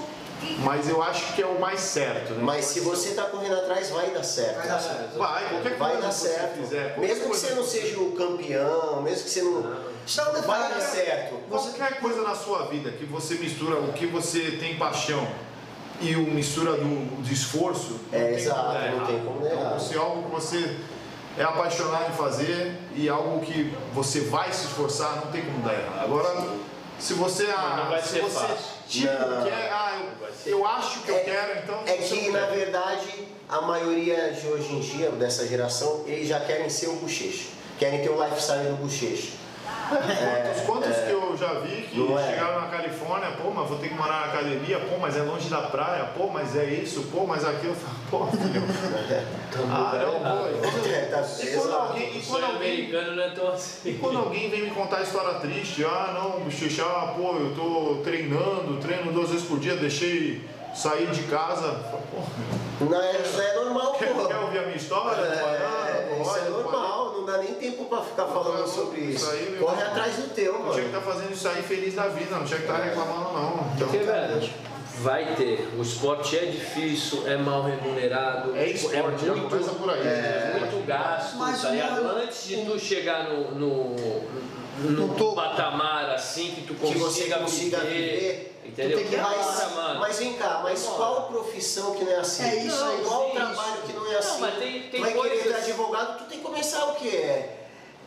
mas 0.60 0.88
eu 0.88 1.02
acho 1.02 1.34
que 1.34 1.42
é 1.42 1.46
o 1.46 1.60
mais 1.60 1.80
certo, 1.80 2.34
né? 2.34 2.42
Mas 2.42 2.66
se 2.66 2.78
você 2.80 3.10
tá 3.14 3.24
correndo 3.24 3.56
atrás, 3.56 3.90
vai 3.90 4.10
dar 4.10 4.22
certo. 4.22 4.56
Vai 4.58 4.68
dar 4.68 4.78
certo. 4.80 5.18
Vai, 5.18 5.48
qualquer 5.48 5.76
Vai 5.76 5.90
coisa 5.92 6.06
dar 6.06 6.08
que 6.08 6.14
você 6.20 6.28
certo. 6.28 6.58
fizer. 6.60 6.98
Mesmo 6.98 7.16
que 7.22 7.28
coisa 7.28 7.48
você 7.48 7.54
não 7.54 7.64
seja 7.64 7.98
o 7.98 8.12
campeão, 8.12 9.02
mesmo 9.02 9.24
que 9.24 9.30
você 9.30 9.42
não. 9.42 9.87
Um 10.08 10.24
Vai 10.42 10.62
detalhe. 10.62 10.74
dar 10.74 10.80
certo. 10.80 11.34
Qualquer 11.50 12.00
coisa 12.00 12.22
na 12.22 12.34
sua 12.34 12.66
vida 12.66 12.90
que 12.92 13.04
você 13.04 13.34
mistura 13.34 13.76
o 13.78 13.92
que 13.92 14.06
você 14.06 14.52
tem 14.52 14.76
paixão 14.76 15.26
e 16.00 16.14
o 16.16 16.22
mistura 16.22 16.72
do, 16.72 17.22
do 17.22 17.32
esforço. 17.32 18.00
É, 18.12 18.32
exato, 18.34 18.72
dar 18.72 18.92
não 18.92 19.06
tem 19.06 19.18
como 19.20 19.40
dar 19.40 19.48
Então, 19.48 19.60
errado. 19.60 19.80
se 19.80 19.94
é 19.94 19.98
algo 19.98 20.22
que 20.22 20.30
você 20.30 20.76
é 21.36 21.42
apaixonado 21.42 22.10
em 22.12 22.16
fazer 22.16 22.74
e 22.96 23.08
algo 23.08 23.40
que 23.44 23.72
você 23.92 24.20
vai 24.20 24.50
se 24.52 24.66
esforçar, 24.66 25.16
não 25.16 25.30
tem 25.32 25.42
como 25.42 25.58
dar 25.62 25.74
errado. 25.74 26.04
Agora, 26.04 26.46
se 26.98 27.12
você, 27.14 27.44
ah, 27.54 27.82
Não 27.84 27.90
vai 27.90 28.02
se 28.02 28.08
ser 28.08 28.22
você 28.22 28.34
fácil. 28.46 28.56
tipo, 28.88 29.08
quer, 29.44 29.70
ah, 29.72 30.00
eu, 30.46 30.52
eu 30.58 30.66
acho 30.66 31.00
que 31.00 31.10
eu 31.10 31.16
É- 31.16 31.20
quero, 31.20 31.58
então 31.58 31.82
É 31.86 31.96
você 31.96 32.16
que, 32.16 32.30
na 32.30 32.40
quer. 32.46 32.56
verdade, 32.56 33.28
a 33.48 33.60
maioria 33.60 34.32
de 34.32 34.46
hoje 34.48 34.72
em 34.72 34.80
dia, 34.80 35.10
dessa 35.10 35.46
geração, 35.46 36.04
eles 36.06 36.26
já 36.28 36.40
querem 36.40 36.68
ser 36.70 36.88
o 36.88 36.94
bochecho. 36.96 37.50
Querem 37.78 38.02
ter 38.02 38.08
o 38.10 38.20
lifestyle 38.24 38.64
do 38.70 38.76
Quantos, 39.88 40.62
quantos 40.66 40.96
que 41.04 41.10
eu 41.10 41.36
já 41.36 41.54
vi 41.60 41.82
que 41.82 42.12
é. 42.12 42.30
chegaram 42.30 42.60
na 42.60 42.66
Califórnia, 42.68 43.30
pô, 43.42 43.50
mas 43.50 43.68
vou 43.68 43.78
ter 43.78 43.88
que 43.88 43.94
morar 43.94 44.20
na 44.20 44.32
academia, 44.32 44.78
pô, 44.80 44.98
mas 45.00 45.16
é 45.16 45.22
longe 45.22 45.48
da 45.48 45.62
praia, 45.62 46.04
pô, 46.16 46.26
mas 46.28 46.54
é 46.56 46.64
isso, 46.66 47.04
pô, 47.12 47.24
mas 47.26 47.44
aquilo. 47.44 47.72
Eu 47.72 47.74
falo, 47.74 47.98
Pô, 48.10 48.26
filho. 48.36 48.62
Ah, 49.70 49.92
não, 49.94 50.12
pô. 50.12 50.48
E 50.48 50.70
quando, 50.70 50.86
É, 50.86 51.00
tá- 51.06 51.20
e 51.20 51.46
quando 51.52 51.66
exato. 51.68 51.82
alguém, 51.88 52.18
e 52.18 52.22
quando 52.22 52.44
alguém, 52.44 52.94
é 52.94 53.52
assim. 53.52 53.90
e 53.90 53.94
quando 53.94 54.18
alguém 54.18 54.50
vem 54.50 54.62
me 54.64 54.70
contar 54.70 55.02
história 55.02 55.34
triste, 55.40 55.84
ah, 55.84 56.10
não, 56.14 56.40
bochecha, 56.40 56.84
ah, 56.84 57.14
pô, 57.16 57.34
eu 57.36 57.54
tô 57.54 58.00
treinando, 58.02 58.78
treino 58.80 59.12
duas 59.12 59.30
vezes 59.30 59.46
por 59.46 59.58
dia, 59.58 59.76
deixei 59.76 60.42
sair 60.74 61.06
de 61.10 61.22
casa. 61.24 61.66
Eu 61.66 61.72
falo, 61.90 62.02
Pô, 62.78 62.84
Não 62.86 63.02
é, 63.02 63.20
isso 63.20 63.40
é 63.40 63.54
normal, 63.54 63.92
quer, 63.94 64.12
pô. 64.14 64.26
quer 64.26 64.36
ouvir 64.36 64.58
a 64.58 64.62
minha 64.62 64.76
história? 64.76 65.20
É, 65.22 66.14
Pô, 66.16 66.22
isso 66.22 66.36
é 66.38 66.40
pô, 66.42 66.50
normal, 66.62 67.07
dá 67.28 67.38
nem 67.38 67.54
tempo 67.54 67.84
pra 67.84 68.00
ficar 68.00 68.24
falando 68.24 68.66
sobre 68.66 69.00
isso. 69.02 69.24
Isso 69.24 69.30
aí, 69.30 69.50
meu 69.50 69.60
Corre 69.66 69.76
irmão. 69.80 69.92
atrás 69.92 70.16
do 70.16 70.34
teu, 70.34 70.54
Eu 70.54 70.60
tinha 70.60 70.64
que 70.72 70.76
mano. 70.80 70.86
estar 70.98 71.00
fazendo 71.00 71.32
isso 71.32 71.48
aí 71.48 71.62
feliz 71.62 71.94
da 71.94 72.08
vida, 72.08 72.36
não 72.36 72.44
tinha 72.44 72.58
que 72.58 72.64
estar 72.66 72.78
reclamando 72.78 73.32
não. 73.34 73.70
Então, 73.74 73.88
Porque, 73.88 73.98
velho, 73.98 74.50
vai 75.00 75.34
ter. 75.36 75.68
O 75.78 75.82
esporte 75.82 76.36
é 76.38 76.46
difícil, 76.46 77.28
é 77.28 77.36
mal 77.36 77.62
remunerado. 77.64 78.56
É 78.56 78.66
esporte, 78.68 79.26
já 79.26 79.32
muito, 79.34 79.50
começa 79.50 79.70
por 79.72 79.90
aí. 79.90 80.00
é 80.00 80.56
muito 80.60 80.86
gasto, 80.86 81.36
Mas 81.36 81.60
tá 81.62 81.68
uma- 81.68 82.12
Antes 82.22 82.48
de 82.48 82.64
tu 82.64 82.78
chegar 82.78 83.24
no, 83.28 83.52
no, 83.54 83.96
no, 84.78 85.14
topo. 85.14 85.34
patamar 85.34 86.10
assim 86.10 86.52
que 86.52 86.62
tu 86.62 86.74
Que 86.74 86.86
você 86.86 86.98
consiga, 86.98 87.38
consiga 87.38 87.78
viver, 87.80 88.10
viver. 88.20 88.60
entendeu? 88.66 88.98
Tu 88.98 89.02
tem 89.02 89.10
que 89.10 89.16
Mas, 89.16 89.74
mano. 89.74 90.00
mas 90.00 90.18
vem 90.18 90.32
cá, 90.34 90.60
mas 90.62 90.82
Bora. 90.84 90.96
qual 90.96 91.22
profissão 91.28 91.94
que 91.94 92.04
não 92.04 92.12
é 92.12 92.16
assim? 92.16 92.42
É 92.44 92.56
isso 92.64 92.76
Não, 92.76 92.88
aí, 92.92 93.04
Qual 93.04 93.26
sim, 93.28 93.34
trabalho 93.34 93.74
isso. 93.74 93.82
que 93.86 93.92
não 93.92 94.06
é 94.06 94.12
Não, 94.12 94.18
assim? 94.18 94.40
mas 94.40 94.54
tem- 94.58 94.72
tem 94.82 94.90
tu 94.90 95.00
vai 95.00 95.12
querer 95.12 95.28
coisas- 95.42 95.64
ser 95.64 95.70
advogado, 95.70 96.18
tu 96.18 96.24
tem 96.24 96.38
que 96.38 96.44
começar 96.44 96.84
o 96.86 96.94
quê? 96.96 97.44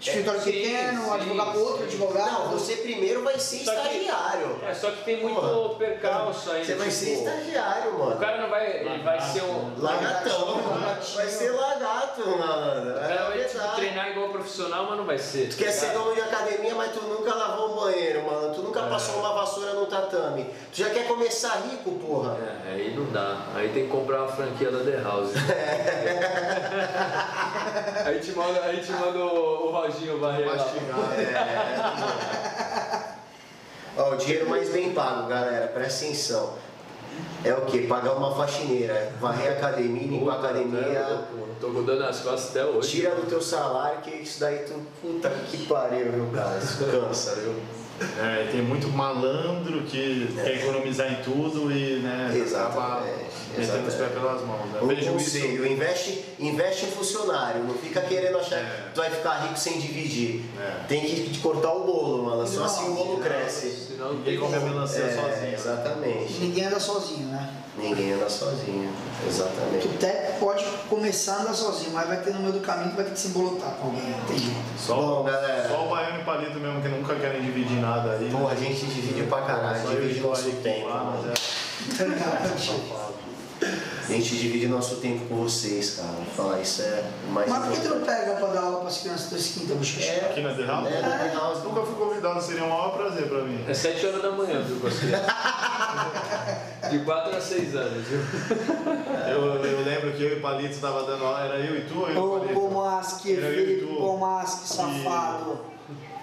Escritório 0.02 0.42
Sim, 0.42 0.52
pequeno, 0.52 1.04
sim, 1.06 1.12
advogado 1.14 1.60
outro, 1.60 1.78
sim. 1.78 1.84
advogado. 1.84 2.32
Não, 2.32 2.48
você 2.58 2.76
primeiro 2.78 3.24
vai 3.24 3.38
ser 3.38 3.64
Só 3.64 3.72
que- 3.76 3.98
estagiário. 4.00 4.60
É, 4.68 4.74
só 4.74 4.90
que 4.90 5.04
tem 5.04 5.22
muito 5.22 5.76
percalço 5.78 6.50
aí. 6.52 6.66
Você 6.66 6.74
vai 6.74 6.90
tipo, 6.90 7.00
ser 7.06 7.14
estagiário, 7.14 7.92
O 7.92 8.00
mano. 8.00 8.20
cara 8.20 8.42
não 8.42 8.50
vai. 8.50 8.78
Ele 8.78 9.04
vai 9.04 9.22
ser 9.22 9.44
um. 9.44 9.74
Lagartão. 9.78 10.60
Vai 11.16 11.28
ser 11.28 11.52
lagarto, 11.52 12.28
mano. 12.28 12.96
O 12.96 12.98
É 12.98 13.08
cara 13.08 13.22
a 13.22 13.30
vai 13.30 13.38
tipo, 13.38 13.50
verdade. 13.54 13.76
treinar 13.76 14.10
igual 14.10 14.30
profissional, 14.30 14.86
mas 14.90 14.98
não 14.98 15.06
vai 15.06 15.18
ser. 15.20 15.50
Tu 15.50 15.58
quer 15.58 15.72
ser 15.72 15.88
tá 15.88 15.94
dono 15.94 16.16
de 16.16 16.22
academia, 16.22 16.74
mas 16.74 16.92
tu 16.94 17.02
nunca 17.06 17.36
lavou 17.36 17.74
um 17.74 17.76
banheiro, 17.82 18.24
mano. 18.26 18.56
Tu 18.56 18.62
nunca 18.62 18.82
passou 18.84 19.20
uma 19.20 19.34
vassoura 19.36 19.74
no 19.74 19.86
tatame. 19.86 20.46
Tu 20.74 20.78
já 20.80 20.90
quer 20.90 21.08
começar 21.08 21.62
rico, 21.70 21.92
porra. 22.00 22.38
É, 22.66 22.72
aí 22.74 22.96
não 22.96 23.06
dá. 23.12 23.38
Aí 23.56 23.70
tem 23.70 23.84
que 23.86 23.92
comprar 23.92 24.24
uma 24.24 24.32
franquia 24.32 24.72
da 24.72 24.80
The 24.84 25.00
House. 25.04 25.32
aí 28.06 28.20
te 28.20 28.32
manda, 28.32 28.62
aí 28.64 28.82
te 28.82 28.92
manda 28.92 29.18
o, 29.20 29.68
o 29.68 29.72
Roginho 29.92 30.20
varrer 30.20 30.48
lá. 30.48 30.58
Ó, 33.98 34.12
o 34.14 34.18
dinheiro 34.18 34.50
mais 34.50 34.70
bem 34.70 34.94
pago, 34.94 35.28
galera, 35.28 35.68
presta 35.68 36.06
atenção. 36.06 36.54
É 37.44 37.54
o 37.54 37.66
quê? 37.66 37.88
Pagar 37.90 38.14
uma 38.14 38.34
faxineira, 38.36 39.12
varrer 39.20 39.52
a 39.52 39.56
academia, 39.58 40.08
limpar 40.08 40.36
a 40.36 40.40
academia. 40.40 41.26
Tô 41.60 41.70
mudando 41.70 42.04
as 42.04 42.22
costas 42.22 42.52
até 42.52 42.66
hoje. 42.66 42.90
Tira 42.90 43.16
do 43.16 43.28
teu 43.28 43.42
salário, 43.42 44.00
que 44.02 44.12
isso 44.12 44.40
daí 44.40 44.60
tu. 44.60 44.80
Puta 45.02 45.30
que 45.30 45.66
pariu, 45.66 46.12
viu, 46.12 46.30
cara? 46.34 46.58
Isso 46.58 46.86
cansa, 46.86 47.36
viu? 47.36 47.54
É, 48.20 48.50
tem 48.52 48.62
muito 48.62 48.88
malandro 48.90 49.82
que 49.84 50.32
quer 50.36 50.56
economizar 50.58 51.12
em 51.12 51.24
tudo 51.24 51.72
e 51.72 52.00
né, 52.00 52.28
acaba 52.28 52.38
Exatamente, 52.38 53.32
metendo 53.58 53.88
os 53.88 53.96
pés 53.96 54.12
pelas 54.12 54.42
mãos. 54.42 54.70
Né? 54.72 54.80
Um 54.82 54.88
Vejo 54.88 55.16
isso. 55.18 55.38
investe, 55.38 56.26
investe 56.40 56.86
em 56.86 56.92
funcionário, 56.92 57.64
não 57.64 57.76
fica 57.76 58.02
querendo 58.02 58.38
achar 58.38 58.58
É. 58.58 58.86
que 58.90 58.94
tu 58.96 59.02
vai 59.02 59.10
ficar 59.10 59.34
rico 59.44 59.58
sem 59.58 59.80
dividir. 59.80 60.44
É. 60.60 60.84
Tem 60.88 61.02
que 61.02 61.38
cortar 61.40 61.72
o 61.74 61.84
bolo, 61.84 62.24
mano, 62.24 62.48
só 62.48 62.66
assim 62.66 62.90
o 62.90 62.94
bolo 62.94 63.18
cresce. 63.20 63.70
Senão 63.92 64.14
Ninguém 64.14 64.38
come 64.40 64.56
a 64.56 64.60
melancia 64.60 65.04
É, 65.04 65.12
sozinho. 65.16 65.54
exatamente. 65.54 66.34
Ninguém 66.40 66.66
anda 66.66 66.80
sozinho, 66.80 67.28
né? 67.28 67.50
Ninguém 67.78 68.12
anda 68.14 68.30
sozinho, 68.30 68.92
Tu 69.24 69.30
exatamente. 69.30 69.88
até 69.96 70.36
pode 70.42 70.64
começar 70.90 71.36
a 71.38 71.42
andar 71.44 71.54
sozinho, 71.54 71.92
mas 71.94 72.06
vai 72.06 72.18
ter 72.22 72.34
no 72.34 72.42
meio 72.42 72.52
do 72.54 72.60
caminho 72.60 72.90
que 72.90 72.96
vai 72.98 73.06
ter 73.06 73.12
que 73.12 73.20
se 73.20 73.30
embolotar 73.30 73.72
com 73.76 73.88
alguém, 73.88 74.02
jeito. 74.38 74.56
Só, 74.78 74.96
Bom, 74.96 75.24
galera. 75.24 75.70
só 75.70 75.86
o 75.86 75.90
baiano 75.90 76.20
e 76.20 76.24
palito 76.26 76.60
mesmo 76.60 76.82
que 76.82 76.90
nunca 76.90 77.16
querem 77.16 77.42
dividir 77.42 77.80
nada 77.80 77.91
aí. 77.94 78.30
Pô, 78.32 78.48
a 78.48 78.56
gente 78.56 78.86
divide 78.86 79.24
pra 79.24 79.42
caralho, 79.42 79.90
divide 79.90 80.20
e 80.20 80.24
o 80.24 80.28
nosso 80.28 80.52
tempo, 80.52 80.88
lá, 80.88 81.04
mano. 81.04 81.24
mas 81.24 82.00
é-? 82.00 82.12
A 83.62 84.14
gente 84.14 84.36
divide 84.36 84.68
nosso 84.68 84.96
tempo 84.98 85.26
com 85.28 85.36
vocês, 85.36 85.96
cara. 85.96 86.10
Falar, 86.36 86.60
isso 86.60 86.82
é 86.82 87.04
mais 87.30 87.48
Mas 87.48 87.66
por 87.66 87.74
que 87.74 87.82
tu 87.88 87.90
não 87.96 88.02
pega 88.06 88.34
pra 88.36 88.48
dar 88.48 88.62
aula 88.62 88.82
pras 88.82 88.98
crianças 88.98 89.30
das 89.30 89.48
quintas, 89.48 89.78
bochecha? 89.78 90.12
É, 90.12 90.26
Aqui 90.32 90.42
na 90.42 90.54
The 90.54 90.66
House? 90.66 90.88
É, 90.88 91.02
na 91.02 91.18
The 91.18 91.34
House. 91.36 91.64
Nunca 91.64 91.82
fui 91.84 91.96
convidado, 91.96 92.42
seria 92.42 92.64
um 92.64 92.70
maior 92.70 92.98
prazer 92.98 93.30
pra 93.30 93.44
mim. 93.44 93.64
É 93.68 93.74
7 93.74 94.06
horas 94.08 94.22
da 94.22 94.32
manhã, 94.32 94.62
viu, 94.64 94.80
com 94.80 94.88
as 94.88 94.98
crianças. 95.00 95.28
De 96.92 97.00
4 97.00 97.38
a 97.38 97.40
6 97.40 97.76
anos, 97.76 98.08
viu? 98.08 98.20
Eu, 99.30 99.64
eu 99.64 99.86
lembro 99.86 100.12
que 100.14 100.24
eu 100.24 100.30
e 100.36 100.40
o 100.40 100.42
Palito 100.42 100.80
tava 100.80 101.04
dando 101.04 101.24
aula, 101.24 101.46
era 101.46 101.60
eu 101.60 101.78
e 101.78 101.82
tu, 101.82 102.02
eu 102.08 102.14
e 102.14 102.18
o 102.18 102.24
Ô, 102.36 102.40
Palito. 102.40 102.60
Pomasque, 102.60 103.38
Era 103.38 103.46
eu 103.46 103.54
e 103.54 103.56
Felipe 103.66 103.86
tu. 103.88 103.96
Pomasque, 103.96 104.68
safado. 104.68 105.60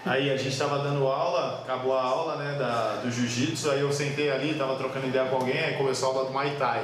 Aí 0.07 0.30
a 0.30 0.36
gente 0.36 0.57
tava 0.57 0.78
dando 0.78 1.07
aula, 1.07 1.61
acabou 1.64 1.96
a 1.96 2.03
aula 2.03 2.36
né, 2.36 2.57
da, 2.59 3.01
do 3.03 3.11
jiu-jitsu, 3.11 3.70
aí 3.70 3.80
eu 3.80 3.92
sentei 3.92 4.30
ali, 4.30 4.55
tava 4.55 4.76
trocando 4.76 5.07
ideia 5.07 5.26
com 5.26 5.36
alguém, 5.36 5.59
aí 5.59 5.74
começou 5.74 6.09
a 6.11 6.12
aula 6.14 6.24
do 6.26 6.32
Muay 6.32 6.57
Thai. 6.59 6.82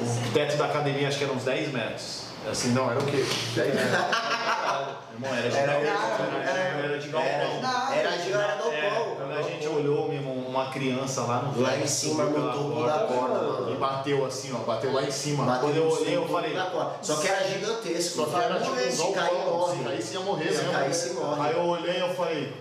O 0.00 0.32
teto 0.32 0.56
da 0.56 0.66
academia 0.66 1.08
acho 1.08 1.18
que 1.18 1.24
era 1.24 1.32
uns 1.32 1.44
10 1.44 1.72
metros. 1.72 2.24
Assim, 2.50 2.72
não, 2.72 2.90
era 2.90 3.00
o 3.00 3.04
quê? 3.06 3.24
10 3.54 3.74
metros. 3.74 3.92
Irmão, 5.14 5.34
era 5.34 5.48
de 5.48 5.56
galpão, 5.56 6.26
era, 6.42 6.98
de 6.98 7.08
galpão. 7.08 7.92
Era, 7.94 8.16
de 8.18 8.32
era 8.32 8.54
do 8.56 8.70
É, 8.70 8.90
pão. 8.90 9.16
quando 9.16 9.38
a 9.38 9.42
gente 9.42 9.66
olhou 9.68 10.08
mesmo 10.08 10.33
uma 10.54 10.70
criança 10.70 11.22
lá 11.22 11.42
no 11.42 11.60
Lá 11.60 11.76
em 11.76 11.80
teto, 11.80 11.88
cima, 11.88 12.24
no 12.24 12.52
topo 12.52 12.70
corda, 12.70 12.92
da 12.92 12.98
corda, 13.06 13.34
E 13.34 13.62
mano. 13.64 13.76
bateu 13.78 14.24
assim, 14.24 14.52
ó, 14.54 14.58
bateu 14.58 14.92
lá 14.92 15.02
em 15.02 15.10
cima. 15.10 15.44
Bateu 15.44 15.60
Quando 15.68 15.76
eu 15.76 15.88
olhei, 15.88 16.16
eu 16.16 16.28
falei. 16.28 16.56
Só 17.02 17.16
que 17.16 17.28
era 17.28 17.48
gigantesco. 17.48 18.16
Só 18.16 18.26
que 18.26 18.36
era 18.36 18.60
tipo 18.60 18.72
um 18.72 18.90
se 18.90 19.12
cair, 19.12 19.44
morre. 19.46 19.76
se 19.76 19.84
cair, 19.84 20.02
você 20.02 20.14
ia 20.14 20.20
morrer 20.20 20.52
Se 20.52 20.64
cair, 20.64 20.94
se 20.94 21.12
morre. 21.14 21.40
Aí 21.48 21.56
eu 21.56 21.62
olhei 21.64 21.96
e 21.96 22.00
eu 22.00 22.14
falei, 22.14 22.52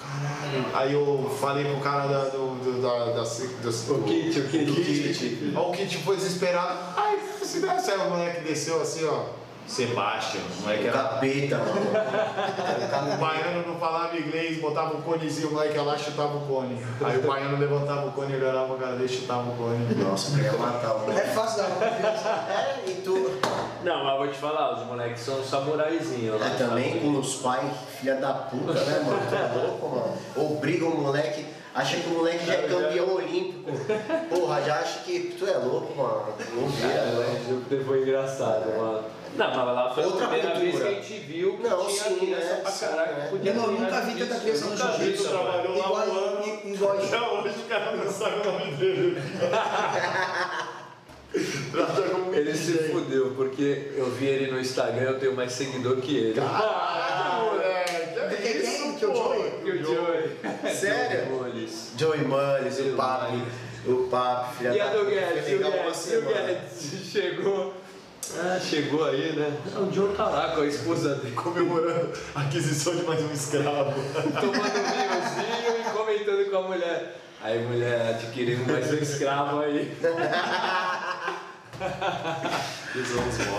caralho. 0.00 0.66
Aí 0.74 0.92
eu 0.92 1.36
falei 1.40 1.64
pro 1.64 1.80
cara 1.80 2.06
da, 2.08 2.24
do, 2.30 2.54
do, 2.62 2.82
da, 2.82 3.04
da, 3.06 3.12
da, 3.12 3.22
O 3.22 4.02
kit, 4.02 4.40
o 4.40 4.48
kit. 4.48 4.70
o 4.70 4.74
kit. 4.74 5.52
Aí 5.54 5.62
o 5.62 5.70
kit 5.72 5.98
foi 5.98 6.16
desesperado. 6.16 6.78
Ai, 6.96 7.18
se 7.42 7.60
desce. 7.60 7.90
Aí 7.90 7.98
o 7.98 8.10
moleque 8.10 8.40
desceu 8.42 8.80
assim, 8.80 9.04
ó. 9.06 9.41
Sebastian, 9.66 10.40
o 10.58 10.62
moleque 10.62 10.86
era. 10.88 10.98
Capeta, 10.98 11.58
mano. 11.58 11.72
O 13.12 13.16
baiano 13.16 13.66
não 13.66 13.78
falava 13.78 14.16
inglês, 14.16 14.60
botava 14.60 14.94
o 14.94 15.02
conezinho, 15.02 15.48
o 15.48 15.52
moleque 15.52 15.74
ia 15.76 15.82
lá 15.82 15.96
e 15.96 15.98
chutava 15.98 16.36
o 16.36 16.40
cone. 16.46 16.78
Aí 17.02 17.18
o 17.18 17.22
baiano 17.22 17.58
levantava 17.58 18.06
o 18.08 18.12
cone, 18.12 18.32
ele 18.34 18.44
olhava 18.44 18.74
pra 18.74 18.86
cara 18.86 18.92
dele 18.96 19.12
e 19.12 19.16
chutava 19.16 19.48
o 19.50 19.56
cone. 19.56 19.94
Nossa, 19.96 20.30
eu 20.30 20.34
queria 20.36 20.52
matar 20.52 20.94
o 20.96 20.98
É 20.98 21.06
moleque. 21.06 21.28
fácil 21.30 21.62
dar 21.62 21.90
criança. 21.90 22.28
É, 22.50 22.82
e 22.90 22.94
tu 23.02 23.30
Não, 23.82 24.04
mas 24.04 24.18
vou 24.18 24.28
te 24.28 24.38
falar, 24.38 24.78
os 24.78 24.86
moleques 24.86 25.22
são 25.22 25.42
samuraizinhos 25.42 26.40
é, 26.42 26.50
também 26.56 27.00
com 27.00 27.18
os 27.18 27.36
pais, 27.36 27.72
filha 27.98 28.16
da 28.16 28.32
puta, 28.34 28.72
né, 28.72 29.02
mano? 29.06 29.20
Tu 29.28 29.34
é 29.34 29.62
louco, 29.62 29.88
mano? 29.88 30.16
Obriga 30.36 30.84
o 30.86 31.00
moleque, 31.00 31.46
acha 31.74 31.96
que 31.96 32.08
o 32.08 32.14
moleque 32.18 32.44
já 32.46 32.54
é 32.54 32.62
campeão 32.68 33.14
olímpico. 33.14 33.70
Porra, 34.28 34.62
já 34.62 34.76
acha 34.80 35.00
que 35.00 35.34
tu 35.38 35.46
é 35.46 35.56
louco, 35.56 35.94
mano. 35.96 36.24
Não 36.54 36.68
vira, 36.68 36.88
né? 36.88 37.42
É, 37.70 37.84
foi 37.84 38.02
engraçado, 38.02 38.66
mano. 38.78 39.04
Não, 39.36 39.46
mas 39.48 39.74
lá 39.74 39.94
foi 39.94 40.04
Outra 40.04 40.24
a 40.26 40.28
primeira 40.28 40.54
vez 40.58 40.60
que 40.74 40.78
cultura. 40.80 40.90
a 40.90 41.02
gente 41.02 41.18
viu 41.20 41.56
que 41.56 41.62
Não, 41.62 41.86
tinha 41.86 42.02
sim, 42.04 42.16
criança 42.18 42.44
né? 42.54 42.60
pra 42.62 42.72
caralho 42.72 43.12
né? 43.16 43.24
que 43.24 43.30
podia 43.30 43.52
Eu 43.52 43.70
nunca 43.72 44.00
vi 44.02 44.14
tanta 44.18 44.40
criança 44.40 44.64
no 44.66 44.76
jiu-jitsu, 44.76 45.28
trabalhou 45.28 45.78
lá 45.78 45.84
Igual, 45.86 46.06
um 46.06 46.18
ano. 46.18 46.60
igual, 46.64 46.96
hoje 47.42 47.54
o 47.60 47.68
cara 47.68 47.96
não 47.96 48.10
sabe 48.12 48.40
o 48.46 48.52
nome 48.52 48.72
dele. 48.72 49.16
Ele 52.32 52.54
se 52.54 52.74
fudeu, 52.90 53.32
porque 53.34 53.92
eu 53.96 54.10
vi 54.10 54.26
ele 54.26 54.50
no 54.50 54.60
Instagram, 54.60 55.02
eu 55.12 55.18
tenho 55.18 55.34
mais 55.34 55.52
seguidor 55.52 55.96
que 55.96 56.14
ele. 56.16 56.40
Ah, 56.40 57.40
moleque, 57.50 58.18
é 58.18 58.36
quem? 58.36 58.56
isso, 58.60 58.98
Que 58.98 59.06
o 59.06 59.12
pô. 59.12 59.16
Joey? 59.34 59.50
Que 59.64 59.70
o 59.70 59.82
Joey. 59.82 60.36
Sério? 60.74 61.28
Joey 61.96 62.20
Mullis, 62.20 62.78
o 62.80 62.96
papo, 62.96 63.36
o 63.86 64.08
papo, 64.08 64.56
filha 64.56 64.74
E 64.74 64.80
a 64.80 64.84
da 64.86 64.92
do 64.92 64.98
puta. 64.98 65.10
Guedes, 65.10 65.48
e 65.48 65.54
o 65.54 65.60
e 65.60 66.18
o. 66.18 66.22
Guedes 66.26 67.00
chegou. 67.10 67.74
Ah, 68.38 68.58
chegou 68.60 69.04
aí, 69.04 69.34
né? 69.36 69.52
Ah, 69.74 69.80
O 69.80 69.92
Joe 69.92 70.14
tá 70.14 70.28
lá 70.28 70.52
com 70.54 70.62
a 70.62 70.66
esposa 70.66 71.16
dele, 71.16 71.34
Comemorando 71.34 72.12
a 72.34 72.40
aquisição 72.40 72.94
de 72.96 73.02
mais 73.04 73.20
um 73.22 73.32
escravo. 73.32 73.92
tomando 74.40 74.58
um 74.58 74.62
vinhozinho 74.62 75.80
e 75.80 75.90
comentando 75.92 76.50
com 76.50 76.56
a 76.56 76.62
mulher. 76.62 77.16
Aí, 77.42 77.58
mulher, 77.64 78.08
adquirimos 78.14 78.66
mais 78.66 78.90
um 78.92 78.96
escravo 78.96 79.60
aí. 79.60 79.96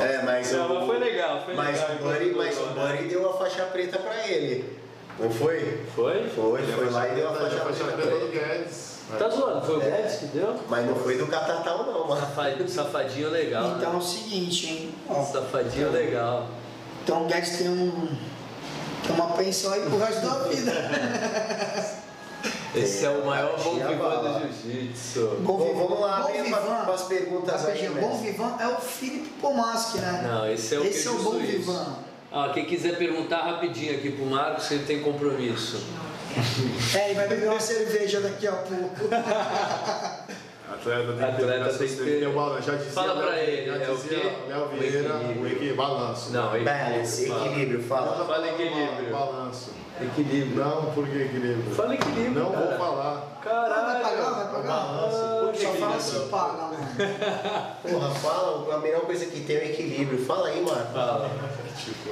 É, 0.01 0.21
mas, 0.23 0.51
Não, 0.51 0.71
o, 0.71 0.75
mas 0.75 0.85
foi 0.85 0.99
legal, 0.99 1.43
foi 1.43 1.55
mas 1.55 1.81
legal. 1.81 1.95
O 1.95 2.03
Buddy, 2.03 2.31
mas 2.35 2.57
o 2.57 2.67
Buddy 2.67 3.03
deu 3.09 3.29
a 3.29 3.33
faixa 3.37 3.63
preta 3.65 3.97
pra 3.99 4.27
ele. 4.27 4.77
Não 5.19 5.29
foi? 5.29 5.79
Foi? 5.95 6.29
Foi, 6.29 6.61
foi 6.61 6.89
lá 6.89 7.09
e 7.09 7.15
deu 7.15 7.29
a 7.29 7.33
faixa, 7.33 7.57
faixa 7.59 7.83
preta 7.83 8.01
preta 8.01 8.09
pra 8.09 8.19
do 8.19 8.25
ele. 8.27 8.67
Tá 9.17 9.29
zoando, 9.29 9.65
foi 9.65 9.77
o 9.77 9.81
É. 9.81 9.91
Guedes 9.91 10.15
que 10.19 10.25
deu? 10.27 10.55
Mas 10.69 10.85
não 10.85 10.95
foi 10.95 11.17
do 11.17 11.27
Catatal 11.27 11.85
não, 11.85 12.07
mano. 12.07 12.19
Safadinho, 12.21 12.69
safadinho 12.69 13.29
legal. 13.29 13.75
Então 13.77 13.89
é 13.89 13.93
né? 13.93 13.99
o 13.99 14.01
seguinte, 14.01 14.67
hein? 14.67 14.95
Ó, 15.09 15.23
Safadinho 15.23 15.91
legal. 15.91 16.47
então 17.03 17.23
o 17.23 17.27
Guedes 17.27 17.57
tem 17.57 17.69
um. 17.69 18.07
Tem 19.05 19.15
uma 19.15 19.27
pensão 19.35 19.73
aí 19.73 19.81
pro 19.81 19.97
resto 19.99 20.21
da 20.25 20.35
vida. 20.47 20.71
Esse 22.75 23.05
é 23.05 23.09
o 23.09 23.25
maior 23.25 23.55
bom 23.61 23.75
vivan 23.75 24.39
do 24.39 24.49
jiu-jitsu. 24.51 25.37
Bom, 25.41 25.57
vamos 25.75 25.99
lá, 26.01 26.21
Bom 26.21 26.43
Vivan. 26.43 26.85
pras 26.85 27.03
perguntas 27.03 27.65
aí, 27.65 27.85
Rapidinho, 27.85 28.01
Bom. 28.09 28.17
Vivan 28.17 28.55
é 28.59 28.67
o 28.67 28.75
Felipe 28.77 29.29
Pomaski, 29.39 29.99
né? 29.99 30.27
Não, 30.27 30.51
esse 30.51 30.73
é 30.75 30.79
o 30.79 30.83
Esse 30.83 31.07
é 31.07 31.11
o 31.11 31.19
Bom. 31.19 31.37
Vivan. 31.37 31.95
Ah, 32.31 32.49
quem 32.53 32.65
quiser 32.65 32.97
perguntar 32.97 33.43
rapidinho 33.43 33.93
aqui 33.95 34.11
pro 34.11 34.25
Marcos, 34.25 34.71
ele 34.71 34.85
tem 34.85 35.01
compromisso. 35.01 35.83
É, 36.95 37.05
ele 37.09 37.15
vai 37.15 37.27
beber 37.27 37.49
uma 37.49 37.59
cerveja 37.59 38.19
daqui 38.21 38.47
a 38.47 38.53
pouco. 38.53 39.07
Atleta 40.73 41.07
tem 41.13 41.17
que 41.17 41.23
Atleta 41.23 41.69
ter, 41.69 41.77
tem 41.77 41.87
que 41.87 41.95
ter- 42.03 42.29
balanço. 42.33 42.63
Já 42.67 42.75
dizia, 42.75 42.91
Fala 42.91 43.15
pra 43.21 43.29
Léo- 43.31 43.43
ele, 43.43 43.65
já 43.67 43.75
é 43.75 43.91
o 43.91 43.97
quê? 43.97 44.31
Léo 44.47 44.67
Vieira, 44.69 44.97
equilíbrio. 44.97 45.41
o 45.41 45.45
equilíbrio, 45.47 45.75
balanço. 45.75 46.31
Não, 46.31 46.45
equilíbrio. 46.55 46.73
Balance, 46.73 47.27
Fala. 47.27 47.45
equilíbrio, 47.45 47.83
fala. 47.83 48.25
Fala 48.25 48.47
equilíbrio. 48.49 49.11
Balanço. 49.11 49.71
Equilíbrio. 50.01 50.63
Não, 50.65 50.85
por 50.93 51.07
que 51.07 51.21
equilíbrio? 51.21 51.75
Fala 51.75 51.93
equilíbrio. 51.93 52.43
Não 52.43 52.51
cara. 52.51 52.65
vou 52.65 52.77
falar. 52.77 53.39
Caralho. 53.43 53.85
Vai 53.85 54.01
pagar, 54.01 54.29
vai 54.31 54.53
pagar? 54.55 54.73
Ah, 54.73 55.51
Só 55.55 55.69
fala 55.73 55.95
assim, 55.95 56.27
paga, 56.29 56.53
mano. 56.63 56.77
Porra, 57.83 58.09
fala, 58.15 58.75
a 58.75 58.79
melhor 58.79 59.01
coisa 59.01 59.25
que 59.27 59.41
tem 59.41 59.55
é 59.57 59.59
o 59.59 59.63
equilíbrio. 59.65 60.25
Fala 60.25 60.47
aí, 60.47 60.61
mano. 60.61 60.85
Fala. 60.93 61.29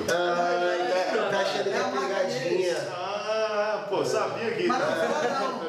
Ai, 0.07 1.15
tá, 1.15 1.29
tá 1.31 1.39
achando 1.39 1.63
que 1.63 1.69
É 1.69 1.73
é 1.73 1.83
pegadinha. 1.91 3.10
Ah, 3.63 3.85
pô, 3.89 4.03
sabia 4.03 4.51
que. 4.51 4.65
Mas 4.67 4.79
não. 4.79 5.59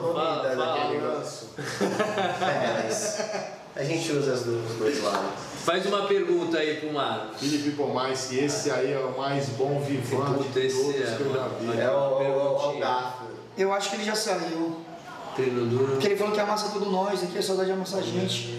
Vou 0.00 0.14
Não, 0.14 0.42
daquele 0.42 0.98
negócio. 1.00 1.48
É, 2.40 2.82
mas 2.84 3.20
a 3.76 3.84
gente 3.84 4.12
usa 4.12 4.32
as 4.34 4.42
do- 4.42 4.64
os 4.66 4.74
dois 4.76 5.02
lados. 5.02 5.30
Faz 5.64 5.86
uma 5.86 6.06
pergunta 6.06 6.58
aí 6.58 6.80
pro 6.80 6.92
Marcos. 6.92 7.38
Felipe 7.38 7.70
Pomais, 7.76 8.32
esse 8.32 8.70
aí 8.70 8.92
é 8.92 8.98
o 8.98 9.16
mais 9.16 9.50
bom 9.50 9.80
vivante 9.80 10.48
de 10.48 10.70
todos 10.72 10.94
é, 10.96 11.16
que 11.16 11.22
eu 11.22 11.32
já 11.34 11.48
vi. 11.48 11.80
É 11.80 11.90
o, 11.90 11.94
o, 11.94 12.72
o, 12.72 12.76
o 12.76 12.78
garfo. 12.80 13.24
Eu 13.56 13.72
acho 13.72 13.90
que 13.90 13.96
ele 13.96 14.04
já 14.04 14.14
saiu. 14.14 14.80
Treino 15.36 15.66
duro. 15.66 15.92
Porque 15.92 16.08
ele 16.08 16.16
falou 16.16 16.32
que 16.32 16.40
amassa 16.40 16.70
tudo 16.72 16.90
nós 16.90 17.22
aqui, 17.22 17.38
é 17.38 17.42
saudade 17.42 17.68
de 17.68 17.74
amassar 17.74 18.00
a 18.00 18.02
gente. 18.02 18.58